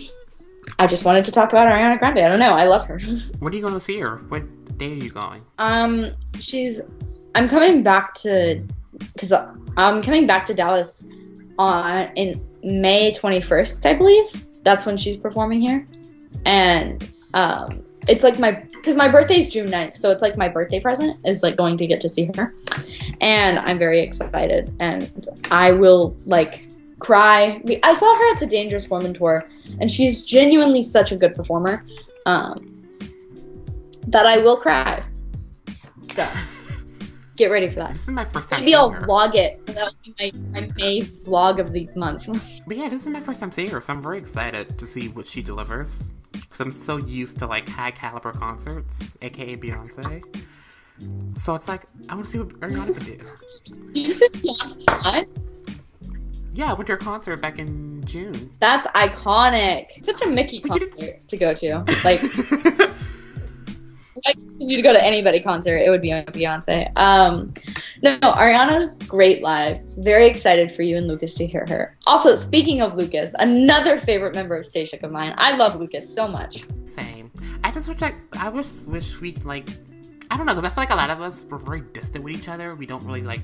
I 0.80 0.88
just 0.88 1.06
wanted 1.06 1.26
to 1.26 1.32
talk 1.32 1.50
about 1.50 1.68
Ariana 1.68 1.98
Grande. 1.98 2.20
I 2.20 2.30
don't 2.30 2.40
know. 2.40 2.54
I 2.54 2.66
love 2.66 2.86
her. 2.88 3.00
When 3.40 3.54
are 3.54 3.56
you 3.56 3.62
going 3.62 3.74
to 3.74 3.80
see 3.80 4.00
her? 4.00 4.18
What 4.30 4.44
day 4.78 4.92
are 4.94 4.96
you 4.96 5.10
going? 5.10 5.44
Um, 5.58 6.12
she's. 6.40 6.82
I'm 7.36 7.48
coming 7.48 7.84
back 7.84 8.16
to 8.16 8.64
because 9.14 9.32
I'm 9.32 10.02
coming 10.02 10.28
back 10.28 10.48
to 10.48 10.54
Dallas 10.54 11.04
on 11.60 12.12
in 12.16 12.44
May 12.64 13.12
21st, 13.12 13.86
I 13.86 13.94
believe. 13.94 14.46
That's 14.64 14.86
when 14.86 14.98
she's 14.98 15.18
performing 15.18 15.62
here, 15.62 15.88
and 16.46 17.10
um, 17.34 17.86
it's 18.08 18.24
like 18.24 18.40
my 18.40 18.52
because 18.52 18.96
my 18.96 19.08
birthday 19.08 19.42
is 19.42 19.50
June 19.50 19.68
9th, 19.68 19.96
so 19.96 20.12
it's 20.12 20.22
like 20.22 20.38
my 20.38 20.50
birthday 20.50 20.80
present 20.80 21.20
is 21.26 21.44
like 21.44 21.56
going 21.56 21.78
to 21.78 21.88
get 21.88 22.02
to 22.02 22.10
see 22.10 22.30
her, 22.36 22.54
and 23.22 23.60
I'm 23.60 23.78
very 23.78 24.02
excited, 24.02 24.74
and 24.80 25.28
I 25.52 25.72
will 25.72 26.18
like 26.26 26.67
cry. 27.00 27.62
I 27.84 27.94
saw 27.94 28.18
her 28.18 28.34
at 28.34 28.40
the 28.40 28.48
Dangerous 28.48 28.90
Woman 28.90 29.14
tour, 29.14 29.50
and 29.80 29.92
she's 29.92 30.24
genuinely 30.24 30.84
such 30.84 31.12
a 31.12 31.18
good 31.18 31.36
performer 31.36 31.86
um, 32.26 32.88
that 34.08 34.26
I 34.26 34.40
will 34.40 34.58
cry. 34.58 35.04
So 36.02 36.28
get 37.36 37.52
ready 37.52 37.70
for 37.70 37.76
that. 37.76 37.94
This 37.94 38.04
is 38.04 38.10
my 38.10 38.26
first 38.26 38.50
time. 38.50 38.62
Maybe 38.62 38.76
I'll 38.76 38.90
her. 38.90 39.06
vlog 39.06 39.36
it, 39.36 39.60
so 39.60 39.74
that 39.74 39.86
will 39.86 40.14
be 40.16 40.32
my, 40.52 40.62
my 40.62 40.68
May 40.76 41.02
vlog 41.02 41.60
of 41.60 41.72
the 41.72 41.88
month. 41.96 42.28
but 42.68 42.78
yeah, 42.78 42.90
this 42.90 43.04
is 43.04 43.10
my 43.10 43.20
first 43.20 43.40
time 43.40 43.52
seeing 43.52 43.70
her, 43.70 43.82
so 43.82 43.94
I'm 43.94 44.02
very 44.02 44.18
excited 44.18 44.78
to 44.78 44.88
see 44.88 45.10
what 45.10 45.28
she 45.28 45.42
delivers. 45.42 46.14
Because 46.34 46.60
I'm 46.60 46.72
so 46.72 46.98
used 46.98 47.40
to 47.40 47.48
like 47.48 47.68
high 47.68 47.92
caliber 47.92 48.32
concerts, 48.32 49.18
aka 49.22 49.56
Beyonce. 49.58 50.24
So 51.38 51.56
it's 51.56 51.68
like 51.68 51.86
I 52.10 52.16
want 52.16 52.26
to 52.26 52.32
see 52.32 52.40
what 52.40 52.50
Ariana 52.60 52.96
can 52.96 53.06
do. 53.06 54.00
You 54.00 54.14
said 54.14 54.32
Beyonce 54.32 55.04
live? 55.04 55.28
Yeah, 56.58 56.72
I 56.72 56.74
went 56.74 56.88
to 56.88 56.94
her 56.94 56.98
concert 56.98 57.38
back 57.38 57.60
in 57.60 58.04
June. 58.04 58.34
That's 58.60 58.88
iconic. 58.88 60.04
Such 60.04 60.24
a 60.24 60.28
Mickey 60.28 60.60
concert 60.60 61.28
to 61.28 61.38
go 61.38 61.54
to. 61.54 61.84
Like, 62.04 62.20
I 64.26 64.34
you 64.58 64.76
to 64.76 64.82
go 64.82 64.92
to 64.92 65.04
anybody 65.04 65.40
concert, 65.40 65.76
it 65.76 65.92
would 65.92 66.02
be 66.02 66.10
a 66.10 66.24
Beyonce. 66.24 66.92
Um, 66.98 67.54
no, 68.02 68.18
no, 68.24 68.32
Ariana's 68.34 68.94
great 69.08 69.44
live. 69.44 69.80
Very 69.98 70.26
excited 70.26 70.72
for 70.72 70.82
you 70.82 70.98
and 70.98 71.08
Lucas 71.08 71.36
to 71.36 71.46
hear 71.46 71.64
her. 71.70 71.96
Also, 72.08 72.36
speaking 72.36 72.82
of 72.82 72.96
Lucas, 72.96 73.36
another 73.38 74.00
favorite 74.00 74.34
member 74.34 74.56
of 74.56 74.66
Stay 74.66 74.86
Shook 74.86 75.04
of 75.04 75.12
mine. 75.12 75.36
I 75.38 75.56
love 75.56 75.76
Lucas 75.76 76.12
so 76.12 76.28
much. 76.28 76.64
Same. 76.86 77.32
I 77.64 77.70
just 77.70 77.88
wish 77.88 78.02
I, 78.02 78.16
I 78.34 78.50
wish 78.50 78.72
wish 78.88 79.22
we 79.22 79.34
like 79.44 79.68
I 80.30 80.38
don't 80.38 80.46
know 80.46 80.56
because 80.56 80.70
I 80.72 80.74
feel 80.74 80.82
like 80.84 80.90
a 80.90 80.96
lot 80.96 81.10
of 81.10 81.22
us 81.22 81.46
we're 81.50 81.58
very 81.58 81.82
distant 81.82 82.24
with 82.24 82.34
each 82.34 82.50
other. 82.50 82.76
We 82.76 82.86
don't 82.86 83.04
really 83.06 83.22
like 83.22 83.42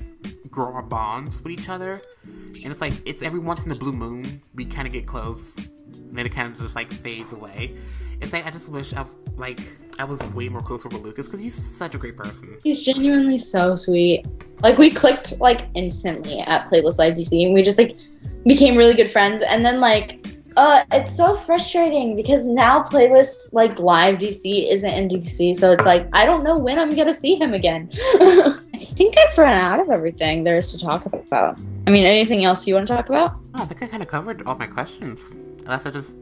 grow 0.50 0.72
our 0.72 0.82
bonds 0.82 1.42
with 1.42 1.52
each 1.52 1.68
other, 1.68 2.02
and 2.24 2.66
it's 2.66 2.80
like 2.80 2.92
it's 3.04 3.22
every 3.22 3.40
once 3.40 3.62
in 3.62 3.68
the 3.68 3.74
blue 3.74 3.92
moon 3.92 4.42
we 4.54 4.64
kind 4.64 4.86
of 4.86 4.92
get 4.92 5.06
close, 5.06 5.56
and 5.56 6.16
then 6.16 6.26
it 6.26 6.32
kind 6.32 6.52
of 6.52 6.58
just 6.58 6.74
like 6.74 6.92
fades 6.92 7.32
away. 7.32 7.74
It's 8.20 8.32
like 8.32 8.46
I 8.46 8.50
just 8.50 8.68
wish 8.68 8.92
I 8.94 9.06
like 9.36 9.60
I 9.98 10.04
was 10.04 10.20
way 10.34 10.48
more 10.48 10.60
closer 10.60 10.88
with 10.88 11.02
Lucas 11.02 11.26
because 11.26 11.40
he's 11.40 11.54
such 11.54 11.94
a 11.94 11.98
great 11.98 12.16
person. 12.16 12.58
He's 12.62 12.82
genuinely 12.82 13.38
so 13.38 13.74
sweet. 13.76 14.26
Like 14.60 14.78
we 14.78 14.90
clicked 14.90 15.40
like 15.40 15.68
instantly 15.74 16.40
at 16.40 16.68
Playlist 16.68 16.98
Live 16.98 17.14
DC, 17.14 17.44
and 17.44 17.54
we 17.54 17.62
just 17.62 17.78
like 17.78 17.96
became 18.44 18.76
really 18.76 18.94
good 18.94 19.10
friends. 19.10 19.42
And 19.42 19.64
then 19.64 19.80
like 19.80 20.33
uh, 20.56 20.84
it's 20.92 21.16
so 21.16 21.34
frustrating 21.34 22.16
because 22.16 22.46
now 22.46 22.82
playlist 22.82 23.52
like 23.52 23.78
live 23.78 24.18
DC 24.18 24.70
isn't 24.70 24.90
in 24.90 25.08
DC, 25.08 25.54
so 25.56 25.72
it's 25.72 25.84
like 25.84 26.08
I 26.12 26.24
don't 26.24 26.44
know 26.44 26.56
when 26.58 26.78
I'm 26.78 26.94
gonna 26.94 27.14
see 27.14 27.36
him 27.36 27.54
again. 27.54 27.88
I 27.94 28.86
think 28.96 29.16
I've 29.18 29.36
run 29.36 29.56
out 29.56 29.80
of 29.80 29.90
everything 29.90 30.44
there 30.44 30.56
is 30.56 30.70
to 30.72 30.78
talk 30.78 31.06
about. 31.06 31.58
I 31.86 31.90
mean, 31.90 32.04
anything 32.04 32.44
else 32.44 32.66
you 32.66 32.74
want 32.74 32.86
to 32.88 32.94
talk 32.94 33.08
about? 33.08 33.36
Oh, 33.54 33.62
I 33.62 33.66
think 33.66 33.82
I 33.82 33.86
kind 33.86 34.02
of 34.02 34.08
covered 34.08 34.42
all 34.46 34.56
my 34.56 34.66
questions, 34.66 35.32
unless 35.60 35.86
I 35.86 35.90
just 35.90 36.16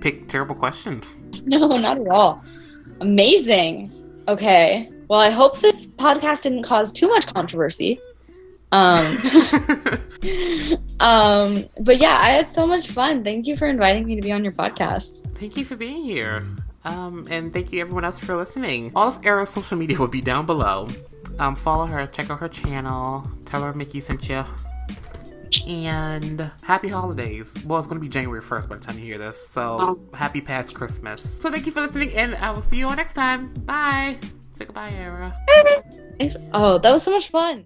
picked 0.00 0.30
terrible 0.30 0.54
questions. 0.54 1.18
No, 1.46 1.68
not 1.76 2.00
at 2.00 2.08
all. 2.08 2.42
Amazing. 3.00 3.92
Okay. 4.26 4.90
Well, 5.08 5.20
I 5.20 5.30
hope 5.30 5.60
this 5.60 5.86
podcast 5.86 6.42
didn't 6.42 6.64
cause 6.64 6.90
too 6.90 7.08
much 7.08 7.32
controversy. 7.32 8.00
Um, 8.72 9.06
um, 11.00 11.64
but 11.80 11.98
yeah, 11.98 12.18
I 12.20 12.30
had 12.30 12.48
so 12.48 12.66
much 12.66 12.88
fun. 12.88 13.24
Thank 13.24 13.46
you 13.46 13.56
for 13.56 13.66
inviting 13.66 14.06
me 14.06 14.16
to 14.16 14.22
be 14.22 14.32
on 14.32 14.42
your 14.44 14.52
podcast. 14.52 15.22
Thank 15.38 15.56
you 15.56 15.64
for 15.64 15.76
being 15.76 16.04
here. 16.04 16.46
Um, 16.84 17.26
and 17.30 17.52
thank 17.52 17.72
you 17.72 17.80
everyone 17.80 18.04
else 18.04 18.18
for 18.18 18.36
listening. 18.36 18.92
All 18.94 19.08
of 19.08 19.24
Era's 19.24 19.50
social 19.50 19.76
media 19.76 19.98
will 19.98 20.08
be 20.08 20.20
down 20.20 20.46
below. 20.46 20.88
Um, 21.38 21.56
follow 21.56 21.86
her, 21.86 22.06
check 22.06 22.30
out 22.30 22.38
her 22.38 22.48
channel, 22.48 23.28
tell 23.44 23.62
her 23.62 23.74
Mickey 23.74 24.00
sent 24.00 24.28
you. 24.28 24.44
And 25.66 26.50
happy 26.62 26.88
holidays. 26.88 27.54
Well, 27.64 27.78
it's 27.78 27.88
going 27.88 28.00
to 28.00 28.04
be 28.04 28.08
January 28.08 28.42
1st 28.42 28.68
by 28.68 28.76
the 28.76 28.84
time 28.84 28.98
you 28.98 29.04
hear 29.04 29.18
this. 29.18 29.48
So 29.48 29.78
oh. 29.80 30.16
happy 30.16 30.40
past 30.40 30.74
Christmas. 30.74 31.22
So 31.40 31.50
thank 31.50 31.66
you 31.66 31.72
for 31.72 31.80
listening, 31.80 32.12
and 32.14 32.34
I 32.36 32.50
will 32.50 32.62
see 32.62 32.76
you 32.76 32.88
all 32.88 32.96
next 32.96 33.14
time. 33.14 33.52
Bye. 33.54 34.18
Say 34.52 34.64
goodbye, 34.64 34.90
Era. 34.90 35.36
oh, 36.52 36.78
that 36.78 36.92
was 36.92 37.02
so 37.02 37.10
much 37.10 37.30
fun. 37.30 37.64